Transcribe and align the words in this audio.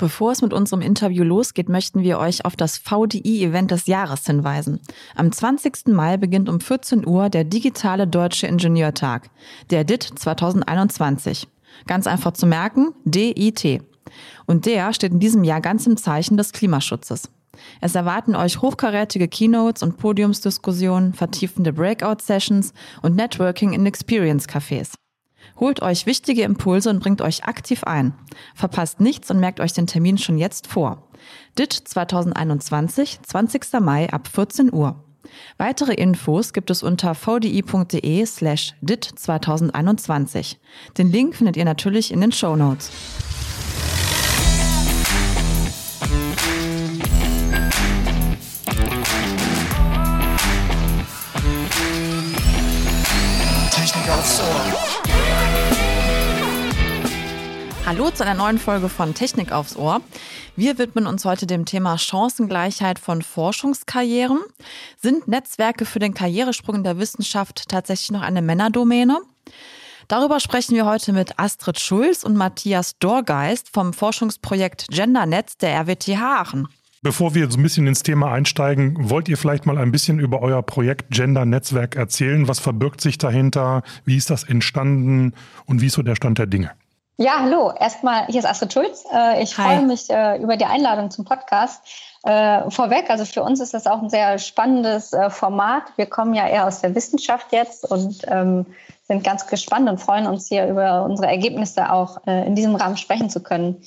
Bevor 0.00 0.32
es 0.32 0.40
mit 0.40 0.54
unserem 0.54 0.80
Interview 0.80 1.24
losgeht, 1.24 1.68
möchten 1.68 2.02
wir 2.02 2.18
euch 2.18 2.46
auf 2.46 2.56
das 2.56 2.78
VDI-Event 2.78 3.70
des 3.70 3.86
Jahres 3.86 4.24
hinweisen. 4.24 4.80
Am 5.14 5.30
20. 5.30 5.88
Mai 5.88 6.16
beginnt 6.16 6.48
um 6.48 6.58
14 6.58 7.06
Uhr 7.06 7.28
der 7.28 7.44
digitale 7.44 8.06
Deutsche 8.06 8.46
Ingenieurtag, 8.46 9.28
der 9.68 9.84
DIT 9.84 10.04
2021. 10.16 11.48
Ganz 11.86 12.06
einfach 12.06 12.32
zu 12.32 12.46
merken, 12.46 12.94
DIT. 13.04 13.82
Und 14.46 14.64
der 14.64 14.94
steht 14.94 15.12
in 15.12 15.20
diesem 15.20 15.44
Jahr 15.44 15.60
ganz 15.60 15.86
im 15.86 15.98
Zeichen 15.98 16.38
des 16.38 16.52
Klimaschutzes. 16.52 17.28
Es 17.82 17.94
erwarten 17.94 18.34
euch 18.34 18.62
hochkarätige 18.62 19.28
Keynotes 19.28 19.82
und 19.82 19.98
Podiumsdiskussionen, 19.98 21.12
vertiefende 21.12 21.74
Breakout-Sessions 21.74 22.72
und 23.02 23.16
Networking 23.16 23.74
in 23.74 23.84
Experience-Cafés. 23.84 24.94
Holt 25.60 25.82
euch 25.82 26.06
wichtige 26.06 26.42
Impulse 26.42 26.88
und 26.88 27.00
bringt 27.00 27.20
euch 27.20 27.44
aktiv 27.44 27.84
ein. 27.84 28.14
Verpasst 28.54 28.98
nichts 28.98 29.30
und 29.30 29.38
merkt 29.38 29.60
euch 29.60 29.74
den 29.74 29.86
Termin 29.86 30.16
schon 30.16 30.38
jetzt 30.38 30.66
vor. 30.66 31.06
DIT 31.58 31.72
2021, 31.72 33.20
20. 33.22 33.80
Mai 33.80 34.10
ab 34.10 34.26
14 34.26 34.72
Uhr. 34.72 35.04
Weitere 35.58 35.92
Infos 35.92 36.54
gibt 36.54 36.70
es 36.70 36.82
unter 36.82 37.14
vdi.de 37.14 38.24
slash 38.24 38.74
DIT 38.80 39.04
2021. 39.16 40.58
Den 40.96 41.12
Link 41.12 41.36
findet 41.36 41.58
ihr 41.58 41.66
natürlich 41.66 42.10
in 42.10 42.22
den 42.22 42.32
Show 42.32 42.56
Notes. 42.56 42.90
Hallo 58.00 58.12
zu 58.12 58.24
einer 58.24 58.32
neuen 58.32 58.56
Folge 58.56 58.88
von 58.88 59.12
Technik 59.12 59.52
aufs 59.52 59.76
Ohr. 59.76 60.00
Wir 60.56 60.78
widmen 60.78 61.06
uns 61.06 61.26
heute 61.26 61.46
dem 61.46 61.66
Thema 61.66 61.98
Chancengleichheit 61.98 62.98
von 62.98 63.20
Forschungskarrieren. 63.20 64.38
Sind 64.96 65.28
Netzwerke 65.28 65.84
für 65.84 65.98
den 65.98 66.14
Karrieresprung 66.14 66.76
in 66.76 66.82
der 66.82 66.98
Wissenschaft 66.98 67.68
tatsächlich 67.68 68.10
noch 68.10 68.22
eine 68.22 68.40
Männerdomäne? 68.40 69.20
Darüber 70.08 70.40
sprechen 70.40 70.76
wir 70.76 70.86
heute 70.86 71.12
mit 71.12 71.38
Astrid 71.38 71.78
Schulz 71.78 72.24
und 72.24 72.36
Matthias 72.36 72.98
Dorgeist 73.00 73.68
vom 73.70 73.92
Forschungsprojekt 73.92 74.86
GenderNetz 74.88 75.58
der 75.58 75.78
RWTH 75.82 76.22
Aachen. 76.22 76.68
Bevor 77.02 77.34
wir 77.34 77.50
so 77.50 77.58
ein 77.58 77.62
bisschen 77.62 77.86
ins 77.86 78.02
Thema 78.02 78.32
einsteigen, 78.32 79.10
wollt 79.10 79.28
ihr 79.28 79.36
vielleicht 79.36 79.66
mal 79.66 79.76
ein 79.76 79.92
bisschen 79.92 80.20
über 80.20 80.40
euer 80.40 80.62
Projekt 80.62 81.10
Gender 81.10 81.44
Netzwerk 81.44 81.96
erzählen? 81.96 82.48
Was 82.48 82.60
verbirgt 82.60 83.02
sich 83.02 83.18
dahinter? 83.18 83.82
Wie 84.06 84.16
ist 84.16 84.30
das 84.30 84.44
entstanden 84.44 85.34
und 85.66 85.82
wie 85.82 85.88
ist 85.88 85.94
so 85.96 86.02
der 86.02 86.16
Stand 86.16 86.38
der 86.38 86.46
Dinge? 86.46 86.70
Ja, 87.22 87.40
hallo. 87.40 87.70
Erstmal, 87.78 88.24
hier 88.28 88.38
ist 88.38 88.46
Astrid 88.46 88.72
Schulz. 88.72 89.04
Äh, 89.12 89.42
ich 89.42 89.58
Hi. 89.58 89.76
freue 89.76 89.82
mich 89.86 90.08
äh, 90.08 90.38
über 90.38 90.56
die 90.56 90.64
Einladung 90.64 91.10
zum 91.10 91.26
Podcast. 91.26 91.82
Äh, 92.22 92.70
vorweg, 92.70 93.10
also 93.10 93.26
für 93.26 93.42
uns 93.42 93.60
ist 93.60 93.74
das 93.74 93.86
auch 93.86 94.00
ein 94.00 94.08
sehr 94.08 94.38
spannendes 94.38 95.14
Format. 95.28 95.82
Wir 95.96 96.06
kommen 96.06 96.32
ja 96.32 96.48
eher 96.48 96.66
aus 96.66 96.80
der 96.80 96.94
Wissenschaft 96.94 97.52
jetzt 97.52 97.84
und 97.84 98.22
ähm, 98.26 98.64
sind 99.06 99.22
ganz 99.22 99.46
gespannt 99.46 99.90
und 99.90 100.00
freuen 100.00 100.26
uns 100.26 100.48
hier 100.48 100.66
über 100.66 101.04
unsere 101.04 101.28
Ergebnisse 101.28 101.92
auch 101.92 102.24
in 102.26 102.54
diesem 102.54 102.74
Rahmen 102.74 102.96
sprechen 102.96 103.28
zu 103.28 103.42
können. 103.42 103.82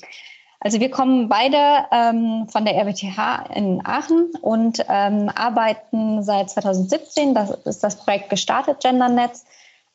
Also 0.60 0.78
wir 0.78 0.92
kommen 0.92 1.28
beide 1.28 1.58
ähm, 1.90 2.46
von 2.48 2.64
der 2.64 2.76
RWTH 2.76 3.50
in 3.52 3.84
Aachen 3.84 4.30
und 4.42 4.84
ähm, 4.88 5.28
arbeiten 5.34 6.22
seit 6.22 6.50
2017, 6.50 7.34
das 7.34 7.50
ist 7.50 7.82
das 7.82 7.96
Projekt 7.96 8.30
gestartet, 8.30 8.78
GenderNetz, 8.80 9.44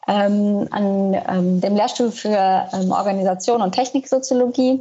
ähm, 0.10 0.68
an 0.72 1.14
ähm, 1.14 1.62
dem 1.62 1.76
Lehrstuhl 1.76 2.12
für 2.12 2.68
ähm, 2.74 2.92
Organisation 2.92 3.62
und 3.62 3.74
Techniksoziologie. 3.74 4.80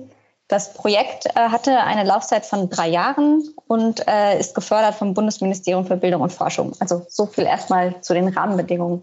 Das 0.49 0.73
Projekt 0.73 1.27
äh, 1.27 1.33
hatte 1.35 1.79
eine 1.81 2.05
Laufzeit 2.05 2.47
von 2.47 2.71
drei 2.71 2.89
Jahren 2.89 3.47
und 3.67 4.09
äh, 4.09 4.41
ist 4.41 4.55
gefördert 4.55 4.95
vom 4.95 5.13
Bundesministerium 5.13 5.85
für 5.85 5.99
Bildung 5.99 6.23
und 6.23 6.33
Forschung. 6.33 6.73
Also 6.81 7.05
so 7.11 7.27
viel 7.27 7.45
erstmal 7.45 8.01
zu 8.01 8.15
den 8.15 8.29
Rahmenbedingungen. 8.29 9.03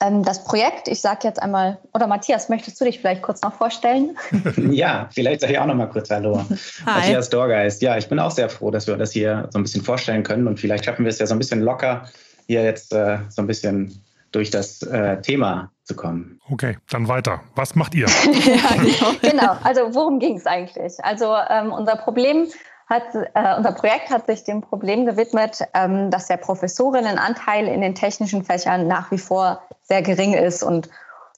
Ähm, 0.00 0.22
das 0.22 0.44
Projekt, 0.44 0.86
ich 0.86 1.00
sage 1.00 1.20
jetzt 1.24 1.42
einmal, 1.42 1.78
oder 1.92 2.06
Matthias, 2.06 2.48
möchtest 2.48 2.80
du 2.80 2.84
dich 2.84 3.00
vielleicht 3.00 3.22
kurz 3.22 3.42
noch 3.42 3.54
vorstellen? 3.54 4.16
ja, 4.70 5.08
vielleicht 5.10 5.40
sage 5.40 5.54
ich 5.54 5.58
auch 5.58 5.66
noch 5.66 5.74
mal 5.74 5.88
kurz 5.88 6.10
Hallo. 6.10 6.38
Hi. 6.86 7.00
Matthias 7.00 7.28
Dorgeist. 7.28 7.82
Ja, 7.82 7.98
ich 7.98 8.08
bin 8.08 8.20
auch 8.20 8.30
sehr 8.30 8.48
froh, 8.48 8.70
dass 8.70 8.86
wir 8.86 8.96
das 8.96 9.10
hier 9.10 9.48
so 9.50 9.58
ein 9.58 9.64
bisschen 9.64 9.82
vorstellen 9.82 10.22
können 10.22 10.46
und 10.46 10.60
vielleicht 10.60 10.84
schaffen 10.84 11.04
wir 11.04 11.10
es 11.10 11.18
ja 11.18 11.26
so 11.26 11.34
ein 11.34 11.38
bisschen 11.38 11.60
locker, 11.60 12.08
hier 12.46 12.62
jetzt 12.62 12.92
äh, 12.92 13.18
so 13.28 13.42
ein 13.42 13.48
bisschen 13.48 14.00
durch 14.32 14.50
das 14.50 14.82
äh, 14.82 15.20
Thema 15.22 15.70
zu 15.84 15.96
kommen. 15.96 16.40
Okay, 16.50 16.78
dann 16.90 17.08
weiter. 17.08 17.40
Was 17.54 17.74
macht 17.74 17.94
ihr? 17.94 18.06
ja, 18.24 18.76
genau. 18.76 19.12
genau. 19.20 19.56
Also 19.62 19.94
worum 19.94 20.18
ging 20.18 20.36
es 20.36 20.46
eigentlich? 20.46 21.02
Also 21.04 21.34
ähm, 21.48 21.72
unser 21.72 21.96
Problem 21.96 22.46
hat, 22.88 23.14
äh, 23.14 23.56
unser 23.56 23.72
Projekt 23.72 24.10
hat 24.10 24.26
sich 24.26 24.44
dem 24.44 24.60
Problem 24.60 25.06
gewidmet, 25.06 25.60
ähm, 25.74 26.10
dass 26.10 26.26
der 26.26 26.36
Professorinnenanteil 26.36 27.66
in 27.66 27.80
den 27.80 27.94
technischen 27.94 28.44
Fächern 28.44 28.88
nach 28.88 29.10
wie 29.10 29.18
vor 29.18 29.62
sehr 29.82 30.02
gering 30.02 30.34
ist 30.34 30.62
und 30.62 30.88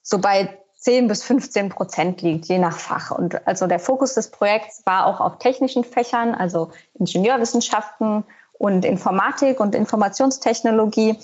so 0.02 0.18
bei 0.18 0.58
10 0.82 1.06
bis 1.06 1.22
15 1.22 1.68
Prozent 1.68 2.22
liegt, 2.22 2.46
je 2.46 2.58
nach 2.58 2.76
Fach. 2.76 3.12
Und 3.12 3.46
also 3.46 3.68
der 3.68 3.78
Fokus 3.78 4.14
des 4.14 4.30
Projekts 4.30 4.82
war 4.84 5.06
auch 5.06 5.20
auf 5.20 5.38
technischen 5.38 5.84
Fächern, 5.84 6.34
also 6.34 6.72
Ingenieurwissenschaften 6.98 8.24
und 8.54 8.84
Informatik 8.84 9.60
und 9.60 9.76
Informationstechnologie 9.76 11.18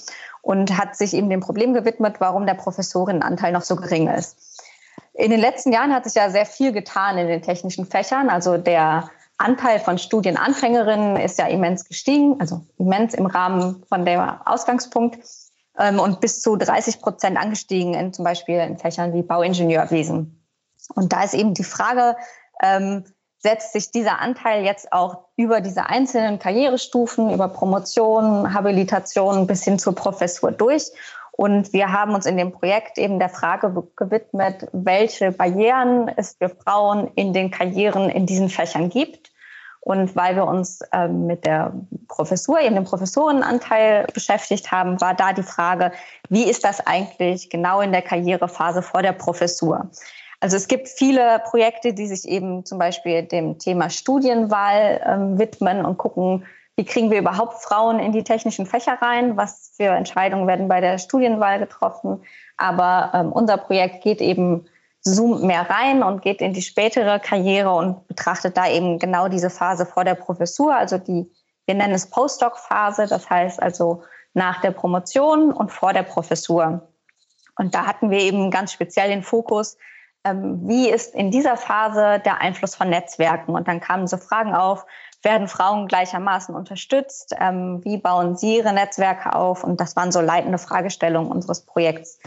und 0.49 0.79
hat 0.79 0.97
sich 0.97 1.13
eben 1.13 1.29
dem 1.29 1.41
Problem 1.41 1.75
gewidmet, 1.75 2.21
warum 2.21 2.47
der 2.47 2.55
Professorinnenanteil 2.55 3.53
noch 3.53 3.61
so 3.61 3.77
gering 3.77 4.09
ist. 4.09 4.65
In 5.13 5.31
den 5.31 5.41
letzten 5.41 5.75
Jahren 5.75 5.93
hat 5.93 6.05
sich 6.05 6.15
ja 6.15 6.31
sehr 6.31 6.47
viel 6.47 6.73
getan 6.73 7.19
in 7.19 7.27
den 7.27 7.43
technischen 7.43 7.85
Fächern. 7.85 8.31
Also 8.31 8.57
der 8.57 9.11
Anteil 9.37 9.79
von 9.79 9.99
Studienanfängerinnen 9.99 11.17
ist 11.17 11.39
ja 11.39 11.49
immens 11.49 11.85
gestiegen, 11.85 12.41
also 12.41 12.63
immens 12.79 13.13
im 13.13 13.27
Rahmen 13.27 13.85
von 13.91 14.07
der 14.07 14.41
Ausgangspunkt 14.47 15.19
ähm, 15.79 15.99
und 15.99 16.23
bis 16.23 16.41
zu 16.41 16.57
30 16.57 17.03
Prozent 17.03 17.37
angestiegen 17.37 17.93
in 17.93 18.15
zum 18.15 18.25
Beispiel 18.25 18.57
in 18.61 18.79
Fächern 18.79 19.13
wie 19.13 19.21
Bauingenieurwesen. 19.21 20.43
Und 20.95 21.13
da 21.13 21.25
ist 21.25 21.35
eben 21.35 21.53
die 21.53 21.63
Frage, 21.63 22.17
ähm, 22.63 23.05
setzt 23.39 23.73
sich 23.73 23.91
dieser 23.91 24.21
Anteil 24.21 24.65
jetzt 24.65 24.93
auch 24.93 25.25
über 25.37 25.61
diese 25.61 25.87
einzelnen 25.87 26.39
Karrierestufen, 26.39 27.31
über 27.31 27.49
Promotion, 27.49 28.53
Habilitation 28.53 29.47
bis 29.47 29.65
hin 29.65 29.79
zur 29.79 29.95
Professur 29.95 30.51
durch. 30.51 30.91
Und 31.33 31.73
wir 31.73 31.93
haben 31.93 32.15
uns 32.15 32.27
in 32.27 32.37
dem 32.37 32.51
Projekt 32.51 32.99
eben 32.99 33.21
der 33.21 33.29
Frage 33.29 33.73
gewidmet, 33.95 34.67
welche 34.73 35.31
Barrieren 35.31 36.11
es 36.17 36.35
für 36.37 36.49
Frauen 36.49 37.13
in 37.15 37.33
den 37.33 37.53
Karrieren 37.53 38.11
in 38.11 38.27
diesen 38.27 38.49
Fächern 38.49 38.89
gibt. 38.89 39.31
Und 39.81 40.17
weil 40.17 40.35
wir 40.35 40.45
uns 40.47 40.81
ähm, 40.93 41.27
mit 41.27 41.47
der 41.47 41.73
Professur, 42.09 42.61
eben 42.61 42.75
dem 42.75 42.85
Professorenanteil 42.85 44.07
beschäftigt 44.13 44.73
haben, 44.73 45.01
war 45.01 45.15
da 45.15 45.33
die 45.33 45.45
Frage, 45.45 45.93
wie 46.29 46.43
ist 46.43 46.65
das 46.65 46.85
eigentlich 46.85 47.49
genau 47.49 47.81
in 47.83 47.93
der 47.93 48.03
Karrierephase 48.03 48.83
vor 48.83 49.03
der 49.03 49.13
Professur? 49.13 49.89
Also 50.41 50.57
es 50.57 50.69
gibt 50.69 50.89
viele 50.89 51.41
Projekte, 51.45 51.95
die 51.95 52.07
sich 52.07 52.29
eben 52.29 52.65
zum 52.65 52.79
Beispiel 52.79 53.25
dem 53.25 53.59
Thema 53.59 53.91
Studienwahl 53.91 55.01
ähm, 55.05 55.39
widmen 55.39 55.85
und 55.85 55.99
gucken, 55.99 56.45
wie 56.77 56.85
kriegen 56.85 57.11
wir 57.11 57.19
überhaupt 57.19 57.61
Frauen 57.61 57.99
in 57.99 58.13
die 58.13 58.23
technischen 58.23 58.65
Fächer 58.65 58.99
rein, 59.03 59.37
was 59.37 59.73
für 59.77 59.89
Entscheidungen 59.89 60.47
werden 60.47 60.69
bei 60.69 60.81
der 60.81 60.99
Studienwahl 60.99 61.59
getroffen. 61.59 62.23
Aber 62.57 63.11
ähm, 63.15 63.33
unser 63.33 63.57
Projekt 63.57 64.05
geht 64.05 64.21
eben 64.21 64.67
zoomt 65.01 65.43
mehr 65.43 65.69
rein 65.69 66.05
und 66.05 66.23
geht 66.23 66.41
in 66.41 66.53
die 66.53 66.63
spätere 66.63 67.19
Karriere 67.19 67.73
und 67.73 68.07
betrachtet 68.07 68.57
da 68.57 68.69
eben 68.69 69.01
genau 69.01 69.27
diese 69.29 69.51
Phase 69.51 69.87
vor 69.87 70.05
der 70.05 70.15
Professur, 70.15 70.75
also 70.75 70.99
die, 70.99 71.29
wir 71.67 71.75
nennen 71.75 71.95
es 71.95 72.11
Postdoc-Phase, 72.11 73.07
das 73.07 73.29
heißt 73.29 73.61
also 73.61 74.03
nach 74.35 74.61
der 74.61 74.71
Promotion 74.71 75.53
und 75.53 75.73
vor 75.73 75.93
der 75.93 76.03
Professur. 76.03 76.89
Und 77.57 77.75
da 77.75 77.87
hatten 77.87 78.11
wir 78.11 78.21
eben 78.21 78.51
ganz 78.51 78.73
speziell 78.73 79.09
den 79.09 79.23
Fokus, 79.23 79.77
wie 80.25 80.89
ist 80.89 81.15
in 81.15 81.31
dieser 81.31 81.57
Phase 81.57 82.21
der 82.25 82.41
Einfluss 82.41 82.75
von 82.75 82.91
Netzwerken? 82.91 83.55
Und 83.55 83.69
dann 83.69 83.81
kamen 83.81 84.07
so 84.07 84.17
Fragen 84.17 84.55
auf, 84.55 84.85
werden 85.23 85.49
Frauen 85.49 85.89
gleichermaßen 85.89 86.55
unterstützt? 86.55 87.35
Ähm, 87.39 87.85
wie 87.85 87.99
bauen 87.99 88.37
sie 88.37 88.57
ihre 88.57 88.73
Netzwerke 88.73 89.35
auf? 89.35 89.65
Und 89.65 89.81
das 89.81 89.97
waren 89.97 90.13
so 90.13 90.21
leitende 90.21 90.59
Fragestellungen 90.59 91.31
unseres 91.31 91.65
Projekts, 91.65 92.21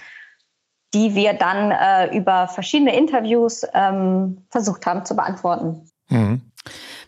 die 0.94 1.16
wir 1.16 1.34
dann 1.34 1.72
äh, 1.72 2.16
über 2.16 2.48
verschiedene 2.48 2.96
Interviews 2.96 3.66
ähm, 3.74 4.46
versucht 4.50 4.86
haben 4.86 5.06
zu 5.06 5.16
beantworten. 5.16 5.90
Mhm. 6.10 6.51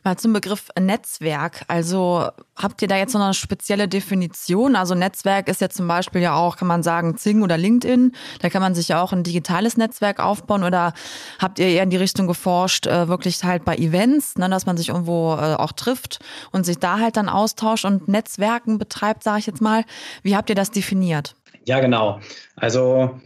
Mal 0.03 0.17
zum 0.17 0.33
Begriff 0.33 0.69
Netzwerk. 0.77 1.63
Also 1.67 2.27
habt 2.55 2.81
ihr 2.81 2.87
da 2.87 2.97
jetzt 2.97 3.13
noch 3.13 3.21
eine 3.21 3.33
spezielle 3.33 3.87
Definition? 3.87 4.75
Also 4.75 4.95
Netzwerk 4.95 5.47
ist 5.47 5.61
ja 5.61 5.69
zum 5.69 5.87
Beispiel 5.87 6.21
ja 6.21 6.35
auch, 6.35 6.57
kann 6.57 6.67
man 6.67 6.83
sagen, 6.83 7.17
Zing 7.17 7.41
oder 7.41 7.57
LinkedIn. 7.57 8.13
Da 8.41 8.49
kann 8.49 8.61
man 8.61 8.75
sich 8.75 8.89
ja 8.89 9.01
auch 9.01 9.13
ein 9.13 9.23
digitales 9.23 9.77
Netzwerk 9.77 10.19
aufbauen. 10.19 10.63
Oder 10.63 10.93
habt 11.39 11.59
ihr 11.59 11.67
eher 11.67 11.83
in 11.83 11.89
die 11.89 11.97
Richtung 11.97 12.27
geforscht, 12.27 12.87
äh, 12.87 13.07
wirklich 13.07 13.43
halt 13.43 13.63
bei 13.63 13.75
Events, 13.77 14.37
ne, 14.37 14.49
dass 14.49 14.65
man 14.65 14.75
sich 14.75 14.89
irgendwo 14.89 15.35
äh, 15.35 15.55
auch 15.55 15.71
trifft 15.71 16.19
und 16.51 16.65
sich 16.65 16.79
da 16.79 16.99
halt 16.99 17.15
dann 17.15 17.29
austauscht 17.29 17.85
und 17.85 18.07
Netzwerken 18.07 18.77
betreibt, 18.77 19.23
sage 19.23 19.39
ich 19.39 19.45
jetzt 19.45 19.61
mal. 19.61 19.85
Wie 20.21 20.35
habt 20.35 20.49
ihr 20.49 20.55
das 20.55 20.71
definiert? 20.71 21.35
Ja, 21.65 21.79
genau. 21.79 22.19
Also 22.55 23.19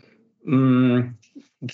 mh, 0.43 0.55
mm, 0.55 1.17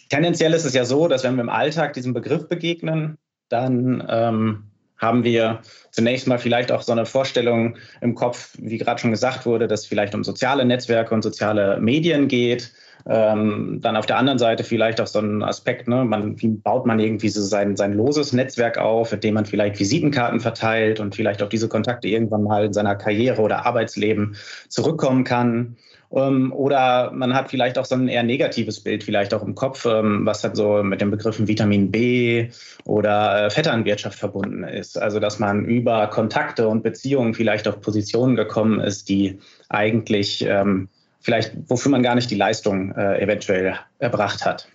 tendenziell 0.09 0.53
ist 0.53 0.65
es 0.65 0.73
ja 0.73 0.85
so, 0.85 1.07
dass 1.07 1.23
wenn 1.23 1.35
wir 1.35 1.41
im 1.41 1.49
Alltag 1.49 1.93
diesem 1.93 2.13
Begriff 2.13 2.47
begegnen, 2.47 3.17
dann 3.49 4.05
ähm, 4.09 4.63
haben 4.97 5.23
wir 5.23 5.59
zunächst 5.91 6.27
mal 6.27 6.39
vielleicht 6.39 6.71
auch 6.71 6.81
so 6.81 6.91
eine 6.91 7.05
Vorstellung 7.05 7.77
im 8.01 8.15
Kopf, 8.15 8.55
wie 8.59 8.77
gerade 8.77 9.01
schon 9.01 9.11
gesagt 9.11 9.45
wurde, 9.45 9.67
dass 9.67 9.81
es 9.81 9.85
vielleicht 9.85 10.15
um 10.15 10.23
soziale 10.23 10.65
Netzwerke 10.65 11.13
und 11.13 11.21
soziale 11.21 11.79
Medien 11.79 12.27
geht. 12.27 12.71
Ähm, 13.05 13.79
dann 13.81 13.97
auf 13.97 14.05
der 14.05 14.17
anderen 14.17 14.39
Seite 14.39 14.63
vielleicht 14.63 15.01
auch 15.01 15.07
so 15.07 15.19
ein 15.19 15.43
Aspekt, 15.43 15.89
ne, 15.89 16.05
man, 16.05 16.41
wie 16.41 16.47
baut 16.47 16.85
man 16.85 16.99
irgendwie 16.99 17.27
so 17.27 17.41
sein, 17.41 17.75
sein 17.75 17.91
loses 17.91 18.31
Netzwerk 18.31 18.77
auf, 18.77 19.11
mit 19.11 19.25
dem 19.25 19.33
man 19.33 19.45
vielleicht 19.45 19.77
Visitenkarten 19.77 20.39
verteilt 20.39 21.01
und 21.01 21.13
vielleicht 21.13 21.43
auf 21.43 21.49
diese 21.49 21.67
Kontakte 21.67 22.07
irgendwann 22.07 22.43
mal 22.43 22.63
in 22.63 22.71
seiner 22.71 22.95
Karriere 22.95 23.41
oder 23.41 23.65
Arbeitsleben 23.65 24.37
zurückkommen 24.69 25.25
kann. 25.25 25.75
Ähm, 26.15 26.53
oder 26.53 27.11
man 27.11 27.33
hat 27.33 27.49
vielleicht 27.49 27.77
auch 27.77 27.85
so 27.85 27.95
ein 27.95 28.07
eher 28.07 28.23
negatives 28.23 28.79
Bild 28.79 29.03
vielleicht 29.03 29.33
auch 29.33 29.43
im 29.43 29.55
Kopf, 29.55 29.85
ähm, 29.85 30.25
was 30.25 30.43
halt 30.43 30.55
so 30.55 30.83
mit 30.83 31.01
den 31.01 31.11
Begriffen 31.11 31.47
Vitamin 31.47 31.91
B 31.91 32.49
oder 32.85 33.45
äh, 33.45 33.49
Vetternwirtschaft 33.49 34.17
verbunden 34.17 34.63
ist. 34.63 35.01
Also 35.01 35.19
dass 35.19 35.39
man 35.39 35.65
über 35.65 36.07
Kontakte 36.07 36.67
und 36.67 36.83
Beziehungen 36.83 37.33
vielleicht 37.33 37.67
auf 37.67 37.81
Positionen 37.81 38.35
gekommen 38.35 38.79
ist, 38.79 39.09
die 39.09 39.39
eigentlich 39.69 40.45
ähm, 40.47 40.89
vielleicht, 41.19 41.53
wofür 41.67 41.91
man 41.91 42.03
gar 42.03 42.15
nicht 42.15 42.29
die 42.29 42.35
Leistung 42.35 42.91
äh, 42.91 43.21
eventuell 43.21 43.75
erbracht 43.97 44.45
hat. 44.45 44.67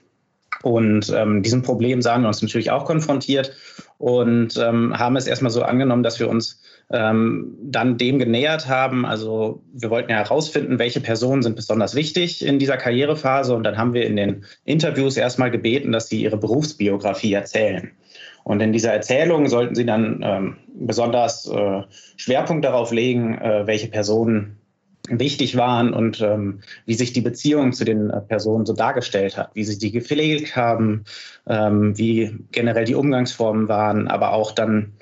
Und 0.63 1.13
ähm, 1.15 1.43
diesem 1.43 1.63
Problem 1.63 2.03
sahen 2.03 2.23
wir 2.23 2.29
uns 2.29 2.43
natürlich 2.43 2.73
auch 2.73 2.85
konfrontiert 2.85 3.53
und 3.99 4.57
ähm, 4.57 4.99
haben 4.99 5.15
es 5.15 5.29
erstmal 5.29 5.53
so 5.53 5.63
angenommen, 5.63 6.03
dass 6.03 6.19
wir 6.19 6.29
uns 6.29 6.61
ähm, 6.91 7.57
dann 7.63 7.99
dem 7.99 8.19
genähert 8.19 8.69
haben. 8.69 9.05
Also 9.05 9.63
wir 9.73 9.91
wollten 9.91 10.11
ja 10.11 10.19
herausfinden, 10.19 10.79
welche 10.79 11.01
Personen 11.01 11.43
sind 11.43 11.57
besonders 11.57 11.95
wichtig 11.95 12.45
in 12.45 12.59
dieser 12.59 12.77
Karrierephase. 12.77 13.55
Und 13.55 13.65
dann 13.65 13.77
haben 13.77 13.95
wir 13.95 14.07
in 14.07 14.17
den 14.17 14.45
Interviews 14.65 15.17
erstmal 15.17 15.51
gebeten, 15.51 15.93
dass 15.93 16.09
sie 16.09 16.23
ihre 16.23 16.39
Berufsbiografie 16.39 17.33
erzählen. 17.33 17.91
Und 18.45 18.61
in 18.61 18.73
dieser 18.73 18.93
Erzählung 18.93 19.49
sollten 19.49 19.75
sie 19.75 19.85
dann 19.85 20.21
ähm, 20.25 20.57
besonders 20.75 21.47
äh, 21.49 21.83
Schwerpunkt 22.17 22.65
darauf 22.65 22.93
legen, 22.93 23.37
äh, 23.37 23.67
welche 23.67 23.89
Personen 23.89 24.57
wichtig 25.11 25.57
waren 25.57 25.93
und 25.93 26.21
ähm, 26.21 26.61
wie 26.87 26.95
sich 26.95 27.13
die 27.13 27.21
Beziehung 27.21 27.73
zu 27.73 27.85
den 27.85 28.11
äh, 28.11 28.21
Personen 28.21 28.67
so 28.67 28.73
dargestellt 28.73 29.37
hat, 29.37 29.51
wie 29.55 29.65
sie 29.65 29.79
die 29.79 29.91
gepflegt 29.91 30.57
haben, 30.57 31.05
ähm, 31.47 31.97
wie 31.97 32.39
generell 32.53 32.85
die 32.85 32.95
Umgangsformen 32.95 33.69
waren, 33.69 34.09
aber 34.09 34.33
auch 34.33 34.53
dann 34.53 34.95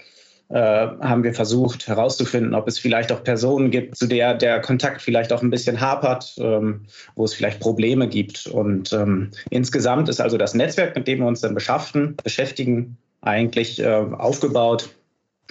haben 0.54 1.25
wir 1.25 1.34
versucht 1.34 1.88
herauszufinden, 1.88 2.54
ob 2.54 2.69
es 2.69 2.78
vielleicht 2.78 3.10
auch 3.10 3.25
Personen 3.25 3.70
gibt, 3.70 3.96
zu 3.96 4.06
der 4.06 4.34
der 4.34 4.60
Kontakt 4.60 5.02
vielleicht 5.02 5.32
auch 5.32 5.43
ein 5.43 5.50
bisschen 5.50 5.81
hapert, 5.81 6.34
ähm, 6.38 6.82
wo 7.16 7.25
es 7.25 7.34
vielleicht 7.34 7.58
Probleme 7.58 8.08
gibt. 8.08 8.46
Und 8.46 8.93
ähm, 8.93 9.32
insgesamt 9.50 10.08
ist 10.08 10.20
also 10.20 10.38
das 10.38 10.54
Netzwerk, 10.54 10.94
mit 10.94 11.08
dem 11.08 11.19
wir 11.19 11.26
uns 11.26 11.40
dann 11.40 11.54
beschaffen, 11.54 12.16
beschäftigen, 12.22 12.96
eigentlich 13.22 13.81
äh, 13.81 13.87
aufgebaut 13.87 14.90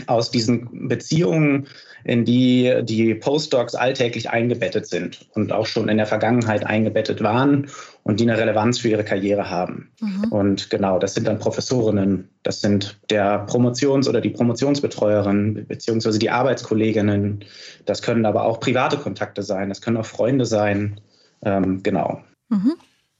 aus 0.07 0.31
diesen 0.31 0.87
Beziehungen, 0.87 1.67
in 2.03 2.25
die 2.25 2.81
die 2.83 3.15
Postdocs 3.15 3.75
alltäglich 3.75 4.29
eingebettet 4.29 4.87
sind 4.87 5.27
und 5.33 5.51
auch 5.51 5.65
schon 5.65 5.89
in 5.89 5.97
der 5.97 6.05
Vergangenheit 6.05 6.65
eingebettet 6.65 7.21
waren 7.23 7.67
und 8.05 8.19
die 8.19 8.29
eine 8.29 8.39
Relevanz 8.39 8.79
für 8.79 8.89
ihre 8.89 9.03
Karriere 9.03 9.49
haben. 9.49 9.89
Mhm. 9.99 10.25
Und 10.31 10.69
genau, 10.69 10.99
das 10.99 11.15
sind 11.15 11.27
dann 11.27 11.39
Professorinnen, 11.39 12.29
das 12.43 12.61
sind 12.61 12.99
der 13.09 13.45
Promotions- 13.47 14.07
oder 14.07 14.21
die 14.21 14.29
Promotionsbetreuerin 14.29 15.65
beziehungsweise 15.67 16.19
die 16.19 16.29
Arbeitskolleginnen. 16.29 17.43
Das 17.85 18.03
können 18.03 18.25
aber 18.25 18.45
auch 18.45 18.59
private 18.59 18.97
Kontakte 18.97 19.41
sein, 19.41 19.69
das 19.69 19.81
können 19.81 19.97
auch 19.97 20.05
Freunde 20.05 20.45
sein. 20.45 21.01
Ähm, 21.43 21.81
genau. 21.81 22.21
Mhm. 22.49 22.73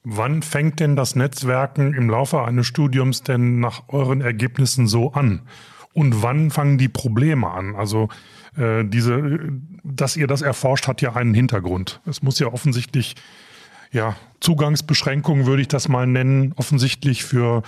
Wann 0.03 0.43
fängt 0.43 0.79
denn 0.79 0.95
das 0.95 1.15
Netzwerken 1.15 1.95
im 1.95 2.07
Laufe 2.07 2.43
eines 2.43 2.67
Studiums 2.67 3.23
denn 3.23 3.59
nach 3.59 3.89
euren 3.89 4.21
Ergebnissen 4.21 4.87
so 4.87 5.13
an? 5.13 5.41
Und 5.93 6.21
wann 6.21 6.51
fangen 6.51 6.77
die 6.77 6.89
Probleme 6.89 7.49
an? 7.49 7.75
Also 7.75 8.09
äh, 8.55 8.83
diese, 8.85 9.39
dass 9.83 10.15
ihr 10.15 10.27
das 10.27 10.43
erforscht, 10.43 10.87
hat 10.87 11.01
ja 11.01 11.15
einen 11.15 11.33
Hintergrund. 11.33 12.01
Es 12.05 12.21
muss 12.21 12.37
ja 12.37 12.47
offensichtlich, 12.47 13.15
ja, 13.91 14.15
Zugangsbeschränkungen 14.39 15.45
würde 15.45 15.61
ich 15.61 15.67
das 15.67 15.87
mal 15.87 16.07
nennen, 16.07 16.53
offensichtlich 16.55 17.23
für 17.23 17.63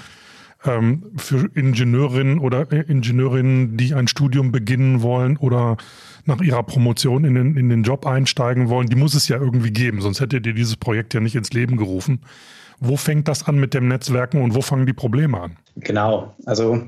ähm, 0.65 1.11
für 1.17 1.49
Ingenieurinnen 1.53 2.39
oder 2.39 2.71
äh, 2.71 2.81
Ingenieurinnen, 2.81 3.77
die 3.77 3.93
ein 3.93 4.07
Studium 4.07 4.51
beginnen 4.51 5.01
wollen 5.01 5.37
oder 5.37 5.77
nach 6.25 6.41
ihrer 6.41 6.63
Promotion 6.63 7.23
in 7.23 7.35
den, 7.35 7.55
in 7.55 7.69
den 7.69 7.83
Job 7.83 8.05
einsteigen 8.05 8.69
wollen, 8.69 8.89
die 8.89 8.95
muss 8.95 9.13
es 9.13 9.27
ja 9.27 9.37
irgendwie 9.37 9.71
geben, 9.71 10.01
sonst 10.01 10.19
hättet 10.19 10.45
ihr 10.45 10.53
dieses 10.53 10.75
Projekt 10.75 11.13
ja 11.13 11.19
nicht 11.19 11.35
ins 11.35 11.53
Leben 11.53 11.77
gerufen. 11.77 12.21
Wo 12.79 12.97
fängt 12.97 13.27
das 13.27 13.47
an 13.47 13.59
mit 13.59 13.73
dem 13.73 13.87
Netzwerken 13.87 14.41
und 14.41 14.53
wo 14.53 14.61
fangen 14.61 14.85
die 14.85 14.93
Probleme 14.93 15.41
an? 15.41 15.57
Genau, 15.77 16.35
also 16.45 16.83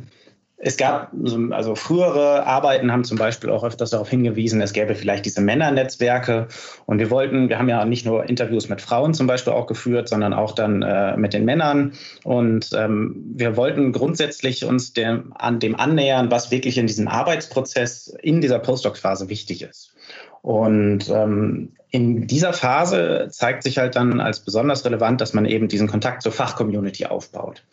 es 0.62 0.76
gab, 0.76 1.14
also 1.52 1.74
frühere 1.76 2.46
Arbeiten 2.46 2.92
haben 2.92 3.06
zum 3.06 3.18
Beispiel 3.18 3.50
auch 3.50 3.64
öfters 3.64 3.92
darauf 3.92 4.10
hingewiesen, 4.10 4.60
es 4.62 4.74
gäbe 4.74 4.94
vielleicht 4.94 5.24
diese 5.24 5.40
Männernetzwerke. 5.40 6.50
Und 6.86 7.00
wir 7.00 7.10
wollten, 7.10 7.48
wir 7.48 7.58
haben 7.58 7.70
ja 7.70 7.86
nicht 7.86 8.06
nur 8.06 8.28
Interviews 8.28 8.68
mit 8.68 8.82
Frauen 8.82 9.14
zum 9.14 9.26
Beispiel 9.26 9.54
auch 9.54 9.68
geführt, 9.68 10.10
sondern 10.10 10.34
auch 10.34 10.52
dann 10.52 10.82
äh, 10.82 11.16
mit 11.16 11.34
den 11.34 11.46
Männern. 11.46 11.94
Und 12.26 12.72
ähm, 12.76 13.24
wir 13.36 13.56
wollten 13.56 13.94
grundsätzlich 13.94 14.66
uns 14.66 14.92
dem, 14.92 15.32
an 15.38 15.62
dem 15.62 15.76
annähern, 15.76 16.30
was 16.30 16.52
wirklich 16.52 16.78
in 16.78 16.88
diesem 16.88 17.08
Arbeitsprozess 17.08 18.14
in 18.22 18.42
dieser 18.42 18.60
Postdoc-Phase 18.60 19.30
wichtig 19.30 19.62
ist. 19.62 19.94
Und 20.42 21.10
ähm, 21.10 21.72
in 21.90 22.28
dieser 22.28 22.52
Phase 22.52 23.30
zeigt 23.32 23.64
sich 23.64 23.78
halt 23.78 23.96
dann 23.96 24.20
als 24.20 24.42
besonders 24.42 24.84
relevant, 24.84 25.22
dass 25.22 25.34
man 25.34 25.46
eben 25.46 25.70
diesen 25.70 25.88
Kontakt 25.88 26.22
zur 26.22 26.34
Fachcommunity 26.34 27.06
aufbaut. 27.06 27.64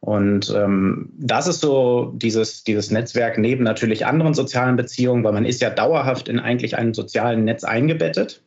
Und 0.00 0.54
ähm, 0.56 1.10
das 1.18 1.46
ist 1.46 1.60
so 1.60 2.12
dieses, 2.14 2.64
dieses 2.64 2.90
Netzwerk 2.90 3.38
neben 3.38 3.64
natürlich 3.64 4.06
anderen 4.06 4.34
sozialen 4.34 4.76
Beziehungen, 4.76 5.24
weil 5.24 5.32
man 5.32 5.44
ist 5.44 5.60
ja 5.60 5.70
dauerhaft 5.70 6.28
in 6.28 6.38
eigentlich 6.38 6.76
einem 6.76 6.94
sozialen 6.94 7.44
Netz 7.44 7.64
eingebettet. 7.64 8.42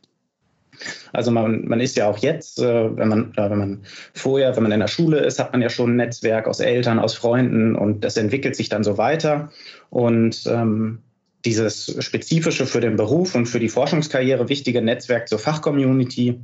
Also 1.12 1.31
man, 1.31 1.68
man 1.68 1.80
ist 1.80 1.98
ja 1.98 2.07
auch 2.07 2.18
jetzt, 2.19 2.60
äh, 2.60 2.96
wenn, 2.96 3.07
man, 3.07 3.34
äh, 3.36 3.50
wenn 3.50 3.57
man 3.57 3.80
vorher, 4.13 4.56
wenn 4.56 4.63
man 4.63 4.72
in 4.72 4.80
der 4.80 4.88
Schule 4.88 5.19
ist, 5.19 5.40
hat 5.40 5.51
man 5.51 5.62
ja 5.62 5.69
schon 5.69 5.92
ein 5.92 5.96
Netzwerk 5.98 6.48
aus 6.48 6.60
Eltern, 6.60 7.00
aus 7.00 7.16
Freunden 7.16 7.75
und 7.75 8.04
das 8.04 8.18
entwickelt 8.18 8.56
sich 8.56 8.69
dann 8.69 8.84
so 8.84 8.98
weiter. 8.98 9.52
Und 9.90 10.44
ähm, 10.48 11.00
dieses 11.45 11.95
spezifische 12.00 12.66
für 12.66 12.81
den 12.81 12.95
Beruf 12.95 13.36
und 13.36 13.45
für 13.45 13.60
die 13.60 13.69
Forschungskarriere 13.69 14.50
wichtige 14.50 14.81
Netzwerk 14.81 15.28
zur 15.28 15.40
Fachcommunity, 15.40 16.40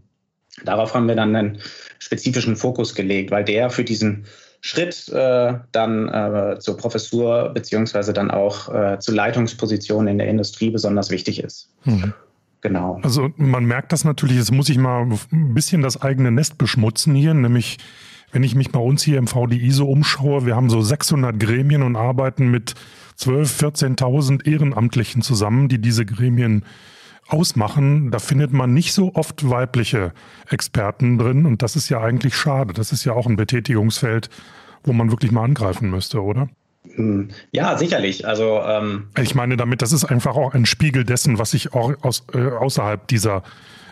darauf 0.64 0.94
haben 0.94 1.08
wir 1.08 1.16
dann 1.16 1.36
einen 1.36 1.60
spezifischen 2.00 2.56
Fokus 2.56 2.96
gelegt, 2.96 3.32
weil 3.32 3.44
der 3.44 3.70
für 3.70 3.84
diesen 3.84 4.26
Schritt 4.66 5.10
äh, 5.10 5.54
dann 5.74 6.10
äh, 6.10 6.58
zur 6.58 6.76
Professur 6.76 7.52
beziehungsweise 7.54 8.14
dann 8.14 8.32
auch 8.32 8.74
äh, 8.74 8.98
zu 8.98 9.12
Leitungspositionen 9.12 10.08
in 10.08 10.18
der 10.18 10.28
Industrie 10.28 10.72
besonders 10.72 11.12
wichtig 11.12 11.44
ist. 11.44 11.70
Mhm. 11.84 12.14
Genau. 12.62 13.00
Also 13.04 13.30
man 13.38 13.66
merkt 13.66 13.92
das 13.92 14.06
natürlich, 14.06 14.38
jetzt 14.38 14.52
muss 14.52 14.70
ich 14.70 14.80
mal 14.80 15.08
ein 15.32 15.54
bisschen 15.54 15.84
das 15.84 16.02
eigene 16.02 16.32
Nest 16.32 16.58
beschmutzen 16.58 17.14
hier, 17.14 17.36
nämlich 17.36 17.78
wenn 18.32 18.42
ich 18.42 18.56
mich 18.56 18.72
bei 18.72 18.80
uns 18.80 19.04
hier 19.04 19.20
im 19.20 19.28
VDI 19.28 19.70
so 19.70 19.88
umschaue, 19.88 20.48
wir 20.48 20.56
haben 20.56 20.72
so 20.72 20.82
600 20.82 21.40
Gremien 21.40 21.84
und 21.84 21.96
arbeiten 21.96 22.50
mit 22.50 22.74
12, 23.18 23.62
14.000 23.62 24.48
Ehrenamtlichen 24.48 25.22
zusammen, 25.22 25.70
die 25.70 25.78
diese 25.78 26.08
Gremien 26.08 26.66
ausmachen, 27.28 28.12
da 28.12 28.20
findet 28.20 28.54
man 28.54 28.74
nicht 28.74 28.94
so 28.94 29.14
oft 29.16 29.50
weibliche 29.50 30.14
Experten 30.50 31.18
drin 31.18 31.46
und 31.46 31.62
das 31.62 31.76
ist 31.76 31.90
ja 31.90 32.02
eigentlich 32.02 32.36
schade. 32.36 32.74
Das 32.74 32.92
ist 32.92 33.04
ja 33.04 33.14
auch 33.14 33.26
ein 33.26 33.36
Betätigungsfeld, 33.36 34.30
wo 34.84 34.94
man 34.94 35.12
wirklich 35.12 35.32
mal 35.32 35.44
angreifen 35.44 35.90
müsste, 35.90 36.22
oder? 36.22 36.50
Hm, 36.94 37.30
ja, 37.52 37.78
sicherlich. 37.78 38.28
Also 38.28 38.62
ähm 38.62 39.08
ich 39.20 39.34
meine 39.34 39.58
damit, 39.58 39.82
das 39.82 39.92
ist 39.92 40.06
einfach 40.06 40.36
auch 40.36 40.54
ein 40.54 40.66
Spiegel 40.66 41.04
dessen, 41.04 41.40
was 41.40 41.52
sich 41.52 41.74
auch 41.74 41.94
aus, 42.02 42.26
äh, 42.34 42.48
außerhalb 42.48 43.08
dieser 43.08 43.44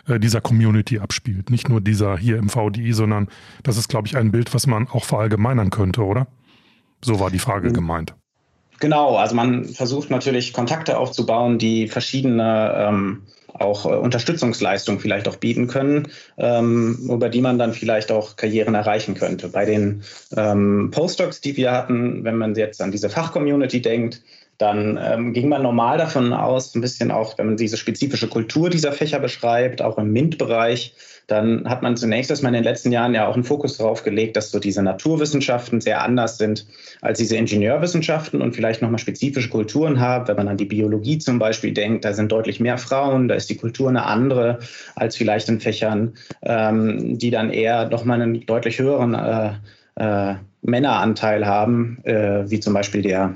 äh, 0.06 0.20
dieser 0.20 0.40
Community 0.40 0.98
abspielt. 0.98 1.50
Nicht 1.50 1.68
nur 1.68 1.80
dieser 1.80 2.16
hier 2.16 2.36
im 2.36 2.48
VDI, 2.48 2.92
sondern 2.92 3.28
das 3.62 3.76
ist, 3.76 3.88
glaube 3.88 4.06
ich, 4.06 4.16
ein 4.16 4.30
Bild, 4.30 4.54
was 4.54 4.66
man 4.66 4.86
auch 4.88 5.04
verallgemeinern 5.04 5.70
könnte, 5.70 6.02
oder? 6.02 6.26
So 7.02 7.20
war 7.20 7.30
die 7.30 7.38
Frage 7.38 7.70
mhm. 7.70 7.74
gemeint. 7.74 8.14
Genau, 8.80 9.16
also 9.16 9.34
man 9.34 9.64
versucht 9.64 10.10
natürlich 10.10 10.52
Kontakte 10.52 10.98
aufzubauen, 10.98 11.58
die 11.58 11.88
verschiedene 11.88 12.74
ähm, 12.76 13.22
auch 13.54 13.86
äh, 13.86 13.88
Unterstützungsleistungen 13.90 15.00
vielleicht 15.00 15.28
auch 15.28 15.36
bieten 15.36 15.68
können, 15.68 16.08
ähm, 16.36 16.98
über 17.08 17.28
die 17.28 17.40
man 17.40 17.58
dann 17.58 17.72
vielleicht 17.72 18.10
auch 18.10 18.36
Karrieren 18.36 18.74
erreichen 18.74 19.14
könnte. 19.14 19.48
Bei 19.48 19.64
den 19.64 20.02
ähm, 20.36 20.90
Postdocs, 20.90 21.40
die 21.40 21.56
wir 21.56 21.72
hatten, 21.72 22.24
wenn 22.24 22.36
man 22.36 22.54
jetzt 22.54 22.82
an 22.82 22.90
diese 22.90 23.08
Fachcommunity 23.08 23.80
denkt, 23.80 24.20
dann 24.58 24.98
ähm, 25.02 25.32
ging 25.32 25.48
man 25.48 25.62
normal 25.62 25.98
davon 25.98 26.32
aus, 26.32 26.74
ein 26.74 26.80
bisschen 26.80 27.10
auch, 27.10 27.36
wenn 27.38 27.46
man 27.46 27.56
diese 27.56 27.76
spezifische 27.76 28.28
Kultur 28.28 28.70
dieser 28.70 28.92
Fächer 28.92 29.18
beschreibt, 29.18 29.82
auch 29.82 29.98
im 29.98 30.12
MINT-Bereich, 30.12 30.94
dann 31.26 31.68
hat 31.68 31.82
man 31.82 31.96
zunächst 31.96 32.30
erstmal 32.30 32.50
in 32.50 32.62
den 32.62 32.64
letzten 32.64 32.92
Jahren 32.92 33.14
ja 33.14 33.26
auch 33.26 33.34
einen 33.34 33.44
Fokus 33.44 33.78
darauf 33.78 34.02
gelegt, 34.02 34.36
dass 34.36 34.50
so 34.50 34.58
diese 34.58 34.82
Naturwissenschaften 34.82 35.80
sehr 35.80 36.02
anders 36.02 36.36
sind 36.36 36.66
als 37.00 37.18
diese 37.18 37.36
Ingenieurwissenschaften 37.36 38.42
und 38.42 38.54
vielleicht 38.54 38.82
nochmal 38.82 38.98
spezifische 38.98 39.48
Kulturen 39.48 40.00
haben. 40.00 40.28
Wenn 40.28 40.36
man 40.36 40.48
an 40.48 40.56
die 40.58 40.66
Biologie 40.66 41.18
zum 41.18 41.38
Beispiel 41.38 41.72
denkt, 41.72 42.04
da 42.04 42.12
sind 42.12 42.30
deutlich 42.30 42.60
mehr 42.60 42.76
Frauen, 42.76 43.28
da 43.28 43.34
ist 43.34 43.48
die 43.48 43.56
Kultur 43.56 43.88
eine 43.88 44.04
andere 44.04 44.58
als 44.96 45.16
vielleicht 45.16 45.48
in 45.48 45.60
Fächern, 45.60 46.12
ähm, 46.42 47.18
die 47.18 47.30
dann 47.30 47.50
eher 47.50 47.88
nochmal 47.88 48.20
einen 48.20 48.44
deutlich 48.44 48.78
höheren 48.78 49.14
äh, 49.14 49.52
äh, 49.96 50.34
Männeranteil 50.60 51.46
haben, 51.46 51.98
äh, 52.04 52.50
wie 52.50 52.60
zum 52.60 52.74
Beispiel 52.74 53.02
der 53.02 53.34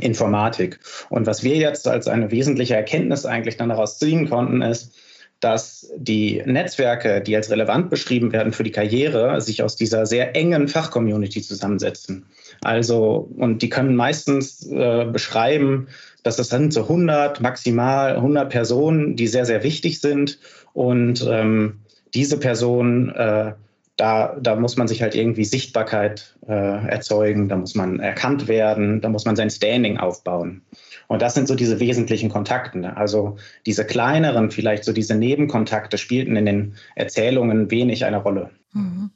Informatik. 0.00 0.80
Und 1.08 1.26
was 1.26 1.42
wir 1.42 1.56
jetzt 1.56 1.88
als 1.88 2.08
eine 2.08 2.30
wesentliche 2.30 2.74
Erkenntnis 2.74 3.26
eigentlich 3.26 3.56
dann 3.56 3.68
daraus 3.68 3.98
ziehen 3.98 4.28
konnten, 4.28 4.62
ist, 4.62 4.92
dass 5.40 5.92
die 5.96 6.42
Netzwerke, 6.46 7.20
die 7.20 7.36
als 7.36 7.50
relevant 7.50 7.90
beschrieben 7.90 8.32
werden 8.32 8.52
für 8.52 8.62
die 8.62 8.70
Karriere, 8.70 9.40
sich 9.42 9.62
aus 9.62 9.76
dieser 9.76 10.06
sehr 10.06 10.34
engen 10.34 10.68
Fachcommunity 10.68 11.42
zusammensetzen. 11.42 12.24
Also, 12.62 13.28
und 13.36 13.60
die 13.60 13.68
können 13.68 13.94
meistens 13.94 14.66
äh, 14.66 15.04
beschreiben, 15.04 15.88
dass 16.22 16.36
das 16.36 16.48
sind 16.48 16.72
so 16.72 16.82
100, 16.82 17.42
maximal 17.42 18.16
100 18.16 18.48
Personen, 18.48 19.16
die 19.16 19.26
sehr, 19.26 19.44
sehr 19.44 19.62
wichtig 19.62 20.00
sind. 20.00 20.38
Und 20.72 21.26
ähm, 21.28 21.80
diese 22.14 22.38
Personen 22.38 23.10
äh, 23.10 23.52
da, 23.96 24.36
da 24.40 24.56
muss 24.56 24.76
man 24.76 24.88
sich 24.88 25.02
halt 25.02 25.14
irgendwie 25.14 25.44
Sichtbarkeit 25.44 26.36
äh, 26.48 26.52
erzeugen, 26.88 27.48
da 27.48 27.56
muss 27.56 27.74
man 27.74 28.00
erkannt 28.00 28.48
werden, 28.48 29.00
da 29.00 29.08
muss 29.08 29.24
man 29.24 29.36
sein 29.36 29.50
Standing 29.50 29.98
aufbauen. 29.98 30.62
Und 31.06 31.22
das 31.22 31.34
sind 31.34 31.46
so 31.46 31.54
diese 31.54 31.78
wesentlichen 31.78 32.28
Kontakte. 32.28 32.78
Ne? 32.78 32.96
Also 32.96 33.36
diese 33.66 33.84
kleineren, 33.84 34.50
vielleicht 34.50 34.84
so 34.84 34.92
diese 34.92 35.14
Nebenkontakte 35.14 35.98
spielten 35.98 36.34
in 36.34 36.46
den 36.46 36.74
Erzählungen 36.96 37.70
wenig 37.70 38.04
eine 38.04 38.18
Rolle. 38.18 38.50
Mhm. 38.72 39.10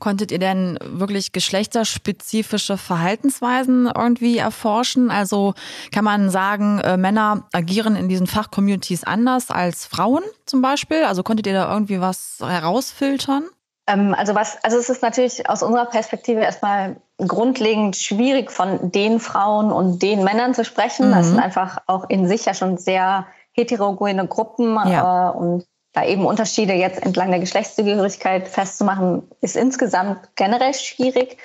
Konntet 0.00 0.32
ihr 0.32 0.38
denn 0.38 0.78
wirklich 0.82 1.32
geschlechterspezifische 1.32 2.78
Verhaltensweisen 2.78 3.86
irgendwie 3.94 4.38
erforschen? 4.38 5.10
Also 5.10 5.52
kann 5.92 6.04
man 6.04 6.30
sagen, 6.30 6.78
äh, 6.78 6.96
Männer 6.96 7.46
agieren 7.52 7.96
in 7.96 8.08
diesen 8.08 8.26
Fachcommunities 8.26 9.04
anders 9.04 9.50
als 9.50 9.84
Frauen 9.84 10.22
zum 10.46 10.62
Beispiel? 10.62 11.04
Also 11.04 11.22
konntet 11.22 11.46
ihr 11.46 11.52
da 11.52 11.70
irgendwie 11.70 12.00
was 12.00 12.38
herausfiltern? 12.40 13.44
Ähm, 13.90 14.14
also 14.14 14.34
was, 14.34 14.62
also 14.62 14.78
es 14.78 14.88
ist 14.88 15.02
natürlich 15.02 15.48
aus 15.48 15.62
unserer 15.62 15.86
Perspektive 15.86 16.40
erstmal 16.40 16.96
grundlegend 17.18 17.96
schwierig, 17.96 18.50
von 18.50 18.90
den 18.90 19.20
Frauen 19.20 19.72
und 19.72 20.02
den 20.02 20.24
Männern 20.24 20.54
zu 20.54 20.64
sprechen. 20.64 21.08
Mhm. 21.08 21.12
Das 21.12 21.26
sind 21.26 21.38
einfach 21.38 21.78
auch 21.86 22.08
in 22.08 22.28
sich 22.28 22.44
ja 22.44 22.54
schon 22.54 22.78
sehr 22.78 23.26
heterogene 23.52 24.26
Gruppen 24.26 24.74
ja. 24.86 25.30
äh, 25.30 25.36
und 25.36 25.66
da 25.92 26.04
eben 26.04 26.24
Unterschiede 26.24 26.74
jetzt 26.74 27.04
entlang 27.04 27.30
der 27.30 27.40
Geschlechtszugehörigkeit 27.40 28.46
festzumachen, 28.46 29.28
ist 29.40 29.56
insgesamt 29.56 30.36
generell 30.36 30.72
schwierig. 30.74 31.38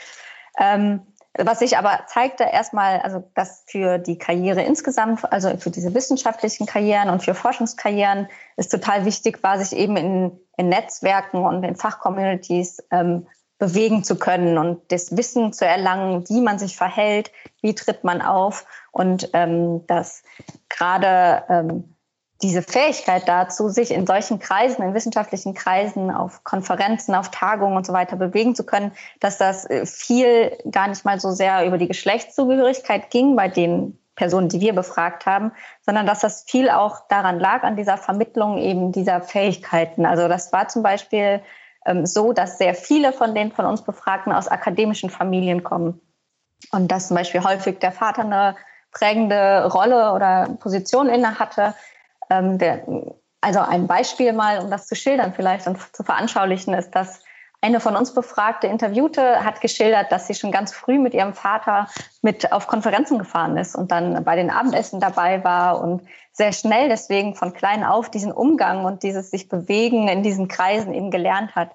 Ähm, 0.59 1.01
was 1.37 1.59
sich 1.59 1.77
aber 1.77 2.05
zeigte 2.07 2.45
erstmal, 2.45 2.99
also 2.99 3.23
dass 3.33 3.63
für 3.67 3.97
die 3.97 4.17
Karriere 4.17 4.61
insgesamt, 4.61 5.31
also 5.33 5.57
für 5.57 5.69
diese 5.69 5.93
wissenschaftlichen 5.93 6.65
Karrieren 6.65 7.09
und 7.09 7.23
für 7.23 7.33
Forschungskarrieren, 7.33 8.29
ist 8.55 8.71
total 8.71 9.03
wichtig 9.03 9.43
war, 9.43 9.59
sich 9.59 9.77
eben 9.77 9.97
in, 9.97 10.39
in 10.57 10.69
Netzwerken 10.69 11.43
und 11.45 11.63
in 11.63 11.75
Fachcommunities 11.75 12.83
ähm, 12.91 13.27
bewegen 13.57 14.03
zu 14.03 14.17
können 14.17 14.57
und 14.57 14.81
das 14.91 15.15
Wissen 15.15 15.53
zu 15.53 15.65
erlangen, 15.65 16.27
wie 16.27 16.41
man 16.41 16.59
sich 16.59 16.75
verhält, 16.75 17.31
wie 17.62 17.74
tritt 17.74 18.03
man 18.03 18.21
auf 18.21 18.65
und 18.91 19.29
ähm, 19.33 19.88
dass 19.88 20.24
gerade 20.67 21.43
ähm, 21.50 21.95
diese 22.41 22.62
Fähigkeit 22.62 23.27
dazu, 23.27 23.69
sich 23.69 23.91
in 23.91 24.05
solchen 24.05 24.39
Kreisen, 24.39 24.83
in 24.83 24.93
wissenschaftlichen 24.93 25.53
Kreisen, 25.53 26.12
auf 26.12 26.43
Konferenzen, 26.43 27.15
auf 27.15 27.31
Tagungen 27.31 27.77
und 27.77 27.85
so 27.85 27.93
weiter 27.93 28.17
bewegen 28.17 28.55
zu 28.55 28.65
können, 28.65 28.91
dass 29.21 29.38
das 29.38 29.69
äh, 29.69 29.85
viel 29.85 30.57
gar 30.69 30.89
nicht 30.89 31.05
mal 31.05 31.19
so 31.19 31.31
sehr 31.31 31.65
über 31.65 31.77
die 31.77 31.88
Geschlechtszugehörigkeit 31.88 33.09
ging 33.09 33.35
bei 33.38 33.47
den 33.47 33.97
Personen, 34.15 34.50
die 34.50 34.62
wir 34.62 34.74
befragt 34.74 35.25
haben, 35.25 35.51
sondern 35.81 36.05
dass 36.05 36.22
das 36.22 36.43
viel 36.48 36.69
auch 36.69 37.07
daran 37.10 37.39
lag, 37.39 37.63
an 37.63 37.75
dieser 37.75 37.98
Vermittlung 37.98 38.57
eben 38.57 38.91
dieser 38.91 39.22
Fähigkeiten. 39.22 40.05
Also 40.05 40.27
das 40.27 40.53
war 40.53 40.67
zum 40.67 40.84
Beispiel 40.84 41.41
ähm, 41.86 42.05
so, 42.05 42.34
dass 42.34 42.57
sehr 42.57 42.74
viele 42.75 43.13
von 43.13 43.36
den 43.36 43.51
von 43.51 43.65
uns 43.65 43.84
Befragten 43.84 44.31
aus 44.31 44.48
akademischen 44.48 45.10
Familien 45.10 45.63
kommen. 45.63 46.01
Und 46.72 46.91
dass 46.91 47.10
zum 47.10 47.17
Beispiel 47.17 47.43
häufig 47.43 47.79
der 47.79 47.91
Vater 47.91 48.24
eine 48.24 48.55
prägende 48.91 49.69
Rolle 49.72 50.13
oder 50.13 50.48
Position 50.60 51.10
inne 51.10 51.38
hatte, 51.38 51.75
ähm, 52.29 52.57
der, 52.57 52.86
also 53.41 53.60
ein 53.60 53.88
Beispiel 53.88 54.34
mal, 54.34 54.60
um 54.60 54.72
das 54.72 54.88
zu 54.88 54.95
schildern 54.95 55.34
vielleicht 55.34 55.67
und 55.67 55.77
zu 55.93 56.03
veranschaulichen, 56.03 56.74
ist, 56.74 56.91
dass 56.95 57.22
eine 57.65 57.79
von 57.79 57.95
uns 57.95 58.13
befragte 58.13 58.67
Interviewte 58.67 59.43
hat 59.43 59.60
geschildert, 59.60 60.12
dass 60.12 60.27
sie 60.27 60.36
schon 60.36 60.51
ganz 60.51 60.72
früh 60.72 61.00
mit 61.00 61.15
ihrem 61.15 61.34
Vater 61.34 61.88
mit 62.22 62.51
auf 62.51 62.67
Konferenzen 62.67 63.17
gefahren 63.17 63.57
ist 63.57 63.75
und 63.75 63.91
dann 63.91 64.24
bei 64.24 64.36
den 64.36 64.51
Abendessen 64.51 65.00
dabei 65.00 65.43
war 65.43 65.81
und 65.81 66.03
sehr 66.31 66.51
schnell 66.51 66.89
deswegen 66.89 67.34
von 67.34 67.53
klein 67.53 67.84
auf 67.84 68.12
diesen 68.12 68.31
Umgang 68.31 68.86
und 68.86 69.01
dieses 69.01 69.31
sich 69.31 69.50
bewegen 69.50 70.07
in 70.07 70.22
diesen 70.22 70.48
Kreisen 70.48 70.93
eben 70.93 71.10
gelernt 71.10 71.55
hat. 71.55 71.72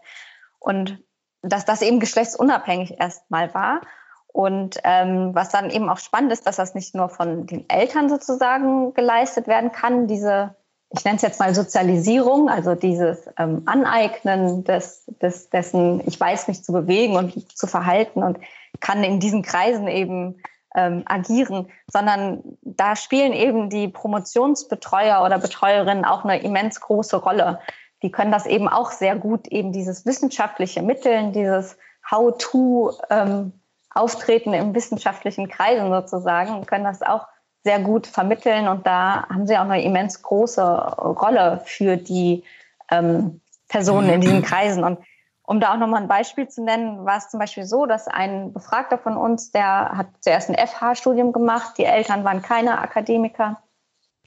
Und 0.60 1.02
dass 1.42 1.64
das 1.64 1.82
eben 1.82 1.98
geschlechtsunabhängig 1.98 3.00
erstmal 3.00 3.52
war. 3.52 3.80
Und 4.28 4.78
ähm, 4.84 5.34
was 5.34 5.48
dann 5.48 5.70
eben 5.70 5.88
auch 5.88 5.98
spannend 5.98 6.30
ist, 6.32 6.46
dass 6.46 6.56
das 6.56 6.76
nicht 6.76 6.94
nur 6.94 7.08
von 7.08 7.46
den 7.46 7.68
Eltern 7.68 8.08
sozusagen 8.08 8.94
geleistet 8.94 9.48
werden 9.48 9.72
kann, 9.72 10.06
diese, 10.06 10.54
ich 10.92 11.04
nenne 11.04 11.16
es 11.16 11.22
jetzt 11.22 11.38
mal 11.38 11.54
Sozialisierung, 11.54 12.48
also 12.48 12.74
dieses 12.74 13.28
ähm, 13.38 13.62
Aneignen 13.66 14.64
des, 14.64 15.04
des, 15.22 15.48
dessen, 15.48 16.02
ich 16.06 16.18
weiß 16.18 16.48
mich 16.48 16.64
zu 16.64 16.72
bewegen 16.72 17.16
und 17.16 17.56
zu 17.56 17.66
verhalten 17.66 18.22
und 18.22 18.38
kann 18.80 19.04
in 19.04 19.20
diesen 19.20 19.42
Kreisen 19.42 19.86
eben 19.86 20.42
ähm, 20.74 21.02
agieren, 21.06 21.68
sondern 21.86 22.42
da 22.62 22.96
spielen 22.96 23.32
eben 23.32 23.70
die 23.70 23.88
Promotionsbetreuer 23.88 25.24
oder 25.24 25.38
Betreuerinnen 25.38 26.04
auch 26.04 26.24
eine 26.24 26.42
immens 26.42 26.80
große 26.80 27.16
Rolle. 27.16 27.60
Die 28.02 28.10
können 28.10 28.32
das 28.32 28.46
eben 28.46 28.68
auch 28.68 28.90
sehr 28.90 29.14
gut, 29.14 29.46
eben 29.48 29.72
dieses 29.72 30.06
wissenschaftliche 30.06 30.82
Mitteln, 30.82 31.32
dieses 31.32 31.76
How-to 32.10 32.94
ähm, 33.10 33.52
Auftreten 33.92 34.54
im 34.54 34.74
wissenschaftlichen 34.74 35.48
Kreisen 35.48 35.90
sozusagen 35.90 36.64
können 36.66 36.84
das 36.84 37.02
auch 37.02 37.26
sehr 37.62 37.80
gut 37.80 38.06
vermitteln. 38.06 38.68
Und 38.68 38.86
da 38.86 39.26
haben 39.28 39.46
sie 39.46 39.56
auch 39.56 39.62
eine 39.62 39.82
immens 39.82 40.22
große 40.22 40.62
Rolle 40.62 41.62
für 41.64 41.96
die 41.96 42.44
ähm, 42.90 43.40
Personen 43.68 44.08
in 44.10 44.20
diesen 44.20 44.42
Kreisen. 44.44 44.84
Und 44.84 44.98
um 45.42 45.60
da 45.60 45.72
auch 45.72 45.78
nochmal 45.78 46.02
ein 46.02 46.08
Beispiel 46.08 46.48
zu 46.48 46.62
nennen, 46.62 47.04
war 47.04 47.18
es 47.18 47.28
zum 47.28 47.40
Beispiel 47.40 47.64
so, 47.64 47.86
dass 47.86 48.06
ein 48.06 48.52
Befragter 48.52 48.98
von 48.98 49.16
uns, 49.16 49.50
der 49.50 49.96
hat 49.96 50.06
zuerst 50.20 50.48
ein 50.48 50.56
FH-Studium 50.56 51.32
gemacht, 51.32 51.76
die 51.76 51.84
Eltern 51.84 52.24
waren 52.24 52.40
keine 52.40 52.78
Akademiker. 52.78 53.60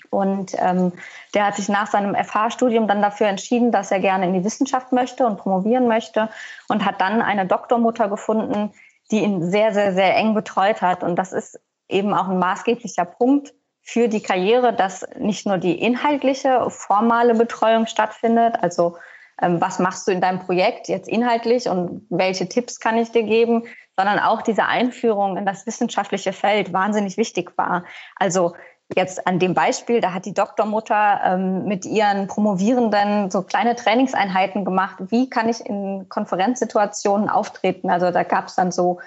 Und 0.10 0.54
ähm, 0.60 0.92
der 1.34 1.48
hat 1.48 1.56
sich 1.56 1.70
nach 1.70 1.88
seinem 1.88 2.14
FH-Studium 2.14 2.88
dann 2.88 3.02
dafür 3.02 3.28
entschieden, 3.28 3.72
dass 3.72 3.90
er 3.90 4.00
gerne 4.00 4.26
in 4.28 4.34
die 4.34 4.44
Wissenschaft 4.44 4.92
möchte 4.92 5.26
und 5.26 5.38
promovieren 5.38 5.88
möchte 5.88 6.30
und 6.68 6.86
hat 6.86 7.00
dann 7.02 7.22
eine 7.22 7.46
Doktormutter 7.48 8.10
gefunden, 8.10 8.74
die 9.10 9.24
ihn 9.24 9.50
sehr, 9.50 9.74
sehr, 9.74 9.94
sehr 9.94 10.16
eng 10.16 10.34
betreut 10.34 10.82
hat. 10.82 11.04
Und 11.04 11.16
das 11.16 11.32
ist 11.32 11.60
eben 11.90 12.14
auch 12.14 12.30
ein 12.30 12.40
maßgeblicher 12.40 13.06
Punkt 13.06 13.54
für 13.82 14.08
die 14.08 14.22
Karriere, 14.22 14.74
dass 14.74 15.06
nicht 15.20 15.46
nur 15.46 15.58
die 15.58 15.80
inhaltliche, 15.80 16.70
formale 16.70 17.36
Betreuung 17.36 17.86
stattfindet, 17.86 18.56
also 18.62 18.98
ähm, 19.42 19.60
was 19.60 19.80
machst 19.80 20.08
du 20.08 20.12
in 20.12 20.22
deinem 20.22 20.40
Projekt 20.40 20.88
jetzt 20.88 21.10
inhaltlich 21.10 21.68
und 21.68 22.06
welche 22.10 22.48
Tipps 22.48 22.80
kann 22.80 22.98
ich 22.98 23.12
dir 23.12 23.24
geben, 23.24 23.64
sondern 23.98 24.20
auch 24.20 24.42
diese 24.42 24.66
Einführung 24.66 25.38
in 25.38 25.46
das 25.46 25.66
wissenschaftliche 25.66 26.34
Feld 26.34 26.74
wahnsinnig 26.74 27.18
wichtig 27.18 27.58
war. 27.58 27.84
Also 28.16 28.54
jetzt 28.96 29.28
an 29.28 29.40
dem 29.40 29.54
Beispiel, 29.54 30.02
da 30.02 30.14
hat 30.14 30.26
die 30.26 30.34
Doktormutter 30.34 31.22
ähm, 31.26 31.66
mit 31.66 31.86
ihren 31.86 32.28
Promovierenden 32.28 33.32
so 33.32 33.44
kleine 33.44 33.76
Trainingseinheiten 33.76 34.66
gemacht. 34.66 34.98
Wie 35.10 35.30
kann 35.30 35.50
ich 35.50 35.66
in 35.66 36.08
Konferenzsituationen 36.10 37.30
auftreten? 37.30 37.90
Also 37.90 38.12
da 38.12 38.24
gab 38.24 38.48
es 38.48 38.56
dann 38.56 38.72
so 38.72 39.00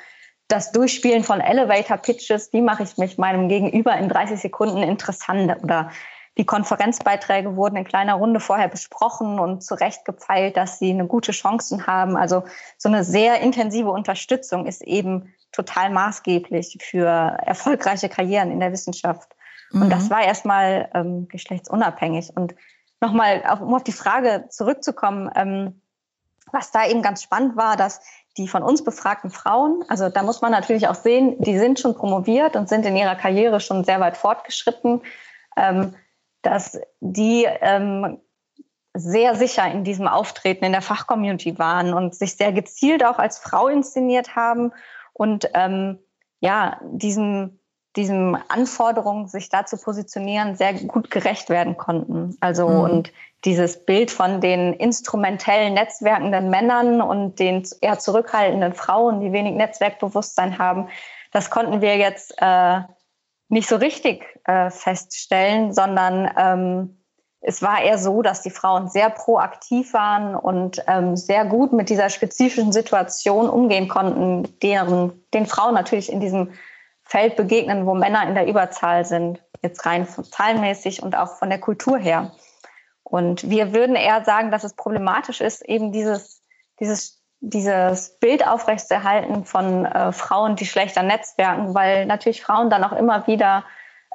das 0.48 0.72
Durchspielen 0.72 1.24
von 1.24 1.40
Elevator 1.40 1.96
Pitches. 1.96 2.52
Wie 2.52 2.62
mache 2.62 2.84
ich 2.84 2.96
mich 2.98 3.18
meinem 3.18 3.48
Gegenüber 3.48 3.96
in 3.96 4.08
30 4.08 4.40
Sekunden 4.40 4.82
interessant? 4.82 5.62
Oder 5.62 5.90
die 6.38 6.44
Konferenzbeiträge 6.44 7.56
wurden 7.56 7.76
in 7.76 7.84
kleiner 7.84 8.14
Runde 8.14 8.40
vorher 8.40 8.68
besprochen 8.68 9.40
und 9.40 9.64
zurechtgepfeilt, 9.64 10.56
dass 10.56 10.78
sie 10.78 10.90
eine 10.90 11.06
gute 11.06 11.32
Chancen 11.32 11.86
haben. 11.86 12.16
Also 12.16 12.44
so 12.76 12.88
eine 12.88 13.04
sehr 13.04 13.40
intensive 13.40 13.90
Unterstützung 13.90 14.66
ist 14.66 14.82
eben 14.82 15.34
total 15.50 15.90
maßgeblich 15.90 16.78
für 16.80 17.06
erfolgreiche 17.06 18.08
Karrieren 18.08 18.50
in 18.50 18.60
der 18.60 18.72
Wissenschaft. 18.72 19.34
Mhm. 19.72 19.82
Und 19.82 19.90
das 19.90 20.10
war 20.10 20.22
erstmal 20.22 20.90
ähm, 20.94 21.26
geschlechtsunabhängig. 21.28 22.36
Und 22.36 22.54
nochmal, 23.00 23.42
um 23.60 23.74
auf 23.74 23.84
die 23.84 23.92
Frage 23.92 24.46
zurückzukommen, 24.50 25.30
ähm, 25.34 25.80
was 26.52 26.70
da 26.70 26.86
eben 26.86 27.02
ganz 27.02 27.22
spannend 27.22 27.56
war, 27.56 27.76
dass 27.76 28.00
die 28.36 28.48
von 28.48 28.62
uns 28.62 28.84
befragten 28.84 29.30
Frauen, 29.30 29.84
also 29.88 30.08
da 30.08 30.22
muss 30.22 30.42
man 30.42 30.52
natürlich 30.52 30.88
auch 30.88 30.94
sehen, 30.94 31.36
die 31.38 31.58
sind 31.58 31.80
schon 31.80 31.94
promoviert 31.94 32.54
und 32.54 32.68
sind 32.68 32.84
in 32.84 32.96
ihrer 32.96 33.16
Karriere 33.16 33.60
schon 33.60 33.84
sehr 33.84 34.00
weit 34.00 34.16
fortgeschritten, 34.16 35.02
ähm, 35.56 35.94
dass 36.42 36.78
die 37.00 37.46
ähm, 37.60 38.20
sehr 38.94 39.34
sicher 39.36 39.70
in 39.70 39.84
diesem 39.84 40.06
Auftreten 40.06 40.64
in 40.64 40.72
der 40.72 40.82
Fachcommunity 40.82 41.58
waren 41.58 41.92
und 41.92 42.14
sich 42.14 42.36
sehr 42.36 42.52
gezielt 42.52 43.04
auch 43.04 43.18
als 43.18 43.38
Frau 43.38 43.68
inszeniert 43.68 44.36
haben 44.36 44.72
und 45.12 45.50
ähm, 45.54 45.98
ja, 46.40 46.78
diesem 46.82 47.58
diesem 47.96 48.36
Anforderung, 48.48 49.26
sich 49.26 49.48
da 49.48 49.64
zu 49.64 49.78
positionieren, 49.78 50.54
sehr 50.54 50.74
gut 50.74 51.10
gerecht 51.10 51.48
werden 51.48 51.76
konnten. 51.76 52.36
Also 52.40 52.68
mhm. 52.68 52.80
und 52.80 53.12
dieses 53.46 53.84
Bild 53.86 54.10
von 54.10 54.40
den 54.40 54.74
instrumentellen 54.74 55.74
netzwerkenden 55.74 56.50
Männern 56.50 57.00
und 57.00 57.38
den 57.38 57.66
eher 57.80 57.98
zurückhaltenden 57.98 58.74
Frauen, 58.74 59.20
die 59.20 59.32
wenig 59.32 59.54
Netzwerkbewusstsein 59.54 60.58
haben, 60.58 60.88
das 61.32 61.48
konnten 61.50 61.80
wir 61.80 61.96
jetzt 61.96 62.34
äh, 62.38 62.80
nicht 63.48 63.68
so 63.68 63.76
richtig 63.76 64.24
äh, 64.44 64.70
feststellen, 64.70 65.72
sondern 65.72 66.30
ähm, 66.36 66.98
es 67.40 67.62
war 67.62 67.80
eher 67.80 67.98
so, 67.98 68.22
dass 68.22 68.42
die 68.42 68.50
Frauen 68.50 68.88
sehr 68.88 69.08
proaktiv 69.08 69.92
waren 69.92 70.34
und 70.34 70.82
ähm, 70.88 71.16
sehr 71.16 71.44
gut 71.44 71.72
mit 71.72 71.88
dieser 71.88 72.10
spezifischen 72.10 72.72
Situation 72.72 73.48
umgehen 73.48 73.86
konnten, 73.86 74.58
deren 74.62 75.22
den 75.32 75.46
Frauen 75.46 75.74
natürlich 75.74 76.10
in 76.10 76.18
diesem 76.18 76.52
Feld 77.04 77.36
begegnen, 77.36 77.86
wo 77.86 77.94
Männer 77.94 78.26
in 78.26 78.34
der 78.34 78.48
Überzahl 78.48 79.04
sind, 79.04 79.40
jetzt 79.62 79.86
rein 79.86 80.08
zahlenmäßig 80.08 81.02
und 81.04 81.16
auch 81.16 81.36
von 81.36 81.48
der 81.48 81.60
Kultur 81.60 81.98
her. 81.98 82.32
Und 83.08 83.48
wir 83.48 83.72
würden 83.72 83.94
eher 83.94 84.24
sagen, 84.24 84.50
dass 84.50 84.64
es 84.64 84.74
problematisch 84.74 85.40
ist, 85.40 85.62
eben 85.62 85.92
dieses, 85.92 86.42
dieses, 86.80 87.22
dieses 87.38 88.18
Bild 88.18 88.46
aufrechtzuerhalten 88.46 89.44
von 89.44 89.84
äh, 89.84 90.10
Frauen, 90.10 90.56
die 90.56 90.66
schlechter 90.66 91.04
netzwerken, 91.04 91.72
weil 91.72 92.06
natürlich 92.06 92.42
Frauen 92.42 92.68
dann 92.68 92.82
auch 92.82 92.92
immer 92.92 93.28
wieder 93.28 93.64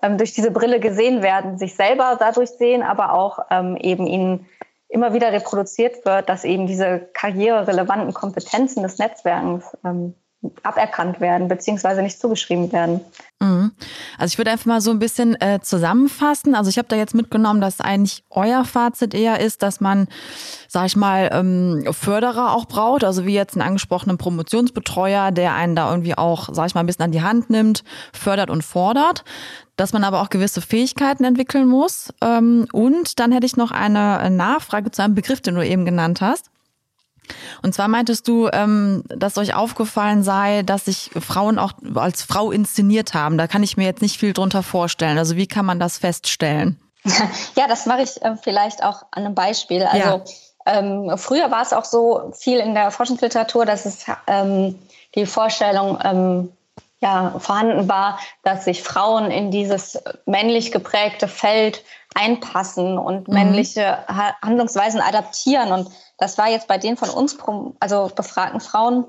ähm, 0.01 0.17
durch 0.17 0.33
diese 0.33 0.51
Brille 0.51 0.81
gesehen 0.81 1.23
werden, 1.23 1.57
sich 1.57 1.75
selber 1.75 2.17
dadurch 2.19 2.49
sehen, 2.49 2.83
aber 2.83 3.13
auch 3.13 3.39
ähm, 3.49 3.77
eben 3.77 4.07
ihnen 4.07 4.45
immer 4.89 5.13
wieder 5.13 5.31
reproduziert 5.31 6.05
wird, 6.05 6.27
dass 6.27 6.43
eben 6.43 6.67
diese 6.67 6.99
karriererelevanten 7.13 8.13
Kompetenzen 8.13 8.83
des 8.83 8.97
Netzwerkens 8.97 9.77
ähm, 9.85 10.15
aberkannt 10.63 11.19
werden 11.19 11.47
beziehungsweise 11.47 12.01
nicht 12.01 12.19
zugeschrieben 12.19 12.71
werden. 12.71 13.01
Mhm. 13.39 13.71
Also 14.17 14.33
ich 14.33 14.37
würde 14.39 14.51
einfach 14.51 14.65
mal 14.65 14.81
so 14.81 14.89
ein 14.89 14.97
bisschen 14.97 15.39
äh, 15.39 15.59
zusammenfassen. 15.61 16.55
Also 16.55 16.69
ich 16.69 16.77
habe 16.79 16.87
da 16.87 16.95
jetzt 16.95 17.13
mitgenommen, 17.13 17.61
dass 17.61 17.79
eigentlich 17.79 18.23
euer 18.31 18.65
Fazit 18.65 19.13
eher 19.13 19.39
ist, 19.39 19.61
dass 19.61 19.81
man, 19.81 20.07
sag 20.67 20.87
ich 20.87 20.95
mal, 20.95 21.29
ähm, 21.31 21.83
Förderer 21.91 22.53
auch 22.53 22.65
braucht. 22.65 23.03
Also 23.03 23.25
wie 23.25 23.33
jetzt 23.35 23.55
einen 23.55 23.67
angesprochenen 23.67 24.17
Promotionsbetreuer, 24.17 25.31
der 25.31 25.53
einen 25.53 25.75
da 25.75 25.89
irgendwie 25.91 26.17
auch, 26.17 26.49
sag 26.51 26.67
ich 26.67 26.75
mal, 26.75 26.81
ein 26.81 26.87
bisschen 26.87 27.05
an 27.05 27.11
die 27.11 27.21
Hand 27.21 27.51
nimmt, 27.51 27.83
fördert 28.11 28.49
und 28.49 28.63
fordert. 28.63 29.23
Dass 29.75 29.93
man 29.93 30.03
aber 30.03 30.21
auch 30.21 30.29
gewisse 30.29 30.61
Fähigkeiten 30.61 31.23
entwickeln 31.23 31.67
muss. 31.67 32.13
Ähm, 32.21 32.67
und 32.73 33.19
dann 33.19 33.31
hätte 33.31 33.45
ich 33.45 33.57
noch 33.57 33.71
eine 33.71 34.29
Nachfrage 34.31 34.91
zu 34.91 35.03
einem 35.03 35.15
Begriff, 35.15 35.41
den 35.41 35.55
du 35.55 35.65
eben 35.65 35.85
genannt 35.85 36.21
hast. 36.21 36.51
Und 37.61 37.73
zwar 37.73 37.87
meintest 37.87 38.27
du, 38.27 38.49
ähm, 38.51 39.03
dass 39.07 39.37
euch 39.37 39.53
aufgefallen 39.53 40.23
sei, 40.23 40.63
dass 40.63 40.85
sich 40.85 41.11
Frauen 41.19 41.59
auch 41.59 41.73
als 41.95 42.23
Frau 42.23 42.51
inszeniert 42.51 43.13
haben. 43.13 43.37
Da 43.37 43.47
kann 43.47 43.63
ich 43.63 43.77
mir 43.77 43.85
jetzt 43.85 44.01
nicht 44.01 44.19
viel 44.19 44.33
drunter 44.33 44.63
vorstellen. 44.63 45.17
Also 45.17 45.35
wie 45.35 45.47
kann 45.47 45.65
man 45.65 45.79
das 45.79 45.97
feststellen? 45.97 46.79
Ja, 47.55 47.67
das 47.67 47.85
mache 47.85 48.03
ich 48.03 48.21
äh, 48.21 48.35
vielleicht 48.41 48.83
auch 48.83 49.03
an 49.11 49.25
einem 49.25 49.35
Beispiel. 49.35 49.83
Also 49.83 50.07
ja. 50.07 50.23
ähm, 50.65 51.17
früher 51.17 51.49
war 51.51 51.61
es 51.61 51.73
auch 51.73 51.85
so 51.85 52.31
viel 52.37 52.59
in 52.59 52.73
der 52.73 52.91
Forschungsliteratur, 52.91 53.65
dass 53.65 53.85
es 53.85 54.05
ähm, 54.27 54.77
die 55.15 55.25
Vorstellung 55.25 55.99
ähm, 56.03 56.51
ja, 57.01 57.33
vorhanden 57.39 57.89
war, 57.89 58.19
dass 58.43 58.65
sich 58.65 58.83
Frauen 58.83 59.31
in 59.31 59.49
dieses 59.49 60.01
männlich 60.25 60.71
geprägte 60.71 61.27
Feld 61.27 61.83
einpassen 62.13 62.97
und 62.97 63.27
mhm. 63.27 63.33
männliche 63.33 63.97
Handlungsweisen 64.41 65.01
adaptieren. 65.01 65.71
Und 65.71 65.89
das 66.21 66.37
war 66.37 66.47
jetzt 66.47 66.67
bei 66.67 66.77
den 66.77 66.97
von 66.97 67.09
uns 67.09 67.35
also 67.79 68.11
befragten 68.15 68.59
Frauen 68.61 69.05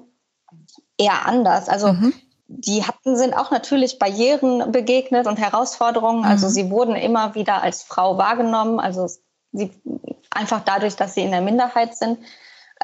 eher 0.97 1.27
anders. 1.27 1.69
Also 1.69 1.93
mhm. 1.93 2.15
die 2.49 2.85
hatten, 2.87 3.19
sind 3.19 3.35
auch 3.35 3.51
natürlich 3.51 3.99
Barrieren 3.99 4.73
begegnet 4.73 5.27
und 5.27 5.39
Herausforderungen. 5.39 6.25
Also 6.25 6.47
mhm. 6.47 6.51
sie 6.53 6.71
wurden 6.71 6.97
immer 6.97 7.35
wieder 7.35 7.63
als 7.63 7.83
Frau 7.83 8.17
wahrgenommen. 8.17 8.81
Also 8.81 9.11
sie 9.53 9.71
einfach 10.31 10.63
dadurch, 10.65 10.97
dass 10.97 11.13
sie 11.13 11.21
in 11.21 11.33
der 11.33 11.43
Minderheit 11.43 11.95
sind. 11.95 12.19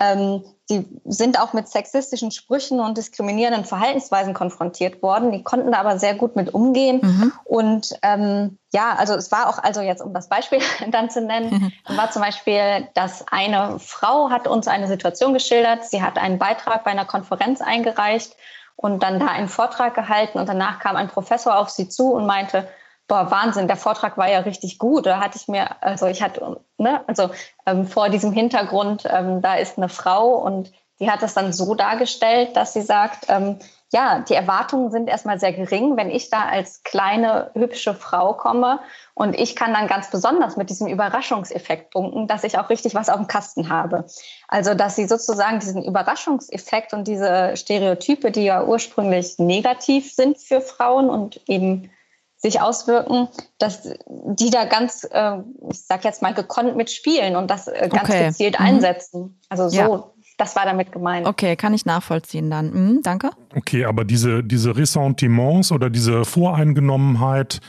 Ähm, 0.01 0.45
die 0.71 0.87
sind 1.07 1.41
auch 1.41 1.55
mit 1.55 1.69
sexistischen 1.69 2.31
Sprüchen 2.31 2.79
und 2.79 2.99
diskriminierenden 2.99 3.65
Verhaltensweisen 3.65 4.35
konfrontiert 4.35 5.03
worden. 5.03 5.33
Die 5.33 5.43
konnten 5.43 5.73
da 5.73 5.79
aber 5.79 5.99
sehr 5.99 6.15
gut 6.15 6.37
mit 6.37 6.53
umgehen. 6.53 7.01
Mhm. 7.03 7.33
Und 7.45 7.95
ähm, 8.03 8.59
ja, 8.73 8.95
also 8.97 9.15
es 9.15 9.33
war 9.33 9.49
auch, 9.49 9.59
also 9.59 9.81
jetzt 9.81 10.03
um 10.03 10.13
das 10.13 10.29
Beispiel 10.29 10.61
dann 10.91 11.09
zu 11.09 11.23
nennen, 11.23 11.73
mhm. 11.89 11.97
war 11.97 12.11
zum 12.11 12.21
Beispiel, 12.21 12.87
dass 12.95 13.27
eine 13.29 13.79
Frau 13.79 14.31
hat 14.31 14.47
uns 14.47 14.69
eine 14.69 14.89
Situation 14.89 15.33
geschildert. 15.33 15.85
Sie 15.85 16.03
hat 16.03 16.19
einen 16.19 16.39
Beitrag 16.39 16.85
bei 16.85 16.91
einer 16.91 17.07
Konferenz 17.07 17.63
eingereicht 17.63 18.37
und 18.77 19.03
dann 19.03 19.19
da 19.19 19.27
einen 19.27 19.49
Vortrag 19.49 19.95
gehalten 19.95 20.39
und 20.39 20.49
danach 20.49 20.79
kam 20.81 20.97
ein 20.97 21.09
Professor 21.09 21.59
auf 21.59 21.71
sie 21.71 21.89
zu 21.89 22.13
und 22.13 22.27
meinte, 22.27 22.69
boah, 23.09 23.31
Wahnsinn, 23.31 23.67
der 23.67 23.77
Vortrag 23.77 24.17
war 24.19 24.31
ja 24.31 24.41
richtig 24.41 24.79
gut. 24.79 25.07
Da 25.07 25.21
hatte 25.21 25.39
ich 25.39 25.49
mir, 25.49 25.83
also 25.83 26.07
ich 26.07 26.23
hatte, 26.23 26.61
ne, 26.77 27.03
also 27.07 27.31
ähm, 27.67 27.87
vor 27.87 28.11
diesem 28.11 28.33
Hintergrund, 28.33 29.05
ähm, 29.11 29.41
da 29.43 29.55
ist 29.55 29.79
eine 29.79 29.89
Frau 29.89 30.35
und 30.35 30.71
die 31.01 31.11
hat 31.11 31.23
das 31.23 31.35
dann 31.35 31.53
so 31.53 31.75
dargestellt, 31.75 32.57
dass 32.57 32.73
sie 32.73 32.83
sagt, 32.83 33.27
ähm, 33.29 33.59
ja, 33.91 34.19
die 34.19 34.35
Erwartungen 34.35 34.91
sind 34.91 35.09
erstmal 35.09 35.41
sehr 35.41 35.55
gering, 35.55 35.97
wenn 35.97 36.11
ich 36.11 36.29
da 36.29 36.45
als 36.45 36.83
kleine, 36.83 37.51
hübsche 37.55 37.95
Frau 37.95 38.35
komme 38.35 38.81
und 39.15 39.35
ich 39.35 39.57
kann 39.57 39.73
dann 39.73 39.87
ganz 39.87 40.11
besonders 40.11 40.59
mit 40.59 40.69
diesem 40.69 40.89
Überraschungseffekt 40.89 41.93
punkten, 41.93 42.27
dass 42.27 42.45
ich 42.45 42.59
auch 42.59 42.69
richtig 42.69 42.95
was 42.95 43.09
auf 43.09 43.17
dem 43.17 43.29
Kasten 43.29 43.71
habe. 43.71 44.05
Also, 44.47 44.75
dass 44.75 44.97
sie 44.97 45.07
sozusagen 45.07 45.61
diesen 45.61 45.83
Überraschungseffekt 45.83 46.93
und 46.93 47.09
diese 47.09 47.57
Stereotype, 47.57 48.31
die 48.31 48.45
ja 48.45 48.63
ursprünglich 48.63 49.39
negativ 49.39 50.13
sind 50.13 50.37
für 50.37 50.61
Frauen 50.61 51.09
und 51.09 51.41
eben 51.49 51.91
sich 52.39 52.61
auswirken, 52.61 53.29
dass 53.59 53.83
die 54.07 54.51
da 54.51 54.65
ganz, 54.65 55.07
äh, 55.11 55.39
ich 55.71 55.81
sag 55.85 56.05
jetzt 56.05 56.23
mal, 56.23 56.33
gekonnt 56.33 56.77
mitspielen 56.77 57.37
und 57.37 57.51
das 57.51 57.67
äh, 57.67 57.89
ganz 57.91 58.09
okay. 58.09 58.29
gezielt 58.29 58.59
mhm. 58.59 58.67
einsetzen. 58.67 59.41
Also 59.49 59.69
so, 59.69 59.77
ja. 59.77 60.05
das 60.39 60.55
war 60.55 60.65
damit 60.65 60.93
gemeint. 60.93 61.27
Okay, 61.27 61.57
kann 61.57 61.75
ich 61.75 61.85
nachvollziehen 61.85 62.49
dann. 62.49 62.71
Mhm, 62.71 63.03
danke. 63.03 63.31
Okay, 63.57 63.85
aber 63.85 64.05
diese, 64.05 64.45
diese 64.45 64.77
Ressentiments 64.77 65.73
oder 65.73 65.91
diese 65.91 66.25
Voreingenommenheit 66.25 67.61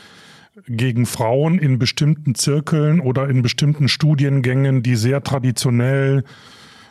gegen 0.68 1.04
Frauen 1.04 1.58
in 1.58 1.78
bestimmten 1.78 2.36
Zirkeln 2.36 3.00
oder 3.00 3.28
in 3.28 3.42
bestimmten 3.42 3.88
Studiengängen, 3.88 4.82
die 4.82 4.94
sehr 4.94 5.22
traditionell 5.24 6.20
äh, 6.20 6.22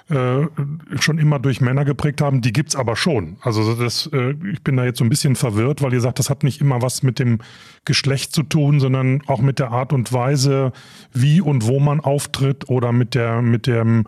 schon 0.10 1.19
immer 1.19 1.39
durch 1.39 1.62
Männer 1.62 1.86
geprägt 1.86 2.22
haben, 2.22 2.41
die 2.41 2.52
gibt's 2.52 2.76
aber 2.76 2.95
schon. 2.95 3.38
Also 3.41 3.76
das, 3.76 4.10
äh, 4.12 4.34
ich 4.52 4.63
bin 4.63 4.76
da 4.78 4.86
jetzt 4.86 4.98
so 4.98 5.04
ein 5.04 5.10
bisschen 5.10 5.36
verwirrt, 5.36 5.82
weil 5.82 5.93
ihr 5.93 6.02
sagt, 6.02 6.19
das 6.19 6.30
hat 6.30 6.43
nicht 6.43 6.62
immer 6.62 6.82
was 6.82 7.04
mit 7.04 7.19
dem 7.19 7.39
Geschlecht 7.86 8.34
zu 8.34 8.43
tun, 8.43 8.80
sondern 8.80 9.22
auch 9.28 9.39
mit 9.39 9.60
der 9.60 9.72
Art 9.72 9.93
und 9.93 10.12
Weise, 10.12 10.72
wie 11.13 11.41
und 11.41 11.67
wo 11.67 11.80
man 11.80 12.00
auftritt 12.00 12.69
oder 12.69 12.91
mit 12.91 13.13
der, 13.13 13.43
mit 13.43 13.67
dem, 13.67 14.06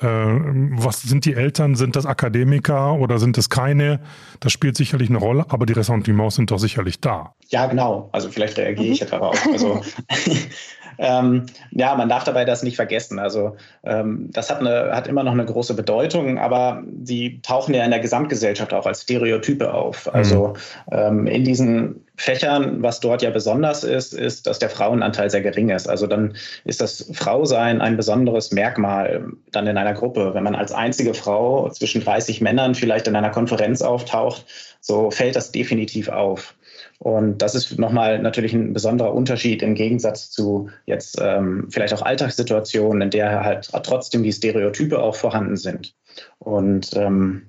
äh, 0.00 0.06
was 0.06 1.02
sind 1.02 1.24
die 1.26 1.34
Eltern? 1.34 1.74
Sind 1.74 1.94
das 1.94 2.06
Akademiker 2.06 2.94
oder 2.94 3.18
sind 3.18 3.36
es 3.36 3.50
keine? 3.50 4.00
Das 4.40 4.52
spielt 4.52 4.76
sicherlich 4.76 5.10
eine 5.10 5.18
Rolle, 5.18 5.44
aber 5.50 5.66
die 5.66 5.74
Ressentiments 5.74 6.36
sind 6.36 6.50
doch 6.50 6.58
sicherlich 6.58 7.00
da. 7.00 7.34
Ja, 7.48 7.66
genau. 7.66 8.08
Also 8.12 8.30
vielleicht 8.30 8.56
reagiere 8.56 8.94
ich 8.94 9.02
mhm. 9.02 9.10
darauf. 9.10 9.46
Also 9.46 9.82
Ähm, 10.98 11.46
ja, 11.70 11.94
man 11.94 12.08
darf 12.08 12.24
dabei 12.24 12.44
das 12.44 12.62
nicht 12.62 12.76
vergessen. 12.76 13.18
Also 13.18 13.56
ähm, 13.84 14.28
das 14.32 14.50
hat, 14.50 14.60
eine, 14.60 14.94
hat 14.94 15.06
immer 15.06 15.22
noch 15.22 15.32
eine 15.32 15.44
große 15.44 15.74
Bedeutung, 15.74 16.38
aber 16.38 16.82
die 16.86 17.40
tauchen 17.42 17.74
ja 17.74 17.84
in 17.84 17.90
der 17.90 18.00
Gesamtgesellschaft 18.00 18.72
auch 18.72 18.86
als 18.86 19.02
Stereotype 19.02 19.72
auf. 19.72 20.12
Also 20.14 20.54
mhm. 20.90 20.92
ähm, 20.92 21.26
in 21.26 21.44
diesen 21.44 22.04
Fächern, 22.16 22.80
was 22.80 23.00
dort 23.00 23.22
ja 23.22 23.30
besonders 23.30 23.82
ist, 23.82 24.14
ist, 24.14 24.46
dass 24.46 24.60
der 24.60 24.70
Frauenanteil 24.70 25.30
sehr 25.30 25.40
gering 25.40 25.70
ist. 25.70 25.88
Also 25.88 26.06
dann 26.06 26.36
ist 26.64 26.80
das 26.80 27.10
Frausein 27.12 27.80
ein 27.80 27.96
besonderes 27.96 28.52
Merkmal 28.52 29.32
dann 29.50 29.66
in 29.66 29.76
einer 29.76 29.94
Gruppe. 29.94 30.32
Wenn 30.32 30.44
man 30.44 30.54
als 30.54 30.72
einzige 30.72 31.12
Frau 31.12 31.68
zwischen 31.70 32.04
30 32.04 32.40
Männern 32.40 32.76
vielleicht 32.76 33.08
in 33.08 33.16
einer 33.16 33.30
Konferenz 33.30 33.82
auftaucht, 33.82 34.44
so 34.80 35.10
fällt 35.10 35.34
das 35.34 35.50
definitiv 35.50 36.08
auf. 36.08 36.54
Und 36.98 37.38
das 37.38 37.54
ist 37.54 37.78
nochmal 37.78 38.18
natürlich 38.18 38.52
ein 38.54 38.72
besonderer 38.72 39.14
Unterschied 39.14 39.62
im 39.62 39.74
Gegensatz 39.74 40.30
zu 40.30 40.70
jetzt 40.86 41.18
ähm, 41.20 41.66
vielleicht 41.70 41.92
auch 41.92 42.02
Alltagssituationen, 42.02 43.02
in 43.02 43.10
der 43.10 43.44
halt 43.44 43.68
trotzdem 43.82 44.22
die 44.22 44.32
Stereotype 44.32 45.02
auch 45.02 45.16
vorhanden 45.16 45.56
sind. 45.56 45.94
Und 46.38 46.94
ähm, 46.94 47.46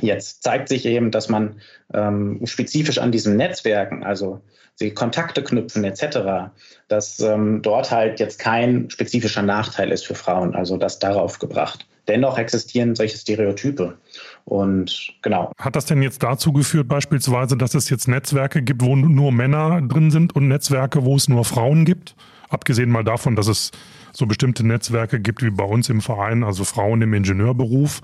jetzt 0.00 0.42
zeigt 0.42 0.68
sich 0.68 0.86
eben, 0.86 1.10
dass 1.10 1.28
man 1.28 1.60
ähm, 1.92 2.40
spezifisch 2.44 2.98
an 2.98 3.12
diesen 3.12 3.36
Netzwerken, 3.36 4.04
also 4.04 4.40
sie 4.74 4.92
Kontakte 4.92 5.42
knüpfen 5.42 5.84
etc., 5.84 6.52
dass 6.88 7.20
ähm, 7.20 7.62
dort 7.62 7.90
halt 7.90 8.20
jetzt 8.20 8.38
kein 8.38 8.90
spezifischer 8.90 9.42
Nachteil 9.42 9.92
ist 9.92 10.06
für 10.06 10.14
Frauen, 10.14 10.54
also 10.54 10.76
das 10.76 10.98
darauf 10.98 11.38
gebracht. 11.38 11.86
Dennoch 12.08 12.38
existieren 12.38 12.94
solche 12.94 13.16
Stereotype. 13.16 13.96
Und 14.44 15.14
genau. 15.22 15.52
Hat 15.58 15.74
das 15.74 15.86
denn 15.86 16.02
jetzt 16.02 16.22
dazu 16.22 16.52
geführt, 16.52 16.88
beispielsweise, 16.88 17.56
dass 17.56 17.74
es 17.74 17.88
jetzt 17.88 18.08
Netzwerke 18.08 18.62
gibt, 18.62 18.82
wo 18.82 18.94
nur 18.94 19.32
Männer 19.32 19.80
drin 19.82 20.10
sind 20.10 20.34
und 20.36 20.48
Netzwerke, 20.48 21.04
wo 21.04 21.16
es 21.16 21.28
nur 21.28 21.44
Frauen 21.44 21.84
gibt? 21.84 22.14
Abgesehen 22.50 22.90
mal 22.90 23.04
davon, 23.04 23.36
dass 23.36 23.48
es 23.48 23.70
so 24.12 24.26
bestimmte 24.26 24.66
Netzwerke 24.66 25.18
gibt 25.18 25.42
wie 25.42 25.50
bei 25.50 25.64
uns 25.64 25.88
im 25.88 26.00
Verein, 26.00 26.44
also 26.44 26.64
Frauen 26.64 27.02
im 27.02 27.14
Ingenieurberuf. 27.14 28.00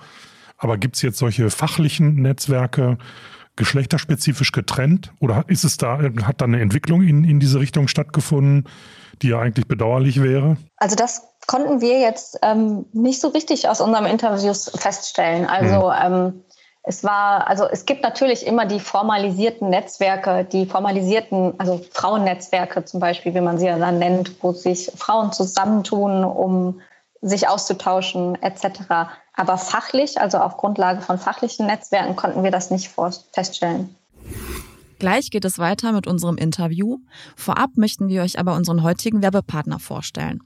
Aber 0.57 0.77
gibt 0.77 0.97
es 0.97 1.03
jetzt 1.03 1.19
solche 1.19 1.51
fachlichen 1.51 2.17
Netzwerke, 2.17 2.99
geschlechterspezifisch 3.57 4.53
getrennt? 4.53 5.13
Oder 5.21 5.45
ist 5.49 5.65
es 5.65 5.77
da, 5.77 5.99
hat 6.23 6.41
da 6.41 6.45
eine 6.45 6.61
Entwicklung 6.61 7.03
in, 7.03 7.25
in 7.25 7.41
diese 7.41 7.61
Richtung 7.61 7.89
stattgefunden, 7.89 8.69
die 9.23 9.29
ja 9.29 9.39
eigentlich 9.41 9.69
bedauerlich 9.69 10.23
wäre? 10.23 10.57
Also 10.77 10.97
das 10.97 11.23
konnten 11.47 11.81
wir 11.81 12.01
jetzt 12.01 12.39
ähm, 12.43 12.87
nicht 12.93 13.21
so 13.21 13.29
richtig 13.29 13.69
aus 13.69 13.81
unserem 13.81 14.07
Interviews 14.07 14.71
feststellen. 14.75 15.47
Also 15.47 15.93
hm. 15.93 16.13
ähm, 16.13 16.45
es 16.83 17.05
war, 17.05 17.47
also 17.47 17.67
es 17.69 17.85
gibt 17.85 18.03
natürlich 18.03 18.47
immer 18.47 18.65
die 18.65 18.81
formalisierten 18.81 19.69
Netzwerke, 19.69 20.45
die 20.45 20.65
formalisierten, 20.65 21.55
also 21.59 21.81
Frauennetzwerke 21.93 22.85
zum 22.85 23.01
Beispiel, 23.01 23.35
wie 23.35 23.43
man 23.43 23.59
sie 23.59 23.67
ja 23.67 23.79
dann 23.79 23.99
nennt, 23.99 24.43
wo 24.43 24.53
sich 24.53 24.91
Frauen 24.97 25.31
zusammentun, 25.33 26.25
um 26.25 26.81
sich 27.21 27.49
auszutauschen 27.49 28.41
etc. 28.43 29.11
Aber 29.41 29.57
fachlich, 29.57 30.21
also 30.21 30.37
auf 30.37 30.59
Grundlage 30.59 31.01
von 31.01 31.19
fachlichen 31.19 31.65
Netzwerken, 31.65 32.15
konnten 32.15 32.45
wir 32.45 32.51
das 32.51 32.71
nicht 32.71 32.95
feststellen. 33.33 33.97
Gleich 34.99 35.31
geht 35.31 35.47
es 35.47 35.59
weiter 35.59 35.93
mit 35.93 36.07
unserem 36.07 36.37
Interview. 36.37 36.99
Vorab 37.37 37.71
möchten 37.77 38.09
wir 38.09 38.21
euch 38.21 38.39
aber 38.39 38.55
unseren 38.55 38.83
heutigen 38.83 39.23
Werbepartner 39.23 39.79
vorstellen. 39.79 40.41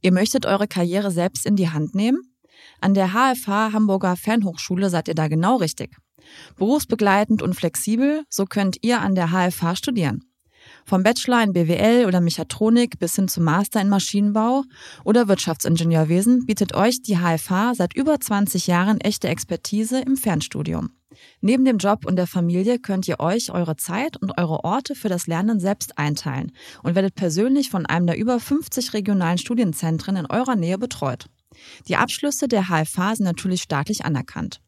Ihr 0.00 0.12
möchtet 0.12 0.46
eure 0.46 0.66
Karriere 0.66 1.12
selbst 1.12 1.46
in 1.46 1.54
die 1.54 1.70
Hand 1.70 1.94
nehmen? 1.94 2.18
An 2.80 2.92
der 2.92 3.10
HFH 3.12 3.72
Hamburger 3.72 4.16
Fernhochschule 4.16 4.90
seid 4.90 5.06
ihr 5.06 5.14
da 5.14 5.28
genau 5.28 5.54
richtig. 5.54 5.94
Berufsbegleitend 6.56 7.40
und 7.40 7.54
flexibel, 7.54 8.24
so 8.28 8.46
könnt 8.46 8.78
ihr 8.82 9.00
an 9.00 9.14
der 9.14 9.28
HFH 9.28 9.76
studieren. 9.76 10.24
Vom 10.88 11.02
Bachelor 11.02 11.42
in 11.42 11.52
BWL 11.52 12.06
oder 12.06 12.20
Mechatronik 12.20 13.00
bis 13.00 13.16
hin 13.16 13.26
zum 13.26 13.42
Master 13.42 13.80
in 13.80 13.88
Maschinenbau 13.88 14.62
oder 15.02 15.26
Wirtschaftsingenieurwesen 15.26 16.46
bietet 16.46 16.76
euch 16.76 17.02
die 17.02 17.16
HFH 17.16 17.74
seit 17.74 17.96
über 17.96 18.20
20 18.20 18.68
Jahren 18.68 19.00
echte 19.00 19.26
Expertise 19.26 20.00
im 20.00 20.16
Fernstudium. 20.16 20.90
Neben 21.40 21.64
dem 21.64 21.78
Job 21.78 22.06
und 22.06 22.14
der 22.14 22.28
Familie 22.28 22.78
könnt 22.78 23.08
ihr 23.08 23.18
euch 23.18 23.50
eure 23.50 23.74
Zeit 23.74 24.16
und 24.16 24.38
eure 24.38 24.62
Orte 24.62 24.94
für 24.94 25.08
das 25.08 25.26
Lernen 25.26 25.58
selbst 25.58 25.98
einteilen 25.98 26.52
und 26.84 26.94
werdet 26.94 27.16
persönlich 27.16 27.68
von 27.68 27.84
einem 27.84 28.06
der 28.06 28.16
über 28.16 28.38
50 28.38 28.92
regionalen 28.92 29.38
Studienzentren 29.38 30.14
in 30.14 30.26
eurer 30.26 30.54
Nähe 30.54 30.78
betreut. 30.78 31.26
Die 31.88 31.96
Abschlüsse 31.96 32.46
der 32.46 32.68
HFH 32.68 33.16
sind 33.16 33.24
natürlich 33.24 33.62
staatlich 33.62 34.04
anerkannt. 34.04 34.60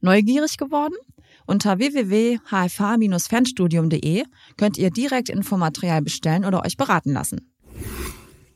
Neugierig 0.00 0.58
geworden? 0.58 0.94
Unter 1.50 1.78
www.hfh-fernstudium.de 1.80 4.22
könnt 4.56 4.78
ihr 4.78 4.92
direkt 4.92 5.28
Infomaterial 5.28 6.00
bestellen 6.00 6.44
oder 6.44 6.64
euch 6.64 6.76
beraten 6.76 7.12
lassen. 7.12 7.50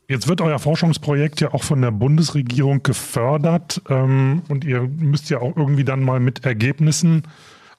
Jetzt 0.09 0.29
wird 0.29 0.41
euer 0.41 0.61
Forschungsprojekt 0.61 1.41
ja 1.41 1.53
auch 1.53 1.65
von 1.65 1.83
der 1.83 1.91
Bundesregierung 1.91 2.85
gefördert 2.85 3.83
ähm, 3.89 4.43
und 4.49 4.65
ihr 4.65 4.83
müsst 4.83 5.29
ja 5.29 5.41
auch 5.41 5.57
irgendwie 5.57 5.83
dann 5.83 6.05
mal 6.05 6.21
mit 6.21 6.45
Ergebnissen 6.45 7.25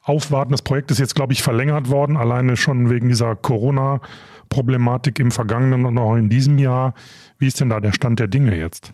aufwarten. 0.01 0.51
Das 0.51 0.63
Projekt 0.63 0.91
ist 0.91 0.99
jetzt, 0.99 1.15
glaube 1.15 1.32
ich, 1.32 1.41
verlängert 1.41 1.89
worden, 1.89 2.17
alleine 2.17 2.58
schon 2.58 2.89
wegen 2.89 3.08
dieser 3.08 3.38
Corona-Problematik 3.38 5.17
im 5.19 5.32
vergangenen 5.32 5.86
und 5.86 5.97
auch 5.97 6.17
in 6.17 6.28
diesem 6.28 6.58
Jahr. 6.58 6.93
Wie 7.39 7.47
ist 7.47 7.62
denn 7.62 7.69
da 7.69 7.80
der 7.80 7.93
Stand 7.93 8.19
der 8.19 8.28
Dinge 8.28 8.58
jetzt? 8.58 8.91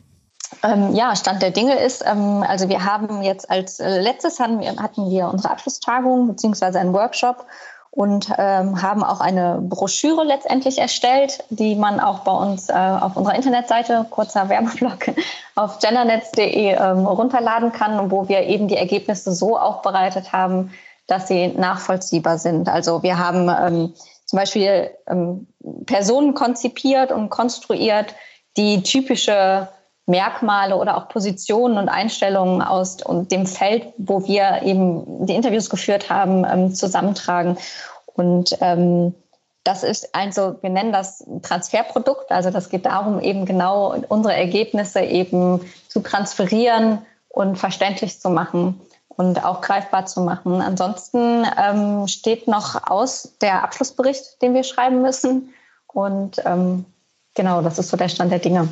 Ähm, 0.64 0.94
ja, 0.94 1.16
Stand 1.16 1.42
der 1.42 1.52
Dinge 1.52 1.80
ist, 1.80 2.04
ähm, 2.06 2.44
also 2.48 2.70
wir 2.70 2.86
haben 2.86 3.22
jetzt 3.22 3.50
als 3.50 3.80
äh, 3.80 4.00
letztes 4.00 4.40
hatten 4.40 4.60
wir, 4.60 4.76
hatten 4.78 5.10
wir 5.10 5.28
unsere 5.28 5.52
Abschlusstagung 5.52 6.28
beziehungsweise 6.28 6.80
einen 6.80 6.94
Workshop 6.94 7.46
und 7.92 8.30
ähm, 8.38 8.82
haben 8.82 9.04
auch 9.04 9.20
eine 9.20 9.60
Broschüre 9.62 10.24
letztendlich 10.24 10.78
erstellt, 10.78 11.44
die 11.50 11.76
man 11.76 12.00
auch 12.00 12.20
bei 12.20 12.32
uns 12.32 12.70
äh, 12.70 12.74
auf 12.74 13.18
unserer 13.18 13.36
Internetseite, 13.36 14.06
kurzer 14.10 14.48
Werbeblock, 14.48 15.12
auf 15.56 15.80
gendernetz.de 15.80 16.74
ähm, 16.74 17.06
runterladen 17.06 17.74
kann, 17.74 18.10
wo 18.10 18.30
wir 18.30 18.44
eben 18.44 18.70
die 18.70 18.78
Ergebnisse 18.78 19.34
so 19.34 19.58
aufbereitet 19.58 20.32
haben, 20.32 20.72
dass 21.08 21.28
sie 21.28 21.50
nachvollziehbar 21.50 22.38
sind. 22.38 22.70
Also 22.70 23.04
wir 23.04 23.18
haben 23.18 23.50
ähm, 23.50 23.94
zum 24.26 24.40
Beispiel 24.40 24.92
ähm, 25.08 25.48
Personen 25.86 26.34
konzipiert 26.34 27.12
und 27.12 27.30
konstruiert, 27.30 28.16
die 28.56 28.84
typische 28.84 29.68
Merkmale 30.06 30.76
oder 30.76 30.98
auch 30.98 31.08
Positionen 31.10 31.78
und 31.78 31.90
Einstellungen 31.90 32.62
aus 32.62 32.98
dem 33.08 33.46
Feld, 33.46 33.88
wo 33.98 34.26
wir 34.28 34.62
eben 34.64 35.26
die 35.26 35.36
Interviews 35.36 35.70
geführt 35.70 36.10
haben, 36.10 36.46
ähm, 36.46 36.74
zusammentragen. 36.74 37.58
Und 38.16 38.58
ähm, 38.62 39.14
das 39.64 39.84
ist 39.84 40.14
also, 40.16 40.56
wir 40.62 40.70
nennen 40.70 40.92
das 40.92 41.24
Transferprodukt. 41.44 42.32
Also 42.32 42.50
das 42.50 42.70
geht 42.70 42.86
darum, 42.86 43.20
eben 43.20 43.46
genau 43.46 43.96
unsere 44.10 44.36
Ergebnisse 44.36 45.02
eben 45.02 45.62
zu 45.88 46.00
transferieren 46.00 47.00
und 47.30 47.58
verständlich 47.58 48.20
zu 48.20 48.30
machen 48.30 48.82
und 49.08 49.44
auch 49.46 49.62
greifbar 49.62 50.08
zu 50.08 50.22
machen. 50.22 50.62
Ansonsten 50.62 51.46
ähm, 51.58 52.08
steht 52.08 52.48
noch 52.48 52.90
aus 52.90 53.34
der 53.42 53.64
Abschlussbericht, 53.64 54.42
den 54.42 54.56
wir 54.56 54.64
schreiben 54.64 55.02
müssen. 55.02 55.54
Und 55.88 56.42
ähm, 56.46 56.86
genau, 57.36 57.62
das 57.62 57.78
ist 57.78 57.90
so 57.90 57.98
der 57.98 58.10
Stand 58.10 58.32
der 58.32 58.40
Dinge. 58.40 58.68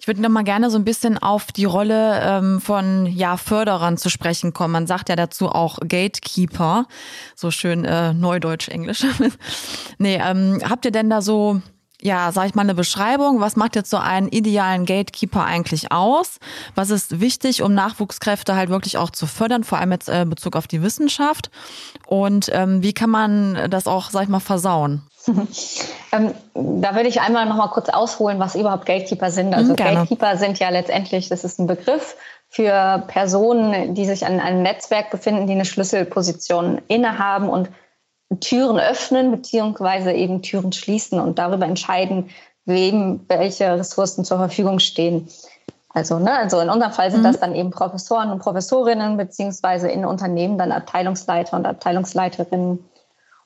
Ich 0.00 0.06
würde 0.06 0.22
noch 0.22 0.30
mal 0.30 0.44
gerne 0.44 0.70
so 0.70 0.78
ein 0.78 0.84
bisschen 0.84 1.18
auf 1.18 1.52
die 1.52 1.66
Rolle 1.66 2.22
ähm, 2.22 2.62
von 2.62 3.04
ja, 3.04 3.36
Förderern 3.36 3.98
zu 3.98 4.08
sprechen 4.08 4.54
kommen. 4.54 4.72
Man 4.72 4.86
sagt 4.86 5.10
ja 5.10 5.16
dazu 5.16 5.50
auch 5.50 5.78
Gatekeeper, 5.80 6.86
so 7.36 7.50
schön 7.50 7.84
äh, 7.84 8.14
Neudeutsch-Englisch. 8.14 9.04
nee, 9.98 10.18
ähm, 10.24 10.62
habt 10.66 10.86
ihr 10.86 10.90
denn 10.90 11.10
da 11.10 11.20
so 11.20 11.60
ja, 12.00 12.32
sag 12.32 12.46
ich 12.46 12.54
mal, 12.54 12.62
eine 12.62 12.74
Beschreibung. 12.74 13.40
Was 13.40 13.56
macht 13.56 13.76
jetzt 13.76 13.90
so 13.90 13.98
einen 13.98 14.28
idealen 14.28 14.86
Gatekeeper 14.86 15.44
eigentlich 15.44 15.92
aus? 15.92 16.38
Was 16.74 16.88
ist 16.88 17.20
wichtig, 17.20 17.60
um 17.60 17.74
Nachwuchskräfte 17.74 18.56
halt 18.56 18.70
wirklich 18.70 18.96
auch 18.96 19.10
zu 19.10 19.26
fördern, 19.26 19.64
vor 19.64 19.76
allem 19.76 19.92
jetzt 19.92 20.08
äh, 20.08 20.22
in 20.22 20.30
Bezug 20.30 20.56
auf 20.56 20.66
die 20.66 20.80
Wissenschaft? 20.80 21.50
Und 22.06 22.48
ähm, 22.54 22.82
wie 22.82 22.94
kann 22.94 23.10
man 23.10 23.70
das 23.70 23.86
auch, 23.86 24.08
sag 24.08 24.22
ich 24.22 24.28
mal, 24.30 24.40
versauen? 24.40 25.02
ähm, 26.12 26.34
da 26.54 26.94
würde 26.94 27.08
ich 27.08 27.20
einmal 27.20 27.46
noch 27.46 27.56
mal 27.56 27.68
kurz 27.68 27.88
ausholen, 27.88 28.38
was 28.38 28.54
überhaupt 28.54 28.86
Gatekeeper 28.86 29.30
sind. 29.30 29.54
Also 29.54 29.72
mhm, 29.72 29.76
Gatekeeper 29.76 30.36
sind 30.36 30.58
ja 30.58 30.70
letztendlich, 30.70 31.28
das 31.28 31.44
ist 31.44 31.58
ein 31.58 31.66
Begriff 31.66 32.16
für 32.48 33.04
Personen, 33.06 33.94
die 33.94 34.06
sich 34.06 34.26
an 34.26 34.40
einem 34.40 34.62
Netzwerk 34.62 35.10
befinden, 35.10 35.46
die 35.46 35.52
eine 35.52 35.64
Schlüsselposition 35.64 36.80
innehaben 36.88 37.48
und 37.48 37.70
Türen 38.40 38.78
öffnen 38.78 39.30
beziehungsweise 39.30 40.12
eben 40.12 40.42
Türen 40.42 40.72
schließen 40.72 41.20
und 41.20 41.38
darüber 41.38 41.66
entscheiden, 41.66 42.30
wem 42.64 43.24
welche 43.28 43.78
Ressourcen 43.78 44.24
zur 44.24 44.38
Verfügung 44.38 44.78
stehen. 44.78 45.28
Also, 45.92 46.20
ne, 46.20 46.32
also 46.32 46.60
in 46.60 46.70
unserem 46.70 46.92
Fall 46.92 47.10
sind 47.10 47.20
mhm. 47.20 47.24
das 47.24 47.40
dann 47.40 47.54
eben 47.54 47.70
Professoren 47.70 48.30
und 48.30 48.38
Professorinnen 48.38 49.16
beziehungsweise 49.16 49.88
in 49.88 50.04
Unternehmen 50.04 50.56
dann 50.56 50.70
Abteilungsleiter 50.70 51.56
und 51.56 51.66
Abteilungsleiterinnen. 51.66 52.84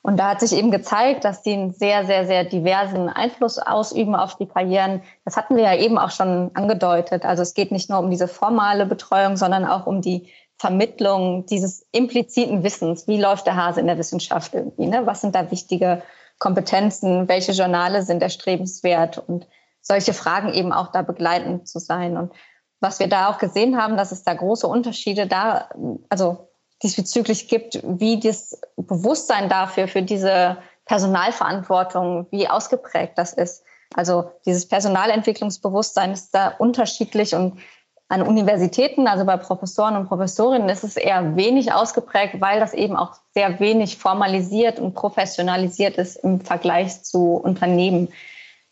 Und 0.05 0.17
da 0.17 0.29
hat 0.29 0.39
sich 0.39 0.55
eben 0.55 0.69
gezeigt, 0.69 1.25
dass 1.25 1.41
die 1.41 1.53
einen 1.53 1.73
sehr, 1.73 2.05
sehr, 2.05 2.27
sehr 2.27 2.43
diversen 2.43 3.09
Einfluss 3.09 3.57
ausüben 3.57 4.15
auf 4.15 4.37
die 4.37 4.45
Karrieren. 4.45 5.01
Das 5.25 5.35
hatten 5.35 5.55
wir 5.55 5.63
ja 5.63 5.75
eben 5.75 5.97
auch 5.97 6.11
schon 6.11 6.51
angedeutet. 6.53 7.25
Also 7.25 7.41
es 7.41 7.55
geht 7.55 7.71
nicht 7.71 7.89
nur 7.89 7.97
um 7.97 8.11
diese 8.11 8.27
formale 8.27 8.85
Betreuung, 8.85 9.35
sondern 9.35 9.65
auch 9.65 9.87
um 9.87 10.01
die 10.01 10.31
Vermittlung 10.59 11.47
dieses 11.47 11.87
impliziten 11.91 12.63
Wissens. 12.63 13.07
Wie 13.07 13.19
läuft 13.19 13.47
der 13.47 13.55
Hase 13.55 13.79
in 13.79 13.87
der 13.87 13.97
Wissenschaft 13.97 14.53
irgendwie? 14.53 14.85
Ne? 14.85 15.07
Was 15.07 15.21
sind 15.21 15.33
da 15.33 15.49
wichtige 15.49 16.03
Kompetenzen? 16.37 17.27
Welche 17.27 17.53
Journale 17.53 18.03
sind 18.03 18.21
erstrebenswert? 18.21 19.17
Und 19.17 19.47
solche 19.81 20.13
Fragen 20.13 20.53
eben 20.53 20.71
auch 20.71 20.91
da 20.91 21.01
begleitend 21.01 21.67
zu 21.67 21.79
sein. 21.79 22.15
Und 22.15 22.31
was 22.79 22.99
wir 22.99 23.07
da 23.07 23.27
auch 23.27 23.39
gesehen 23.39 23.81
haben, 23.81 23.97
dass 23.97 24.11
es 24.11 24.23
da 24.23 24.35
große 24.35 24.67
Unterschiede 24.67 25.25
da, 25.25 25.69
also 26.09 26.49
diesbezüglich 26.85 27.47
gibt, 27.47 27.81
wie 27.83 28.19
das 28.19 28.61
Bewusstsein 28.77 29.49
dafür, 29.49 29.87
für 29.87 30.03
diese 30.03 30.57
Personalverantwortung, 30.85 32.27
wie 32.29 32.47
ausgeprägt 32.47 33.17
das 33.17 33.33
ist. 33.33 33.63
Also 33.95 34.31
dieses 34.45 34.67
Personalentwicklungsbewusstsein 34.67 36.11
ist 36.11 36.35
da 36.35 36.49
unterschiedlich 36.49 37.33
und 37.33 37.59
an 38.07 38.21
Universitäten, 38.21 39.07
also 39.07 39.25
bei 39.25 39.35
Professoren 39.37 39.95
und 39.95 40.07
Professorinnen, 40.07 40.69
ist 40.69 40.83
es 40.83 40.95
eher 40.95 41.35
wenig 41.35 41.73
ausgeprägt, 41.73 42.39
weil 42.39 42.59
das 42.59 42.75
eben 42.75 42.95
auch 42.95 43.15
sehr 43.33 43.59
wenig 43.59 43.97
formalisiert 43.97 44.79
und 44.79 44.93
professionalisiert 44.93 45.97
ist 45.97 46.17
im 46.17 46.39
Vergleich 46.39 47.01
zu 47.01 47.33
Unternehmen, 47.33 48.09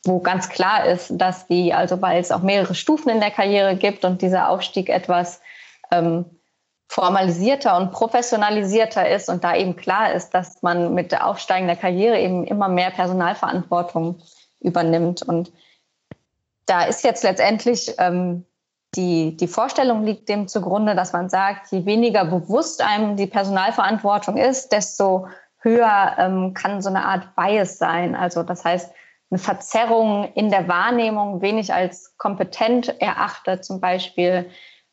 wo 0.06 0.20
ganz 0.20 0.50
klar 0.50 0.86
ist, 0.86 1.14
dass 1.16 1.48
die, 1.48 1.74
also 1.74 2.00
weil 2.00 2.22
es 2.22 2.32
auch 2.32 2.44
mehrere 2.44 2.76
Stufen 2.76 3.10
in 3.10 3.22
der 3.22 3.32
Karriere 3.32 3.76
gibt 3.76 4.06
und 4.06 4.22
dieser 4.22 4.50
Aufstieg 4.50 4.90
etwas 4.90 5.42
ähm, 5.90 6.26
formalisierter 6.94 7.76
und 7.76 7.92
professionalisierter 7.92 9.10
ist 9.10 9.28
und 9.28 9.44
da 9.44 9.56
eben 9.56 9.76
klar 9.76 10.14
ist, 10.14 10.30
dass 10.30 10.62
man 10.62 10.94
mit 10.94 11.12
der 11.12 11.26
aufsteigender 11.26 11.76
Karriere 11.76 12.20
eben 12.20 12.46
immer 12.46 12.70
mehr 12.70 12.92
Personalverantwortung 12.92 14.20
übernimmt. 14.60 15.24
Und 15.24 15.52
da 16.68 16.84
ist 16.84 17.04
jetzt 17.04 17.24
letztendlich 17.24 17.96
ähm, 17.98 18.46
die, 18.94 19.36
die 19.36 19.48
Vorstellung 19.48 20.04
liegt 20.04 20.30
dem 20.30 20.48
zugrunde, 20.48 20.94
dass 20.94 21.14
man 21.14 21.30
sagt, 21.30 21.72
je 21.72 21.84
weniger 21.86 22.26
bewusst 22.26 22.84
einem 22.84 23.16
die 23.16 23.26
Personalverantwortung 23.26 24.38
ist, 24.38 24.72
desto 24.72 25.30
höher 25.62 26.16
ähm, 26.20 26.54
kann 26.54 26.84
so 26.84 26.90
eine 26.90 27.06
Art 27.06 27.36
Bias 27.36 27.80
sein. 27.80 28.14
Also 28.14 28.44
das 28.44 28.64
heißt, 28.64 28.94
eine 29.32 29.40
Verzerrung 29.40 30.32
in 30.36 30.52
der 30.52 30.68
Wahrnehmung, 30.68 31.42
wenig 31.42 31.74
als 31.74 32.16
kompetent 32.18 33.02
erachtet 33.02 33.66
zum 33.66 33.82
Beispiel, 33.82 34.52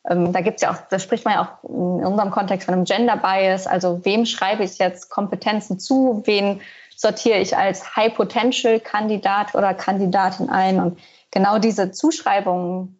ähm, 0.09 0.33
da 0.33 0.41
gibt 0.41 0.55
es 0.55 0.61
ja 0.61 0.71
auch, 0.71 0.77
da 0.89 0.99
spricht 0.99 1.25
man 1.25 1.35
ja 1.35 1.41
auch 1.41 1.69
in 1.69 2.05
unserem 2.05 2.31
Kontext 2.31 2.65
von 2.65 2.73
einem 2.73 2.85
Gender 2.85 3.17
Bias. 3.17 3.67
Also 3.67 4.03
wem 4.03 4.25
schreibe 4.25 4.63
ich 4.63 4.77
jetzt 4.77 5.09
Kompetenzen 5.09 5.79
zu? 5.79 6.23
Wen 6.25 6.61
sortiere 6.95 7.39
ich 7.39 7.55
als 7.55 7.95
High 7.95 8.13
Potential 8.13 8.79
Kandidat 8.79 9.53
oder 9.53 9.73
Kandidatin 9.73 10.49
ein? 10.49 10.79
Und 10.79 10.99
genau 11.29 11.59
diese 11.59 11.91
Zuschreibungen, 11.91 12.99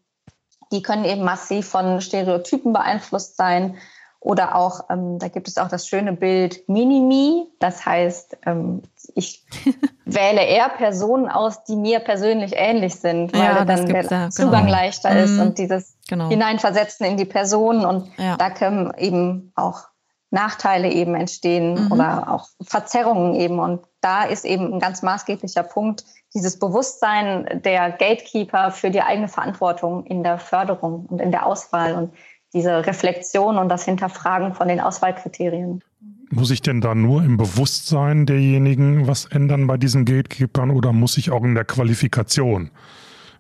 die 0.72 0.82
können 0.82 1.06
eben 1.06 1.24
massiv 1.24 1.68
von 1.68 2.02
Stereotypen 2.02 2.72
beeinflusst 2.72 3.36
sein. 3.36 3.78
Oder 4.24 4.56
auch, 4.56 4.82
ähm, 4.92 5.18
da 5.18 5.30
gibt 5.30 5.48
es 5.48 5.58
auch 5.58 5.68
das 5.68 5.88
schöne 5.88 6.14
Bild 6.14 6.70
Minimi. 6.70 7.48
Das 7.60 7.84
heißt, 7.84 8.38
ähm, 8.46 8.84
ich 9.16 9.44
wähle 10.06 10.44
eher 10.46 10.70
Personen 10.70 11.28
aus, 11.28 11.64
die 11.64 11.76
mir 11.76 12.00
persönlich 12.00 12.54
ähnlich 12.56 12.96
sind, 12.96 13.34
weil 13.34 13.42
ja, 13.42 13.66
dann 13.66 13.88
der 13.88 14.06
ja, 14.06 14.30
Zugang 14.30 14.66
genau. 14.66 14.78
leichter 14.78 15.20
ist 15.20 15.32
mhm. 15.32 15.42
und 15.42 15.58
dieses 15.58 15.98
genau. 16.08 16.30
Hineinversetzen 16.30 17.08
in 17.08 17.18
die 17.18 17.26
Person. 17.26 17.84
Und 17.84 18.12
ja. 18.20 18.38
da 18.38 18.52
können 18.52 18.94
eben 18.96 19.54
auch 19.56 19.88
Nachteile 20.30 20.92
eben 20.92 21.16
entstehen 21.16 21.86
mhm. 21.86 21.92
oder 21.92 22.32
auch 22.32 22.48
Verzerrungen 22.62 23.34
eben. 23.34 23.60
Und 23.60 23.82
da 24.02 24.24
ist 24.26 24.46
eben 24.46 24.72
ein 24.72 24.80
ganz 24.80 25.02
maßgeblicher 25.02 25.64
Punkt, 25.64 26.06
dieses 26.36 26.60
Bewusstsein 26.60 27.62
der 27.66 27.90
Gatekeeper 27.90 28.70
für 28.70 28.92
die 28.92 29.02
eigene 29.02 29.28
Verantwortung 29.28 30.06
in 30.06 30.24
der 30.24 30.38
Förderung 30.38 31.08
und 31.08 31.20
in 31.20 31.32
der 31.32 31.48
Auswahl 31.48 31.96
und 31.96 32.14
diese 32.54 32.86
Reflexion 32.86 33.58
und 33.58 33.70
das 33.70 33.86
Hinterfragen 33.86 34.54
von 34.54 34.68
den 34.68 34.80
Auswahlkriterien. 34.80 35.82
Muss 36.30 36.52
ich 36.52 36.62
denn 36.62 36.82
da 36.82 36.96
nur 36.96 37.24
im 37.24 37.38
Bewusstsein 37.38 38.26
derjenigen 38.26 39.08
was 39.08 39.26
ändern 39.26 39.68
bei 39.68 39.78
diesen 39.78 40.06
Gatekeepers 40.06 40.70
oder 40.70 40.94
muss 40.94 41.18
ich 41.18 41.30
auch 41.32 41.44
in 41.44 41.56
der 41.56 41.66
Qualifikation 41.66 42.72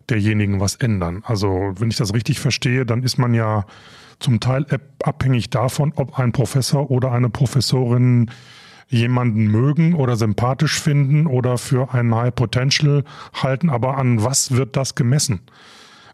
derjenigen 0.10 0.60
was 0.60 0.76
ändern? 0.76 1.24
Also 1.26 1.74
wenn 1.78 1.89
ich 1.89 1.97
das 1.97 2.13
richtig 2.13 2.39
verstehe, 2.39 2.86
dann 2.86 3.04
ist 3.04 3.17
man 3.17 3.34
ja 3.34 3.65
zum 4.19 4.39
Teil 4.39 4.65
abhängig 5.04 5.50
davon, 5.50 5.93
ob 5.95 6.19
ein 6.19 6.32
Professor 6.32 6.91
oder 6.91 7.12
eine 7.12 7.30
Professorin 7.30 8.30
jemanden 8.88 9.47
mögen 9.47 9.95
oder 9.95 10.17
sympathisch 10.17 10.80
finden 10.80 11.26
oder 11.28 11.58
für 11.58 11.93
einen 11.93 12.13
High 12.13 12.36
Potential 12.36 13.04
halten. 13.34 13.69
Aber 13.69 13.97
an 13.97 14.24
was 14.24 14.52
wird 14.52 14.76
das 14.76 14.95
gemessen? 14.95 15.39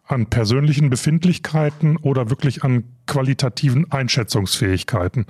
An 0.08 0.28
persönlichen 0.28 0.90
Befindlichkeiten 0.90 1.98
oder 1.98 2.30
wirklich 2.30 2.64
an 2.64 2.86
qualitativen 3.06 3.92
Einschätzungsfähigkeiten? 3.92 5.26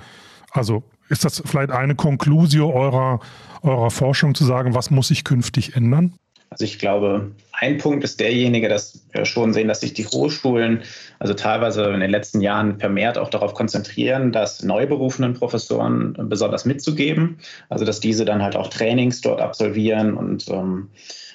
Also 0.50 0.84
ist 1.08 1.24
das 1.24 1.42
vielleicht 1.44 1.70
eine 1.70 1.94
Konklusio 1.94 2.70
eurer, 2.72 3.20
eurer 3.62 3.90
Forschung 3.90 4.34
zu 4.34 4.44
sagen, 4.44 4.74
was 4.74 4.90
muss 4.90 5.08
sich 5.08 5.24
künftig 5.24 5.74
ändern? 5.74 6.14
Also 6.50 6.64
ich 6.64 6.78
glaube, 6.78 7.32
ein 7.52 7.76
Punkt 7.76 8.04
ist 8.04 8.20
derjenige, 8.20 8.68
dass 8.68 9.04
wir 9.12 9.26
schon 9.26 9.52
sehen, 9.52 9.68
dass 9.68 9.80
sich 9.80 9.92
die 9.92 10.06
Hochschulen 10.06 10.82
also 11.18 11.34
teilweise 11.34 11.84
in 11.92 12.00
den 12.00 12.10
letzten 12.10 12.40
Jahren 12.40 12.78
vermehrt 12.78 13.18
auch 13.18 13.28
darauf 13.28 13.52
konzentrieren, 13.52 14.32
das 14.32 14.62
neu 14.62 14.86
berufenen 14.86 15.34
Professoren 15.34 16.14
besonders 16.28 16.64
mitzugeben. 16.64 17.38
Also 17.68 17.84
dass 17.84 18.00
diese 18.00 18.24
dann 18.24 18.42
halt 18.42 18.56
auch 18.56 18.68
Trainings 18.68 19.20
dort 19.20 19.40
absolvieren 19.40 20.14
und 20.14 20.48
ähm, 20.48 20.88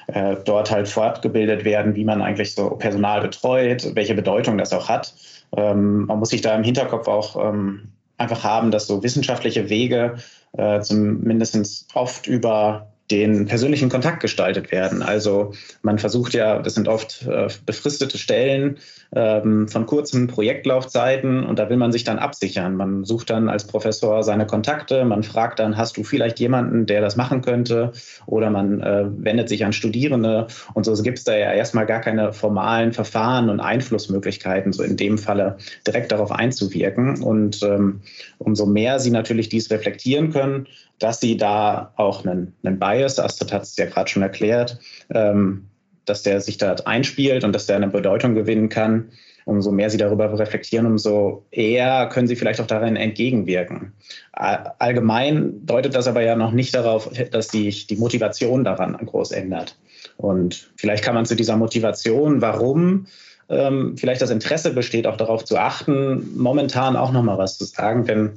äh, 0.07 0.35
dort 0.45 0.71
halt 0.71 0.87
fortgebildet 0.87 1.65
werden, 1.65 1.95
wie 1.95 2.05
man 2.05 2.21
eigentlich 2.21 2.55
so 2.55 2.71
Personal 2.71 3.21
betreut, 3.21 3.95
welche 3.95 4.15
Bedeutung 4.15 4.57
das 4.57 4.73
auch 4.73 4.89
hat. 4.89 5.13
Ähm, 5.55 6.05
man 6.05 6.19
muss 6.19 6.29
sich 6.29 6.41
da 6.41 6.55
im 6.55 6.63
Hinterkopf 6.63 7.07
auch 7.07 7.35
ähm, 7.35 7.89
einfach 8.17 8.43
haben, 8.43 8.71
dass 8.71 8.87
so 8.87 9.03
wissenschaftliche 9.03 9.69
Wege 9.69 10.15
äh, 10.57 10.79
zumindest 10.81 11.87
oft 11.93 12.27
über 12.27 12.92
den 13.11 13.45
persönlichen 13.45 13.89
Kontakt 13.89 14.21
gestaltet 14.21 14.71
werden. 14.71 15.01
Also 15.03 15.53
man 15.81 15.99
versucht 15.99 16.33
ja, 16.33 16.59
das 16.59 16.75
sind 16.75 16.87
oft 16.87 17.27
äh, 17.27 17.47
befristete 17.65 18.17
Stellen 18.17 18.77
ähm, 19.13 19.67
von 19.67 19.85
kurzen 19.85 20.27
Projektlaufzeiten 20.27 21.43
und 21.43 21.59
da 21.59 21.69
will 21.69 21.77
man 21.77 21.91
sich 21.91 22.05
dann 22.05 22.17
absichern. 22.17 22.75
Man 22.75 23.03
sucht 23.03 23.29
dann 23.29 23.49
als 23.49 23.67
Professor 23.67 24.23
seine 24.23 24.47
Kontakte, 24.47 25.03
man 25.03 25.23
fragt 25.23 25.59
dann, 25.59 25.75
hast 25.75 25.97
du 25.97 26.03
vielleicht 26.03 26.39
jemanden, 26.39 26.85
der 26.85 27.01
das 27.01 27.17
machen 27.17 27.41
könnte? 27.41 27.91
Oder 28.25 28.49
man 28.49 28.81
äh, 28.81 29.05
wendet 29.17 29.49
sich 29.49 29.65
an 29.65 29.73
Studierende 29.73 30.47
und 30.73 30.85
so 30.85 30.93
gibt 31.03 31.17
es 31.17 31.23
da 31.25 31.35
ja 31.35 31.51
erstmal 31.51 31.85
gar 31.85 31.99
keine 31.99 32.31
formalen 32.31 32.93
Verfahren 32.93 33.49
und 33.49 33.59
Einflussmöglichkeiten, 33.59 34.71
so 34.71 34.81
in 34.81 34.95
dem 34.95 35.17
Falle 35.17 35.57
direkt 35.85 36.11
darauf 36.11 36.31
einzuwirken. 36.31 37.21
Und 37.21 37.61
ähm, 37.63 38.01
umso 38.37 38.65
mehr 38.65 38.99
sie 38.99 39.11
natürlich 39.11 39.49
dies 39.49 39.69
reflektieren 39.69 40.31
können, 40.31 40.67
dass 40.99 41.19
sie 41.19 41.37
da 41.37 41.93
auch 41.97 42.25
einen, 42.25 42.53
einen 42.63 42.79
Bias, 42.79 43.19
Astrid 43.19 43.51
hat 43.51 43.63
es 43.63 43.75
ja 43.77 43.85
gerade 43.85 44.09
schon 44.09 44.23
erklärt, 44.23 44.79
ähm, 45.09 45.67
dass 46.05 46.23
der 46.23 46.41
sich 46.41 46.57
da 46.57 46.73
einspielt 46.85 47.43
und 47.43 47.53
dass 47.53 47.65
der 47.65 47.77
eine 47.77 47.87
Bedeutung 47.87 48.35
gewinnen 48.35 48.69
kann. 48.69 49.09
Umso 49.45 49.71
mehr 49.71 49.89
sie 49.89 49.97
darüber 49.97 50.39
reflektieren, 50.39 50.85
umso 50.85 51.45
eher 51.51 52.07
können 52.07 52.27
sie 52.27 52.37
vielleicht 52.37 52.61
auch 52.61 52.67
darin 52.67 52.95
entgegenwirken. 52.95 53.91
Allgemein 54.31 55.65
deutet 55.65 55.95
das 55.95 56.07
aber 56.07 56.21
ja 56.21 56.37
noch 56.37 56.51
nicht 56.51 56.73
darauf, 56.73 57.09
dass 57.31 57.49
sich 57.49 57.87
die 57.87 57.97
Motivation 57.97 58.63
daran 58.63 58.93
groß 58.93 59.31
ändert. 59.33 59.77
Und 60.15 60.71
vielleicht 60.77 61.03
kann 61.03 61.15
man 61.15 61.25
zu 61.25 61.35
dieser 61.35 61.57
Motivation, 61.57 62.41
warum 62.41 63.07
ähm, 63.49 63.97
vielleicht 63.97 64.21
das 64.21 64.29
Interesse 64.29 64.71
besteht, 64.71 65.07
auch 65.07 65.17
darauf 65.17 65.43
zu 65.43 65.57
achten, 65.57 66.37
momentan 66.37 66.95
auch 66.95 67.11
noch 67.11 67.23
mal 67.23 67.37
was 67.37 67.57
zu 67.57 67.65
sagen. 67.65 68.05
Denn 68.05 68.31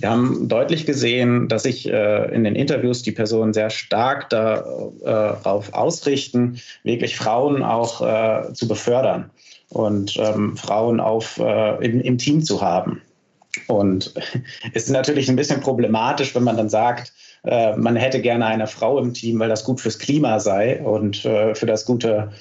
wir 0.00 0.10
haben 0.10 0.48
deutlich 0.48 0.86
gesehen, 0.86 1.48
dass 1.48 1.64
sich 1.64 1.88
äh, 1.88 2.34
in 2.34 2.44
den 2.44 2.54
Interviews 2.54 3.02
die 3.02 3.12
Personen 3.12 3.52
sehr 3.52 3.70
stark 3.70 4.30
darauf 4.30 5.68
äh, 5.68 5.72
ausrichten, 5.72 6.60
wirklich 6.84 7.16
Frauen 7.16 7.62
auch 7.62 8.00
äh, 8.00 8.52
zu 8.54 8.66
befördern 8.66 9.30
und 9.68 10.16
ähm, 10.16 10.56
Frauen 10.56 11.00
auf, 11.00 11.38
äh, 11.38 11.84
im, 11.84 12.00
im 12.00 12.18
Team 12.18 12.42
zu 12.42 12.62
haben. 12.62 13.02
Und 13.66 14.14
es 14.74 14.84
ist 14.84 14.90
natürlich 14.90 15.28
ein 15.28 15.36
bisschen 15.36 15.60
problematisch, 15.60 16.34
wenn 16.34 16.44
man 16.44 16.56
dann 16.56 16.70
sagt, 16.70 17.12
äh, 17.44 17.76
man 17.76 17.96
hätte 17.96 18.20
gerne 18.20 18.46
eine 18.46 18.66
Frau 18.66 18.98
im 18.98 19.12
Team, 19.12 19.38
weil 19.38 19.48
das 19.48 19.64
gut 19.64 19.80
fürs 19.80 19.98
Klima 19.98 20.40
sei 20.40 20.80
und 20.82 21.24
äh, 21.24 21.54
für 21.54 21.66
das 21.66 21.84
gute 21.84 22.32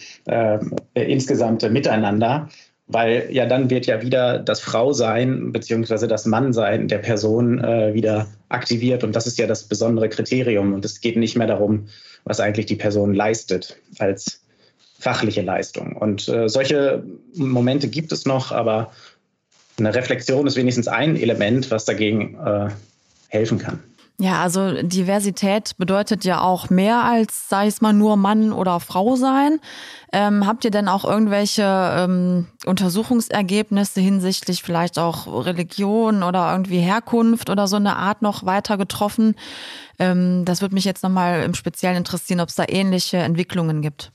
insgesamte 0.94 1.70
Miteinander 1.70 2.50
weil 2.90 3.28
ja 3.32 3.46
dann 3.46 3.70
wird 3.70 3.86
ja 3.86 4.02
wieder 4.02 4.40
das 4.40 4.60
Frausein 4.60 5.52
beziehungsweise 5.52 6.08
das 6.08 6.26
Mannsein 6.26 6.88
der 6.88 6.98
Person 6.98 7.64
äh, 7.64 7.94
wieder 7.94 8.28
aktiviert 8.50 9.04
und 9.04 9.16
das 9.16 9.28
ist 9.28 9.38
ja 9.38 9.48
das 9.48 9.64
besondere 9.64 10.10
Kriterium 10.10 10.74
und 10.74 10.84
es 10.84 11.00
geht 11.00 11.16
nicht 11.16 11.38
mehr 11.38 11.48
darum, 11.48 11.88
was 12.26 12.40
eigentlich 12.40 12.66
die 12.66 12.76
Person 12.76 13.14
leistet 13.14 13.78
als 14.00 14.42
fachliche 15.00 15.42
Leistung. 15.42 15.96
Und 15.96 16.28
äh, 16.28 16.50
solche 16.50 17.04
Momente 17.36 17.88
gibt 17.88 18.12
es 18.12 18.26
noch, 18.26 18.52
aber 18.52 18.92
eine 19.78 19.96
Reflexion 19.96 20.46
ist 20.46 20.58
wenigstens 20.58 20.88
ein 20.88 21.16
Element, 21.16 21.72
was 21.72 21.86
dagegen 21.86 22.38
äh, 22.44 22.70
helfen 23.30 23.60
kann. 23.60 23.80
Ja, 24.22 24.42
also 24.42 24.82
Diversität 24.82 25.78
bedeutet 25.78 26.26
ja 26.26 26.42
auch 26.42 26.70
mehr 26.70 27.06
als, 27.06 27.48
sag 27.48 27.68
ich 27.68 27.80
mal, 27.80 27.94
nur 27.94 28.18
Mann 28.18 28.52
oder 28.52 28.82
Frau 28.82 29.16
sein. 29.16 29.62
Ähm, 30.12 30.46
habt 30.46 30.66
ihr 30.66 30.72
denn 30.72 30.90
auch 30.90 31.06
irgendwelche 31.06 31.64
ähm, 31.64 32.48
Untersuchungsergebnisse 32.66 34.02
hinsichtlich 34.02 34.62
vielleicht 34.62 35.00
auch 35.00 35.46
Religion 35.46 36.24
oder 36.24 36.52
irgendwie 36.52 36.80
Herkunft 36.80 37.50
oder 37.50 37.66
so 37.68 37.78
eine 37.78 37.96
Art 37.96 38.22
noch 38.22 38.46
weiter 38.46 38.76
getroffen? 38.76 39.36
Ähm, 40.00 40.44
das 40.44 40.60
würde 40.60 40.76
mich 40.76 40.84
jetzt 40.84 41.02
nochmal 41.04 41.44
im 41.44 41.54
Speziellen 41.54 41.96
interessieren, 41.96 42.42
ob 42.42 42.50
es 42.50 42.56
da 42.56 42.66
ähnliche 42.68 43.20
Entwicklungen 43.20 43.82
gibt. 43.82 44.12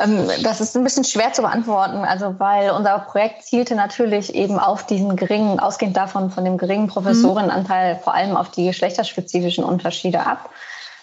Ähm, 0.00 0.28
das 0.42 0.60
ist 0.60 0.76
ein 0.76 0.84
bisschen 0.84 1.04
schwer 1.04 1.32
zu 1.32 1.42
beantworten, 1.42 1.98
also 2.04 2.38
weil 2.38 2.70
unser 2.70 2.98
Projekt 3.00 3.44
zielte 3.44 3.74
natürlich 3.74 4.34
eben 4.34 4.58
auf 4.58 4.86
diesen 4.86 5.16
geringen, 5.16 5.60
ausgehend 5.60 5.96
davon 5.96 6.30
von 6.30 6.44
dem 6.44 6.58
geringen 6.58 6.88
Professorinnenanteil, 6.88 7.94
mhm. 7.94 7.98
vor 8.00 8.14
allem 8.14 8.36
auf 8.36 8.50
die 8.50 8.66
geschlechterspezifischen 8.66 9.64
Unterschiede 9.64 10.24
ab. 10.24 10.50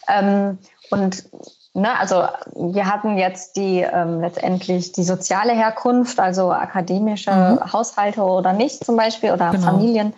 Ähm, 0.07 0.57
und 0.89 1.25
ne, 1.73 1.99
also 1.99 2.27
wir 2.55 2.85
hatten 2.85 3.17
jetzt 3.17 3.55
die 3.55 3.81
ähm, 3.81 4.21
letztendlich 4.21 4.93
die 4.93 5.03
soziale 5.03 5.53
Herkunft, 5.53 6.19
also 6.19 6.51
akademische 6.51 7.31
mhm. 7.31 7.71
Haushalte 7.71 8.21
oder 8.21 8.53
nicht 8.53 8.83
zum 8.83 8.95
Beispiel 8.95 9.31
oder 9.31 9.51
genau. 9.51 9.65
Familien 9.65 10.13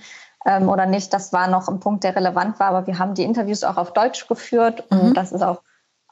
ähm, 0.45 0.69
oder 0.69 0.85
nicht. 0.85 1.13
Das 1.13 1.33
war 1.33 1.47
noch 1.47 1.67
ein 1.67 1.79
Punkt, 1.79 2.03
der 2.03 2.15
relevant 2.15 2.59
war, 2.59 2.67
aber 2.67 2.87
wir 2.87 2.99
haben 2.99 3.13
die 3.13 3.23
Interviews 3.23 3.63
auch 3.63 3.77
auf 3.77 3.93
Deutsch 3.93 4.27
geführt 4.27 4.83
mhm. 4.89 4.99
und 4.99 5.13
das 5.17 5.31
ist 5.31 5.41
auch 5.41 5.61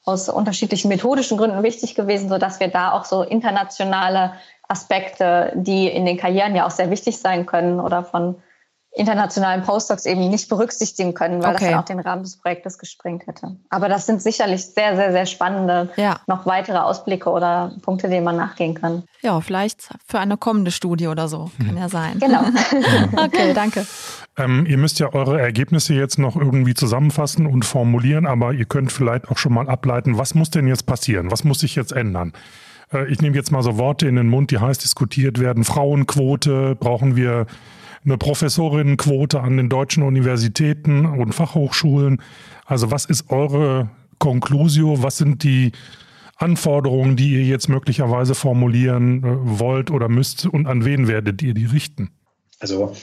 aus 0.07 0.29
unterschiedlichen 0.29 0.87
methodischen 0.87 1.37
Gründen 1.37 1.63
wichtig 1.63 1.95
gewesen, 1.95 2.29
sodass 2.29 2.59
wir 2.59 2.69
da 2.69 2.93
auch 2.93 3.05
so 3.05 3.23
internationale 3.23 4.33
Aspekte, 4.67 5.51
die 5.55 5.87
in 5.87 6.05
den 6.05 6.17
Karrieren 6.17 6.55
ja 6.55 6.65
auch 6.65 6.71
sehr 6.71 6.89
wichtig 6.89 7.17
sein 7.17 7.45
können 7.45 7.79
oder 7.79 8.03
von 8.03 8.35
internationalen 8.97 9.63
Postdocs 9.63 10.05
eben 10.05 10.29
nicht 10.29 10.49
berücksichtigen 10.49 11.13
können, 11.13 11.41
weil 11.41 11.55
okay. 11.55 11.65
das 11.65 11.71
dann 11.71 11.79
auch 11.79 11.85
den 11.85 11.99
Rahmen 11.99 12.23
des 12.23 12.37
Projektes 12.37 12.77
gesprengt 12.77 13.27
hätte. 13.27 13.55
Aber 13.69 13.89
das 13.89 14.05
sind 14.05 14.21
sicherlich 14.21 14.65
sehr, 14.65 14.95
sehr, 14.95 15.11
sehr 15.11 15.25
spannende 15.25 15.89
ja. 15.95 16.19
noch 16.27 16.45
weitere 16.45 16.77
Ausblicke 16.77 17.29
oder 17.29 17.73
Punkte, 17.81 18.09
denen 18.09 18.25
man 18.25 18.35
nachgehen 18.35 18.73
kann. 18.73 19.03
Ja, 19.21 19.39
vielleicht 19.41 19.89
für 20.07 20.19
eine 20.19 20.37
kommende 20.37 20.71
Studie 20.71 21.07
oder 21.07 21.27
so. 21.27 21.51
Kann 21.57 21.69
hm. 21.69 21.77
ja 21.77 21.89
sein. 21.89 22.19
Genau. 22.19 22.41
okay, 23.23 23.53
danke. 23.53 23.85
Ähm, 24.37 24.65
ihr 24.65 24.77
müsst 24.77 24.99
ja 24.99 25.13
eure 25.13 25.39
Ergebnisse 25.39 25.93
jetzt 25.93 26.19
noch 26.19 26.35
irgendwie 26.35 26.73
zusammenfassen 26.73 27.45
und 27.45 27.65
formulieren, 27.65 28.25
aber 28.25 28.53
ihr 28.53 28.65
könnt 28.65 28.91
vielleicht 28.91 29.29
auch 29.29 29.37
schon 29.37 29.53
mal 29.53 29.69
ableiten, 29.69 30.17
was 30.17 30.35
muss 30.35 30.49
denn 30.49 30.67
jetzt 30.67 30.85
passieren? 30.85 31.31
Was 31.31 31.43
muss 31.43 31.59
sich 31.59 31.75
jetzt 31.75 31.91
ändern? 31.91 32.33
äh, 32.93 33.11
ich 33.11 33.21
nehme 33.21 33.35
jetzt 33.35 33.51
mal 33.51 33.63
so 33.63 33.77
Worte 33.77 34.07
in 34.07 34.15
den 34.15 34.27
Mund, 34.27 34.51
die 34.51 34.59
heiß 34.59 34.77
diskutiert 34.79 35.39
werden. 35.39 35.63
Frauenquote, 35.63 36.75
brauchen 36.75 37.15
wir 37.15 37.47
eine 38.07 38.17
Professorinnenquote 38.17 39.41
an 39.41 39.57
den 39.57 39.69
deutschen 39.69 40.03
Universitäten 40.03 41.05
und 41.05 41.33
Fachhochschulen. 41.33 42.21
Also 42.65 42.89
was 42.89 43.05
ist 43.05 43.29
eure 43.29 43.89
Conclusio? 44.17 45.03
Was 45.03 45.17
sind 45.17 45.43
die 45.43 45.73
Anforderungen, 46.37 47.15
die 47.15 47.33
ihr 47.33 47.43
jetzt 47.43 47.67
möglicherweise 47.67 48.35
formulieren 48.35 49.23
äh, 49.23 49.59
wollt 49.59 49.91
oder 49.91 50.07
müsst 50.07 50.45
und 50.45 50.67
an 50.67 50.85
wen 50.85 51.07
werdet 51.07 51.41
ihr 51.41 51.53
die 51.53 51.65
richten? 51.65 52.11
Also 52.59 52.95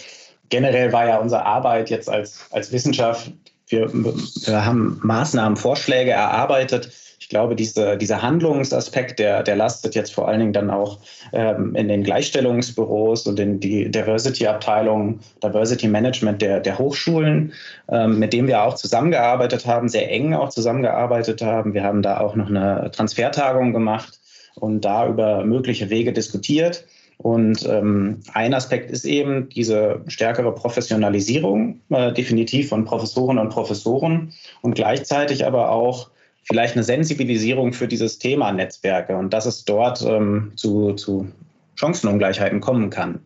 generell 0.49 0.93
war 0.93 1.07
ja 1.07 1.19
unsere 1.19 1.45
Arbeit 1.45 1.91
jetzt 1.91 2.09
als, 2.09 2.47
als 2.51 2.73
Wissenschaft, 2.73 3.33
wir, 3.69 3.93
wir 3.93 4.65
haben 4.65 5.01
Maßnahmen, 5.03 5.57
Vorschläge 5.57 6.13
erarbeitet, 6.13 6.93
ich 7.25 7.31
glaube, 7.31 7.57
diese, 7.57 7.97
dieser 7.97 8.21
Handlungsaspekt, 8.21 9.19
der, 9.19 9.43
der 9.43 9.57
lastet 9.57 9.95
jetzt 9.95 10.13
vor 10.13 10.29
allen 10.29 10.41
Dingen 10.41 10.53
dann 10.53 10.69
auch 10.69 10.99
ähm, 11.33 11.75
in 11.75 11.89
den 11.89 12.05
Gleichstellungsbüros 12.05 13.27
und 13.27 13.41
in 13.41 13.61
die 13.61 13.91
Diversity-Abteilung, 13.91 15.21
Diversity 15.43 15.89
Management 15.89 16.43
der, 16.43 16.61
der 16.61 16.79
Hochschulen, 16.79 17.55
ähm, 17.89 18.19
mit 18.19 18.35
dem 18.35 18.47
wir 18.47 18.63
auch 18.63 18.75
zusammengearbeitet 18.75 19.65
haben, 19.65 19.89
sehr 19.89 20.11
eng 20.13 20.35
auch 20.35 20.51
zusammengearbeitet 20.51 21.41
haben. 21.41 21.73
Wir 21.73 21.83
haben 21.83 22.03
da 22.03 22.21
auch 22.21 22.35
noch 22.35 22.51
eine 22.51 22.91
Transfertagung 22.91 23.73
gemacht 23.73 24.21
und 24.57 24.85
da 24.85 25.09
über 25.09 25.47
mögliche 25.47 25.89
Wege 25.89 26.13
diskutiert. 26.13 26.85
Und 27.17 27.67
ähm, 27.67 28.21
ein 28.35 28.53
Aspekt 28.53 28.91
ist 28.91 29.07
eben 29.07 29.49
diese 29.49 30.03
stärkere 30.09 30.55
Professionalisierung, 30.55 31.81
äh, 31.89 32.13
definitiv 32.13 32.69
von 32.69 32.85
Professoren 32.85 33.39
und 33.39 33.49
Professoren 33.49 34.35
und 34.61 34.75
gleichzeitig 34.75 35.47
aber 35.47 35.71
auch 35.71 36.11
vielleicht 36.45 36.75
eine 36.75 36.85
Sensibilisierung 36.85 37.73
für 37.73 37.89
dieses 37.89 38.19
Thema 38.19 38.53
Netzwerke 38.53 39.17
und 39.17 39.33
dass 39.33 39.47
es 39.47 39.65
dort 39.65 40.03
ähm, 40.03 40.53
zu, 40.57 40.93
zu 40.93 41.29
Chancenungleichheiten 41.77 42.61
kommen 42.61 42.91
kann. 42.91 43.21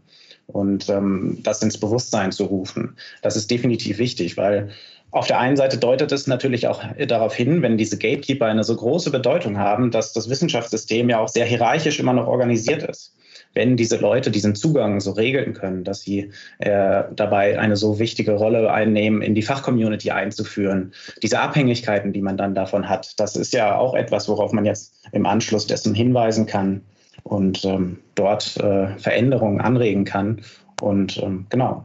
Und 0.46 0.88
ähm, 0.88 1.38
das 1.42 1.62
ins 1.62 1.78
Bewusstsein 1.78 2.32
zu 2.32 2.44
rufen. 2.44 2.96
Das 3.20 3.36
ist 3.36 3.50
definitiv 3.50 3.98
wichtig, 3.98 4.38
weil 4.38 4.70
auf 5.10 5.26
der 5.26 5.38
einen 5.38 5.56
Seite 5.56 5.76
deutet 5.76 6.10
es 6.10 6.26
natürlich 6.26 6.68
auch 6.68 6.82
darauf 7.06 7.34
hin, 7.34 7.60
wenn 7.60 7.76
diese 7.76 7.98
Gatekeeper 7.98 8.46
eine 8.46 8.64
so 8.64 8.74
große 8.74 9.10
Bedeutung 9.10 9.58
haben, 9.58 9.90
dass 9.90 10.14
das 10.14 10.30
Wissenschaftssystem 10.30 11.10
ja 11.10 11.18
auch 11.18 11.28
sehr 11.28 11.44
hierarchisch 11.44 11.98
immer 11.98 12.14
noch 12.14 12.26
organisiert 12.26 12.82
ist 12.82 13.17
wenn 13.54 13.76
diese 13.76 13.96
Leute 13.96 14.30
diesen 14.30 14.54
Zugang 14.54 15.00
so 15.00 15.12
regeln 15.12 15.52
können, 15.52 15.84
dass 15.84 16.02
sie 16.02 16.30
äh, 16.58 17.04
dabei 17.14 17.58
eine 17.58 17.76
so 17.76 17.98
wichtige 17.98 18.32
Rolle 18.32 18.72
einnehmen, 18.72 19.22
in 19.22 19.34
die 19.34 19.42
Fachcommunity 19.42 20.10
einzuführen. 20.10 20.92
Diese 21.22 21.40
Abhängigkeiten, 21.40 22.12
die 22.12 22.22
man 22.22 22.36
dann 22.36 22.54
davon 22.54 22.88
hat, 22.88 23.18
das 23.18 23.36
ist 23.36 23.52
ja 23.52 23.76
auch 23.76 23.94
etwas, 23.94 24.28
worauf 24.28 24.52
man 24.52 24.64
jetzt 24.64 24.94
im 25.12 25.26
Anschluss 25.26 25.66
dessen 25.66 25.94
hinweisen 25.94 26.46
kann 26.46 26.82
und 27.24 27.64
ähm, 27.64 27.98
dort 28.14 28.56
äh, 28.58 28.96
Veränderungen 28.98 29.60
anregen 29.60 30.04
kann. 30.04 30.40
Und 30.80 31.18
ähm, 31.22 31.46
genau, 31.48 31.84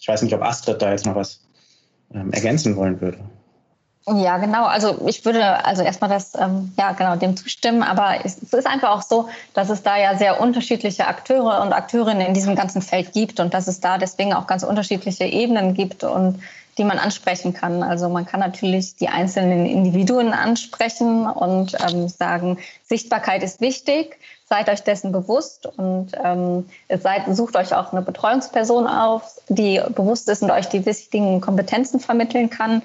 ich 0.00 0.08
weiß 0.08 0.22
nicht, 0.22 0.34
ob 0.34 0.42
Astrid 0.42 0.80
da 0.82 0.90
jetzt 0.90 1.06
noch 1.06 1.14
was 1.14 1.42
ähm, 2.14 2.32
ergänzen 2.32 2.76
wollen 2.76 3.00
würde. 3.00 3.18
Ja, 4.06 4.38
genau. 4.38 4.64
Also 4.64 5.06
ich 5.06 5.24
würde 5.24 5.64
also 5.64 5.82
erstmal 5.82 6.10
das, 6.10 6.32
ähm, 6.34 6.72
ja 6.76 6.92
genau, 6.92 7.14
dem 7.14 7.36
zustimmen. 7.36 7.84
Aber 7.84 8.24
es, 8.24 8.38
ist 8.38 8.66
einfach 8.66 8.90
auch 8.90 9.02
so, 9.02 9.28
dass 9.54 9.70
es 9.70 9.84
da 9.84 9.96
ja 9.96 10.16
sehr 10.16 10.40
unterschiedliche 10.40 11.06
Akteure 11.06 11.62
und 11.62 11.72
Akteurinnen 11.72 12.26
in 12.26 12.34
diesem 12.34 12.56
ganzen 12.56 12.82
Feld 12.82 13.12
gibt 13.12 13.38
und 13.38 13.54
dass 13.54 13.68
es 13.68 13.80
da 13.80 13.98
deswegen 13.98 14.32
auch 14.34 14.48
ganz 14.48 14.64
unterschiedliche 14.64 15.24
Ebenen 15.24 15.74
gibt 15.74 16.02
und 16.02 16.40
die 16.78 16.84
man 16.84 16.98
ansprechen 16.98 17.52
kann. 17.52 17.82
Also 17.82 18.08
man 18.08 18.26
kann 18.26 18.40
natürlich 18.40 18.96
die 18.96 19.08
einzelnen 19.08 19.66
Individuen 19.66 20.32
ansprechen 20.32 21.26
und 21.26 21.76
ähm, 21.86 22.08
sagen, 22.08 22.58
Sichtbarkeit 22.82 23.42
ist 23.42 23.60
wichtig, 23.60 24.18
seid 24.48 24.68
euch 24.68 24.82
dessen 24.82 25.12
bewusst 25.12 25.66
und 25.66 26.12
ähm, 26.22 26.66
seid, 26.88 27.24
sucht 27.36 27.56
euch 27.56 27.74
auch 27.74 27.92
eine 27.92 28.02
Betreuungsperson 28.02 28.86
auf, 28.86 29.38
die 29.48 29.80
bewusst 29.94 30.28
ist 30.28 30.42
und 30.42 30.50
euch 30.50 30.68
die 30.68 30.84
wichtigen 30.86 31.40
Kompetenzen 31.40 32.00
vermitteln 32.00 32.50
kann. 32.50 32.82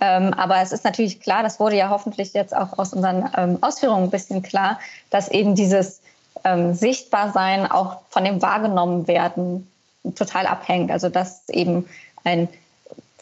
Ähm, 0.00 0.32
aber 0.34 0.60
es 0.62 0.72
ist 0.72 0.84
natürlich 0.84 1.20
klar, 1.20 1.42
das 1.42 1.60
wurde 1.60 1.76
ja 1.76 1.90
hoffentlich 1.90 2.32
jetzt 2.32 2.56
auch 2.56 2.78
aus 2.78 2.92
unseren 2.92 3.30
ähm, 3.36 3.58
Ausführungen 3.60 4.04
ein 4.04 4.10
bisschen 4.10 4.42
klar, 4.42 4.80
dass 5.10 5.28
eben 5.28 5.54
dieses 5.54 6.00
ähm, 6.44 6.74
Sichtbarsein 6.74 7.70
auch 7.70 7.98
von 8.08 8.24
dem 8.24 8.40
wahrgenommen 8.40 9.06
werden 9.06 9.70
total 10.16 10.46
abhängt. 10.46 10.90
Also 10.90 11.08
dass 11.08 11.48
eben 11.48 11.86
ein 12.24 12.48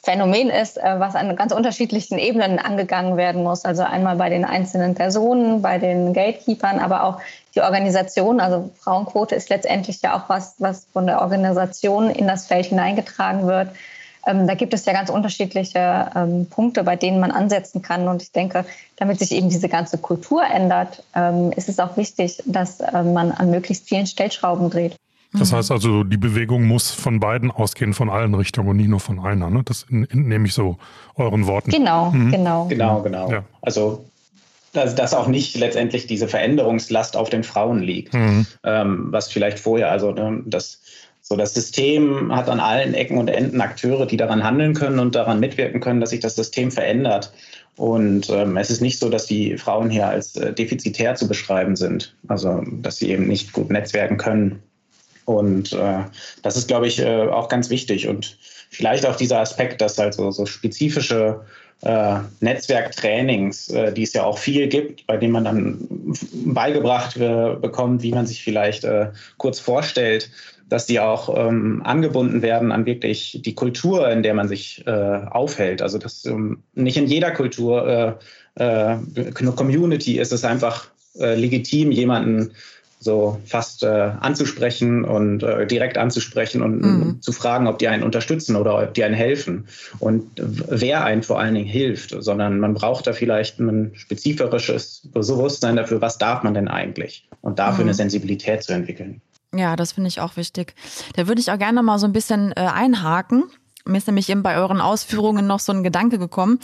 Phänomen 0.03 0.49
ist, 0.49 0.79
äh, 0.79 1.01
was 1.01 1.17
an 1.17 1.35
ganz 1.37 1.53
unterschiedlichen 1.53 2.19
Ebenen 2.19 2.59
angegangen 2.59 3.17
werden 3.17 3.43
muss. 3.43 3.65
Also 3.65 3.83
einmal 3.83 4.17
bei 4.17 4.31
den 4.31 4.45
einzelnen 4.45 4.95
Personen, 4.95 5.61
bei 5.61 5.79
den 5.79 6.13
Gatekeepern, 6.13 6.79
aber 6.79 7.05
auch 7.05 7.21
die 7.55 7.61
Organisation. 7.61 8.41
Also 8.41 8.71
Frauenquote 8.79 9.35
ist 9.35 9.51
letztendlich 9.51 10.01
ja 10.01 10.17
auch 10.17 10.29
was, 10.29 10.55
was 10.59 10.87
von 10.93 11.07
der 11.07 11.21
Organisation 11.21 12.11
in 12.11 12.29
das 12.29 12.47
Feld 12.47 12.67
hineingetragen 12.67 13.47
wird. 13.47 13.69
Ähm, 14.29 14.47
da 14.47 14.55
gibt 14.55 14.75
es 14.75 14.85
ja 14.85 14.93
ganz 14.93 15.11
unterschiedliche 15.11 16.11
ähm, 16.15 16.47
Punkte, 16.47 16.85
bei 16.85 16.97
denen 16.97 17.19
man 17.19 17.31
ansetzen 17.31 17.83
kann. 17.83 18.07
Und 18.09 18.23
ich 18.23 18.33
denke, 18.33 18.65
damit 18.97 19.19
sich 19.19 19.33
eben 19.33 19.49
diese 19.49 19.69
ganze 19.69 19.99
Kultur 19.99 20.43
ändert, 20.45 21.03
ähm, 21.15 21.53
ist 21.57 21.69
es 21.69 21.79
auch 21.79 21.97
wichtig, 21.97 22.43
dass 22.47 22.81
äh, 22.81 23.03
man 23.03 23.33
an 23.33 23.51
möglichst 23.51 23.89
vielen 23.89 24.07
Stellschrauben 24.07 24.71
dreht. 24.71 24.97
Das 25.33 25.53
mhm. 25.53 25.57
heißt 25.57 25.71
also, 25.71 26.05
die 26.05 26.17
Bewegung 26.17 26.67
muss 26.67 26.91
von 26.91 27.21
beiden 27.21 27.51
ausgehen, 27.51 27.95
von 27.95 28.11
allen 28.11 28.35
Richtungen 28.35 28.69
und 28.69 28.77
nicht 28.77 28.89
nur 28.89 29.01
von 29.01 29.19
einer. 29.19 29.51
Ne? 29.51 29.63
Das 29.65 29.87
nehme 29.89 30.47
ich 30.47 30.55
so 30.55 30.77
euren 31.17 31.47
Worten. 31.47 31.71
Genau, 31.71 32.11
mhm. 32.11 32.31
genau. 32.31 32.67
Genau, 32.67 33.03
genau. 33.03 33.31
Ja. 33.31 33.45
Also 33.63 34.05
dass, 34.73 34.95
dass 34.95 35.15
auch 35.15 35.29
nicht 35.29 35.57
letztendlich 35.57 36.07
diese 36.07 36.29
Veränderungslast 36.29 37.17
auf 37.17 37.31
den 37.31 37.43
Frauen 37.43 37.81
liegt, 37.81 38.15
mhm. 38.15 38.47
ähm, 38.65 39.07
was 39.11 39.29
vielleicht 39.29 39.59
vorher, 39.59 39.91
also 39.91 40.13
ne, 40.13 40.43
das 40.45 40.81
so, 41.29 41.37
das 41.37 41.53
System 41.53 42.35
hat 42.35 42.49
an 42.49 42.59
allen 42.59 42.95
Ecken 42.95 43.19
und 43.19 43.29
Enden 43.29 43.61
Akteure, 43.61 44.07
die 44.07 44.17
daran 44.17 44.43
handeln 44.43 44.73
können 44.73 44.99
und 44.99 45.15
daran 45.15 45.41
mitwirken 45.41 45.79
können, 45.79 46.01
dass 46.01 46.09
sich 46.11 46.21
das 46.21 46.37
System 46.37 46.71
verändert. 46.71 47.35
Und 47.77 48.31
ähm, 48.31 48.57
es 48.57 48.71
ist 48.71 48.81
nicht 48.81 48.99
so, 48.99 49.11
dass 49.11 49.27
die 49.27 49.59
Frauen 49.59 49.91
hier 49.91 50.09
als 50.09 50.37
äh, 50.37 50.55
defizitär 50.55 51.17
zu 51.17 51.29
beschreiben 51.29 51.77
sind, 51.77 52.15
also 52.29 52.65
dass 52.81 52.97
sie 52.97 53.11
eben 53.11 53.29
nicht 53.29 53.53
gut 53.53 53.69
netzwerken 53.69 54.17
können. 54.17 54.63
Und 55.27 55.75
äh, 55.75 55.99
das 56.43 56.57
ist, 56.57 56.67
glaube 56.67 56.87
ich, 56.87 56.99
äh, 56.99 57.29
auch 57.29 57.51
ganz 57.51 57.69
wichtig. 57.69 58.09
Und 58.09 58.39
vielleicht 58.71 59.05
auch 59.05 59.15
dieser 59.15 59.41
Aspekt, 59.41 59.83
dass 59.83 59.99
halt 59.99 60.15
so, 60.15 60.31
so 60.31 60.47
spezifische 60.47 61.43
äh, 61.83 62.21
Netzwerktrainings, 62.41 63.69
äh, 63.69 63.93
die 63.93 64.03
es 64.03 64.15
ja 64.15 64.25
auch 64.25 64.39
viel 64.39 64.67
gibt, 64.69 65.07
bei 65.07 65.19
denen 65.19 65.33
man 65.33 65.45
dann 65.45 66.15
beigebracht 66.47 67.17
äh, 67.19 67.55
bekommt, 67.55 68.03
wie 68.03 68.13
man 68.13 68.27
sich 68.27 68.43
vielleicht 68.43 68.87
kurz 69.37 69.61
vorstellt, 69.61 70.31
dass 70.69 70.87
die 70.87 71.01
auch 71.01 71.35
ähm, 71.37 71.83
angebunden 71.85 72.43
werden 72.43 72.73
an 72.73 72.87
wirklich 72.87 73.41
die 73.45 73.55
Kultur, 73.55 74.11
in 74.11 74.23
der 74.23 74.35
man 74.35 74.49
sich 74.49 74.87
äh, 74.87 74.91
aufhält. 74.91 75.83
Also 75.83 75.99
dass 75.99 76.25
ähm, 76.25 76.63
nicht 76.75 76.97
in 76.97 77.07
jeder 77.07 77.31
Kultur 77.31 78.19
äh, 78.57 78.93
äh, 78.95 79.33
Community 79.33 80.19
ist 80.19 80.33
es 80.33 80.45
einfach 80.45 80.89
äh, 81.19 81.35
legitim, 81.35 81.91
jemanden 81.91 82.53
so 83.01 83.41
fast 83.45 83.85
äh, 83.85 83.87
anzusprechen 83.87 85.05
und 85.05 85.43
äh, 85.43 85.67
direkt 85.67 85.97
anzusprechen 85.97 86.63
und 86.63 86.81
mhm. 86.81 87.23
zu 87.23 87.33
fragen, 87.33 87.69
ob 87.69 87.79
die 87.79 87.89
einen 87.89 88.03
unterstützen 88.03 88.57
oder 88.57 88.83
ob 88.83 88.95
die 88.95 89.05
einen 89.05 89.15
helfen 89.15 89.69
und 90.01 90.25
wer 90.37 91.05
einen 91.05 91.23
vor 91.23 91.39
allen 91.39 91.55
Dingen 91.55 91.69
hilft, 91.69 92.17
sondern 92.19 92.59
man 92.59 92.75
braucht 92.75 93.07
da 93.07 93.13
vielleicht 93.13 93.61
ein 93.61 93.93
spezifisches 93.95 95.09
Bewusstsein 95.13 95.77
dafür, 95.77 96.01
was 96.01 96.19
darf 96.19 96.43
man 96.43 96.55
denn 96.55 96.67
eigentlich 96.67 97.29
und 97.41 97.61
dafür 97.61 97.85
mhm. 97.85 97.91
eine 97.91 97.95
Sensibilität 97.95 98.65
zu 98.65 98.73
entwickeln. 98.73 99.21
Ja, 99.55 99.77
das 99.77 99.93
finde 99.93 100.09
ich 100.09 100.21
auch 100.21 100.37
wichtig. 100.37 100.75
Da 101.15 101.27
würde 101.27 101.41
ich 101.41 101.51
auch 101.51 101.59
gerne 101.59 101.83
mal 101.83 101.99
so 101.99 102.07
ein 102.07 102.13
bisschen 102.13 102.53
äh, 102.53 102.61
einhaken. 102.61 103.45
Mir 103.89 103.97
ist 103.97 104.07
nämlich 104.07 104.29
eben 104.29 104.43
bei 104.43 104.57
euren 104.59 104.83
Ausführungen 104.83 105.47
noch 105.47 105.61
so 105.61 105.73
ein 105.73 105.83
Gedanke 105.83 106.19
gekommen. 106.19 106.61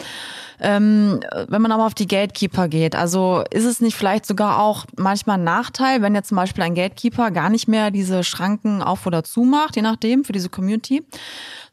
Ähm, 0.60 1.20
wenn 1.48 1.62
man 1.62 1.72
aber 1.72 1.86
auf 1.86 1.94
die 1.94 2.06
Gatekeeper 2.06 2.68
geht, 2.68 2.94
also 2.94 3.42
ist 3.50 3.64
es 3.64 3.80
nicht 3.80 3.96
vielleicht 3.96 4.26
sogar 4.26 4.60
auch 4.60 4.84
manchmal 4.96 5.38
ein 5.38 5.44
Nachteil, 5.44 6.02
wenn 6.02 6.14
jetzt 6.14 6.28
zum 6.28 6.36
Beispiel 6.36 6.62
ein 6.62 6.74
Gatekeeper 6.74 7.30
gar 7.30 7.48
nicht 7.48 7.66
mehr 7.66 7.90
diese 7.90 8.24
Schranken 8.24 8.82
auf 8.82 9.06
oder 9.06 9.24
zu 9.24 9.44
macht, 9.44 9.76
je 9.76 9.82
nachdem, 9.82 10.24
für 10.24 10.32
diese 10.32 10.50
Community, 10.50 11.02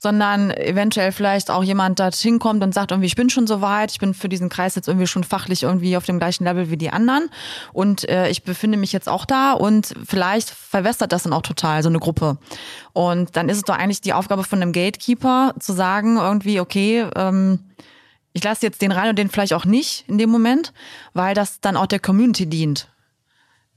sondern 0.02 0.50
eventuell 0.50 1.12
vielleicht 1.12 1.52
auch 1.52 1.64
jemand 1.64 2.00
dorthin 2.00 2.40
kommt 2.40 2.64
und 2.64 2.74
sagt 2.74 2.90
irgendwie, 2.90 3.06
ich 3.06 3.16
bin 3.16 3.30
schon 3.30 3.46
so 3.46 3.62
weit, 3.62 3.92
ich 3.92 4.00
bin 4.00 4.16
für 4.16 4.30
diesen 4.30 4.50
Kreis 4.50 4.74
jetzt 4.74 4.88
irgendwie 4.88 5.06
schon 5.06 5.24
fachlich 5.24 5.62
irgendwie 5.62 5.96
auf 5.96 6.06
dem 6.06 6.18
gleichen 6.18 6.44
Level 6.44 6.72
wie 6.72 6.78
die 6.78 6.90
anderen 6.90 7.30
und 7.72 8.10
äh, 8.10 8.28
ich 8.30 8.42
befinde 8.44 8.80
mich 8.80 8.94
jetzt 8.94 9.08
auch 9.08 9.26
da 9.26 9.54
und 9.54 9.94
vielleicht 10.04 10.50
verwässert 10.50 11.12
das 11.12 11.24
dann 11.24 11.34
auch 11.34 11.44
total, 11.44 11.84
so 11.84 11.90
eine 11.90 12.00
Gruppe. 12.00 12.40
Und 12.94 13.38
dann 13.38 13.48
ist 13.48 13.58
es 13.58 13.64
doch 13.64 13.78
eigentlich 13.78 14.02
die 14.02 14.14
Aufgabe 14.14 14.44
von 14.44 14.60
einem 14.60 14.72
Gatekeeper 14.72 15.54
zu 15.60 15.72
sagen 15.74 16.18
irgendwie, 16.18 16.60
okay, 16.60 17.06
ähm, 17.16 17.60
ich 18.34 18.44
lasse 18.44 18.66
jetzt 18.66 18.82
den 18.82 18.92
rein 18.92 19.10
und 19.10 19.20
den 19.20 19.30
vielleicht 19.30 19.54
auch 19.54 19.66
nicht 19.66 20.06
in 20.08 20.18
dem 20.18 20.32
Moment, 20.32 20.74
weil 21.14 21.36
das 21.36 21.60
dann 21.62 21.78
auch 21.78 21.86
der 21.86 22.00
Community 22.00 22.48
dient. 22.48 22.88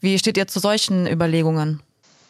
Wie 0.01 0.19
steht 0.19 0.39
ihr 0.39 0.47
zu 0.47 0.59
solchen 0.59 1.07
Überlegungen? 1.07 1.83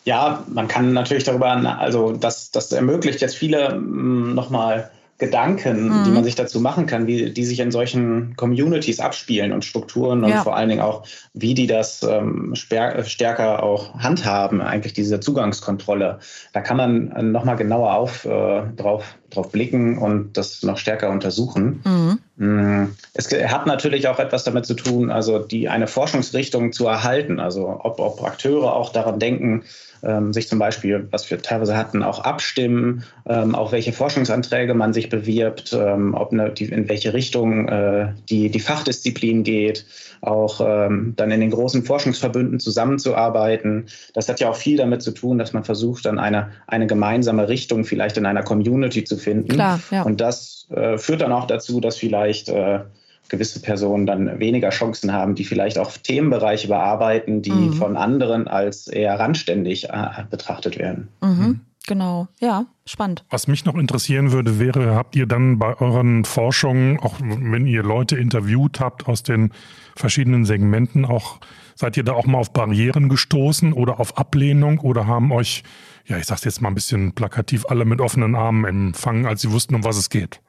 Ja, 0.05 0.45
man 0.49 0.69
kann 0.69 0.93
natürlich 0.93 1.25
darüber, 1.25 1.49
also 1.79 2.13
das, 2.13 2.51
das 2.51 2.73
ermöglicht 2.73 3.21
jetzt 3.21 3.37
viele 3.37 3.75
mm, 3.75 4.35
nochmal 4.35 4.91
Gedanken, 5.19 5.89
mhm. 5.89 6.05
die 6.05 6.11
man 6.11 6.25
sich 6.25 6.35
dazu 6.35 6.61
machen 6.61 6.87
kann, 6.87 7.07
wie 7.07 7.31
die 7.31 7.45
sich 7.45 7.61
in 7.61 7.71
solchen 7.71 8.35
Communities 8.35 8.99
abspielen 8.99 9.53
und 9.53 9.65
Strukturen 9.65 10.25
und 10.25 10.31
ja. 10.31 10.43
vor 10.43 10.57
allen 10.57 10.69
Dingen 10.69 10.81
auch, 10.81 11.07
wie 11.35 11.55
die 11.55 11.69
das 11.69 12.03
ähm, 12.03 12.53
stärker 12.57 13.63
auch 13.63 13.95
handhaben, 13.95 14.61
eigentlich 14.61 14.93
diese 14.93 15.21
Zugangskontrolle. 15.21 16.19
Da 16.53 16.61
kann 16.63 16.77
man 16.77 17.13
äh, 17.13 17.23
nochmal 17.23 17.55
genauer 17.55 17.95
auf, 17.95 18.25
äh, 18.25 18.63
drauf, 18.77 19.15
drauf 19.31 19.53
blicken 19.53 19.99
und 19.99 20.37
das 20.37 20.65
noch 20.65 20.79
stärker 20.79 21.11
untersuchen. 21.11 21.81
Mhm. 21.85 22.19
Mm, 22.37 22.97
es 23.13 23.31
hat 23.31 23.67
natürlich 23.67 24.09
auch 24.09 24.19
etwas 24.19 24.43
damit 24.43 24.67
zu 24.67 24.75
tun, 24.75 25.13
also 25.13 25.39
die 25.39 25.69
eine 25.69 25.87
Forschungsrichtung 25.87 26.73
zu 26.73 26.89
erhalten, 26.89 27.39
also 27.39 27.81
ob, 27.85 28.01
ob 28.01 28.21
Akteure 28.25 28.75
auch 28.75 28.91
daran 28.91 29.21
denken, 29.21 29.63
ähm, 30.05 30.33
sich 30.33 30.49
zum 30.49 30.59
Beispiel, 30.59 31.09
was 31.11 31.31
wir 31.31 31.41
teilweise 31.41 31.77
hatten, 31.77 32.03
auch 32.03 32.21
abstimmen, 32.21 33.05
ähm, 33.27 33.55
auf 33.55 33.73
welche 33.73 33.93
Forschungsanträge 33.93 34.75
man 34.75 34.93
sich 34.93 35.09
bewirbt, 35.09 35.73
ähm, 35.73 36.15
ob 36.15 36.33
eine, 36.33 36.51
die, 36.51 36.67
in 36.67 36.89
welche 36.89 37.15
Richtung 37.15 37.69
äh, 37.69 38.13
die, 38.29 38.51
die 38.51 38.61
Fachdisziplin 38.61 39.43
geht, 39.43 39.85
auch 40.21 40.61
ähm, 40.61 41.15
dann 41.17 41.31
in 41.31 41.41
den 41.41 41.51
großen 41.51 41.85
Forschungsverbünden 41.85 42.61
zusammenzuarbeiten. 42.61 43.87
Das 44.15 44.29
hat 44.29 44.41
ja 44.41 44.51
auch 44.51 44.57
viel 44.57 44.77
damit 44.77 45.03
zu 45.03 45.13
tun, 45.13 45.39
dass 45.39 45.53
man 45.53 45.65
versucht, 45.65 46.07
dann 46.07 46.19
eine, 46.19 46.51
eine 46.67 46.87
gemeinsame 46.87 47.49
Richtung 47.49 47.85
vielleicht 47.85 48.17
in 48.17 48.27
einer 48.27 48.43
Community 48.43 49.05
zu 49.05 49.17
finden. 49.17 49.49
Klar, 49.49 49.81
ja. 49.91 50.03
Und 50.03 50.21
das 50.21 50.67
äh, 50.71 50.99
führt 50.99 51.21
dann 51.21 51.33
auch 51.33 51.47
dazu, 51.47 51.81
dass 51.81 51.97
vielleicht 51.97 52.49
äh, 52.49 52.81
gewisse 53.29 53.61
Personen 53.61 54.07
dann 54.07 54.39
weniger 54.39 54.71
Chancen 54.71 55.13
haben, 55.13 55.35
die 55.35 55.45
vielleicht 55.45 55.79
auch 55.79 55.93
Themenbereiche 55.97 56.69
bearbeiten, 56.69 57.43
die 57.43 57.53
mhm. 57.53 57.73
von 57.75 57.97
anderen 57.97 58.49
als 58.49 58.87
eher 58.89 59.19
randständig 59.19 59.91
äh, 59.91 60.25
betrachtet 60.31 60.79
werden. 60.79 61.09
Mhm. 61.21 61.29
mhm. 61.29 61.61
Genau, 61.87 62.29
ja, 62.41 62.65
spannend. 62.87 63.27
Was 63.29 63.47
mich 63.47 63.67
noch 63.67 63.75
interessieren 63.75 64.33
würde, 64.33 64.59
wäre, 64.59 64.95
habt 64.95 65.15
ihr 65.17 65.27
dann 65.27 65.59
bei 65.59 65.79
euren 65.79 66.25
Forschungen, 66.25 66.99
auch 66.99 67.17
wenn 67.21 67.67
ihr 67.67 67.83
Leute 67.83 68.17
interviewt 68.17 68.81
habt 68.81 69.07
aus 69.07 69.23
den 69.23 69.53
verschiedenen 69.95 70.47
Segmenten, 70.47 71.05
auch 71.05 71.41
seid 71.75 71.99
ihr 71.99 72.05
da 72.05 72.13
auch 72.13 72.25
mal 72.25 72.39
auf 72.39 72.55
Barrieren 72.55 73.11
gestoßen 73.11 73.75
oder 73.75 74.01
auf 74.01 74.17
Ablehnung 74.17 74.79
oder 74.79 75.07
haben 75.07 75.31
euch, 75.31 75.63
ja, 76.07 76.17
ich 76.17 76.25
sag's 76.25 76.45
jetzt 76.45 76.63
mal 76.63 76.69
ein 76.69 76.75
bisschen 76.75 77.13
plakativ, 77.15 77.67
alle 77.69 77.85
mit 77.85 78.01
offenen 78.01 78.35
Armen 78.35 78.65
empfangen, 78.65 79.27
als 79.27 79.43
sie 79.43 79.53
wussten, 79.53 79.75
um 79.75 79.85
was 79.85 79.99
es 79.99 80.09
geht? 80.09 80.41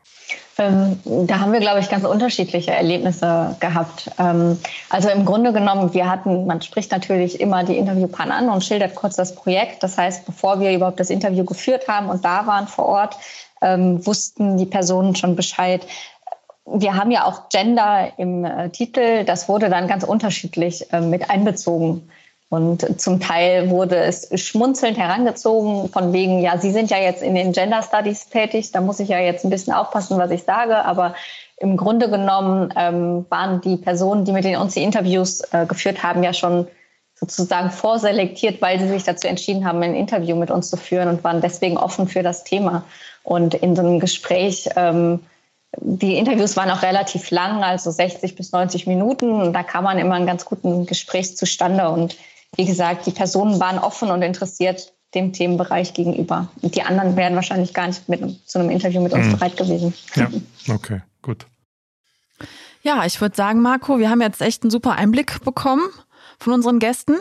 Ähm, 0.57 0.99
da 1.03 1.39
haben 1.39 1.51
wir, 1.51 1.59
glaube 1.59 1.79
ich, 1.81 1.89
ganz 1.89 2.05
unterschiedliche 2.05 2.71
Erlebnisse 2.71 3.55
gehabt. 3.59 4.09
Ähm, 4.17 4.57
also 4.89 5.09
im 5.09 5.25
Grunde 5.25 5.51
genommen, 5.51 5.93
wir 5.93 6.09
hatten, 6.09 6.45
man 6.45 6.61
spricht 6.61 6.91
natürlich 6.91 7.41
immer 7.41 7.63
die 7.63 7.77
Interviewpartner 7.77 8.35
an 8.35 8.49
und 8.49 8.63
schildert 8.63 8.95
kurz 8.95 9.17
das 9.17 9.35
Projekt. 9.35 9.83
Das 9.83 9.97
heißt, 9.97 10.25
bevor 10.25 10.61
wir 10.61 10.71
überhaupt 10.73 10.99
das 10.99 11.09
Interview 11.09 11.43
geführt 11.43 11.87
haben 11.89 12.09
und 12.09 12.23
da 12.23 12.47
waren 12.47 12.67
vor 12.67 12.85
Ort, 12.85 13.17
ähm, 13.61 14.05
wussten 14.05 14.57
die 14.57 14.65
Personen 14.65 15.15
schon 15.15 15.35
Bescheid. 15.35 15.85
Wir 16.65 16.95
haben 16.95 17.11
ja 17.11 17.25
auch 17.25 17.49
Gender 17.49 18.11
im 18.17 18.45
äh, 18.45 18.69
Titel. 18.69 19.25
Das 19.25 19.49
wurde 19.49 19.69
dann 19.69 19.87
ganz 19.87 20.03
unterschiedlich 20.03 20.91
äh, 20.93 21.01
mit 21.01 21.29
einbezogen. 21.29 22.09
Und 22.49 23.01
zum 23.01 23.19
Teil 23.19 23.69
wurde 23.69 23.97
es 23.97 24.29
schmunzelnd 24.39 24.97
herangezogen, 24.97 25.89
von 25.89 26.13
wegen, 26.13 26.39
ja, 26.39 26.57
Sie 26.57 26.71
sind 26.71 26.91
ja 26.91 26.97
jetzt 26.97 27.23
in 27.23 27.35
den 27.35 27.51
Gender 27.51 27.81
Studies 27.81 28.29
tätig, 28.29 28.71
da 28.71 28.81
muss 28.81 28.99
ich 28.99 29.09
ja 29.09 29.19
jetzt 29.19 29.43
ein 29.43 29.49
bisschen 29.49 29.73
aufpassen, 29.73 30.17
was 30.17 30.31
ich 30.31 30.43
sage. 30.43 30.85
Aber 30.85 31.15
im 31.57 31.75
Grunde 31.75 32.09
genommen 32.09 32.73
ähm, 32.77 33.25
waren 33.29 33.61
die 33.61 33.77
Personen, 33.77 34.25
die 34.25 34.31
mit 34.31 34.45
denen 34.45 34.61
uns 34.61 34.73
die 34.73 34.83
Interviews 34.83 35.41
äh, 35.51 35.65
geführt 35.65 36.03
haben, 36.03 36.23
ja 36.23 36.33
schon 36.33 36.67
sozusagen 37.15 37.71
vorselektiert, 37.71 38.61
weil 38.61 38.79
sie 38.79 38.89
sich 38.89 39.03
dazu 39.03 39.27
entschieden 39.27 39.65
haben, 39.65 39.81
ein 39.81 39.95
Interview 39.95 40.35
mit 40.35 40.51
uns 40.51 40.69
zu 40.69 40.77
führen 40.77 41.07
und 41.07 41.23
waren 41.23 41.41
deswegen 41.41 41.77
offen 41.77 42.07
für 42.07 42.23
das 42.23 42.43
Thema. 42.43 42.83
Und 43.23 43.53
in 43.55 43.75
so 43.75 43.81
einem 43.81 43.99
Gespräch, 43.99 44.69
ähm, 44.75 45.21
die 45.79 46.17
Interviews 46.17 46.55
waren 46.57 46.69
auch 46.69 46.83
relativ 46.83 47.31
lang, 47.31 47.63
also 47.63 47.89
60 47.89 48.35
bis 48.35 48.51
90 48.51 48.85
Minuten. 48.85 49.53
Da 49.53 49.63
kam 49.63 49.85
man 49.85 49.97
immer 49.97 50.15
einen 50.15 50.27
ganz 50.27 50.45
guten 50.45 50.85
Gespräch 50.85 51.35
zustande. 51.37 51.89
Und 51.89 52.17
wie 52.55 52.65
gesagt, 52.65 53.05
die 53.05 53.11
Personen 53.11 53.59
waren 53.59 53.79
offen 53.79 54.09
und 54.11 54.21
interessiert 54.21 54.93
dem 55.13 55.33
Themenbereich 55.33 55.93
gegenüber. 55.93 56.49
Und 56.61 56.75
die 56.75 56.81
anderen 56.83 57.15
wären 57.15 57.35
wahrscheinlich 57.35 57.73
gar 57.73 57.87
nicht 57.87 58.07
mit, 58.09 58.47
zu 58.47 58.59
einem 58.59 58.69
Interview 58.69 59.01
mit 59.01 59.13
uns 59.13 59.27
mhm. 59.27 59.31
bereit 59.31 59.57
gewesen. 59.57 59.93
Ja, 60.15 60.29
okay, 60.73 61.01
gut. 61.21 61.45
Ja, 62.81 63.05
ich 63.05 63.19
würde 63.19 63.35
sagen, 63.35 63.61
Marco, 63.61 63.97
wir 63.97 64.09
haben 64.09 64.21
jetzt 64.21 64.41
echt 64.41 64.63
einen 64.63 64.71
super 64.71 64.93
Einblick 64.93 65.43
bekommen 65.43 65.83
von 66.37 66.53
unseren 66.53 66.79
Gästen 66.79 67.15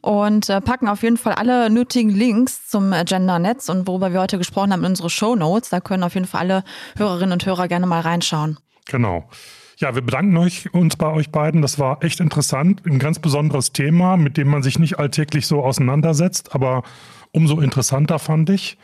und 0.00 0.48
äh, 0.48 0.60
packen 0.60 0.88
auf 0.88 1.02
jeden 1.02 1.16
Fall 1.16 1.32
alle 1.32 1.70
nötigen 1.70 2.10
Links 2.10 2.68
zum 2.68 2.92
äh, 2.92 3.04
Gender-Netz 3.04 3.68
und 3.68 3.86
worüber 3.88 4.12
wir 4.12 4.20
heute 4.20 4.38
gesprochen 4.38 4.72
haben 4.72 4.84
in 4.84 4.90
unsere 4.90 5.10
Show 5.10 5.34
Notes. 5.34 5.70
Da 5.70 5.80
können 5.80 6.02
auf 6.02 6.14
jeden 6.14 6.26
Fall 6.26 6.40
alle 6.42 6.64
Hörerinnen 6.96 7.32
und 7.32 7.46
Hörer 7.46 7.66
gerne 7.68 7.86
mal 7.86 8.00
reinschauen. 8.00 8.58
Genau. 8.86 9.24
Ja, 9.82 9.96
wir 9.96 10.02
bedanken 10.02 10.36
euch, 10.36 10.72
uns 10.72 10.94
bei 10.94 11.08
euch 11.08 11.30
beiden. 11.30 11.60
Das 11.60 11.80
war 11.80 12.04
echt 12.04 12.20
interessant. 12.20 12.82
Ein 12.86 13.00
ganz 13.00 13.18
besonderes 13.18 13.72
Thema, 13.72 14.16
mit 14.16 14.36
dem 14.36 14.46
man 14.46 14.62
sich 14.62 14.78
nicht 14.78 15.00
alltäglich 15.00 15.48
so 15.48 15.64
auseinandersetzt, 15.64 16.54
aber 16.54 16.84
umso 17.32 17.58
interessanter 17.58 18.20
fand 18.20 18.48
ich, 18.50 18.78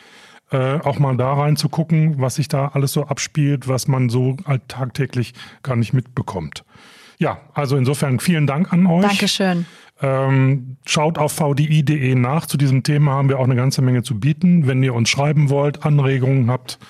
äh, 0.50 0.80
auch 0.80 0.98
mal 0.98 1.16
da 1.16 1.34
reinzugucken, 1.34 2.20
was 2.20 2.34
sich 2.34 2.48
da 2.48 2.72
alles 2.74 2.92
so 2.92 3.04
abspielt, 3.04 3.68
was 3.68 3.86
man 3.86 4.08
so 4.08 4.38
tagtäglich 4.66 5.34
gar 5.62 5.76
nicht 5.76 5.92
mitbekommt. 5.92 6.64
Ja, 7.18 7.42
also 7.54 7.76
insofern 7.76 8.18
vielen 8.18 8.48
Dank 8.48 8.72
an 8.72 8.84
euch. 8.86 9.06
Dankeschön. 9.06 9.66
Ähm, 10.02 10.78
schaut 10.84 11.16
auf 11.16 11.32
vdi.de 11.32 12.16
nach. 12.16 12.46
Zu 12.46 12.56
diesem 12.56 12.82
Thema 12.82 13.12
haben 13.12 13.28
wir 13.28 13.38
auch 13.38 13.44
eine 13.44 13.54
ganze 13.54 13.82
Menge 13.82 14.02
zu 14.02 14.18
bieten. 14.18 14.66
Wenn 14.66 14.82
ihr 14.82 14.94
uns 14.94 15.08
schreiben 15.08 15.48
wollt, 15.48 15.84
Anregungen 15.84 16.50
habt, 16.50 16.80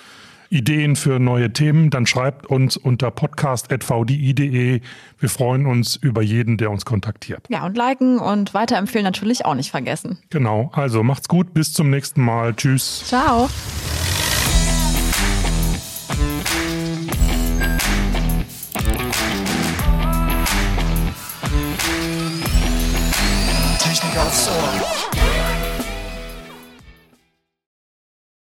Ideen 0.50 0.96
für 0.96 1.18
neue 1.18 1.52
Themen, 1.52 1.90
dann 1.90 2.06
schreibt 2.06 2.46
uns 2.46 2.76
unter 2.76 3.10
podcast.vdi.de. 3.10 4.80
Wir 5.18 5.28
freuen 5.28 5.66
uns 5.66 5.96
über 5.96 6.22
jeden, 6.22 6.56
der 6.56 6.70
uns 6.70 6.84
kontaktiert. 6.84 7.46
Ja, 7.48 7.66
und 7.66 7.76
liken 7.76 8.18
und 8.18 8.54
weiterempfehlen 8.54 9.04
natürlich 9.04 9.44
auch 9.44 9.54
nicht 9.54 9.70
vergessen. 9.70 10.18
Genau. 10.30 10.70
Also 10.72 11.02
macht's 11.02 11.28
gut. 11.28 11.54
Bis 11.54 11.72
zum 11.72 11.90
nächsten 11.90 12.22
Mal. 12.22 12.54
Tschüss. 12.54 13.04
Ciao. 13.06 13.48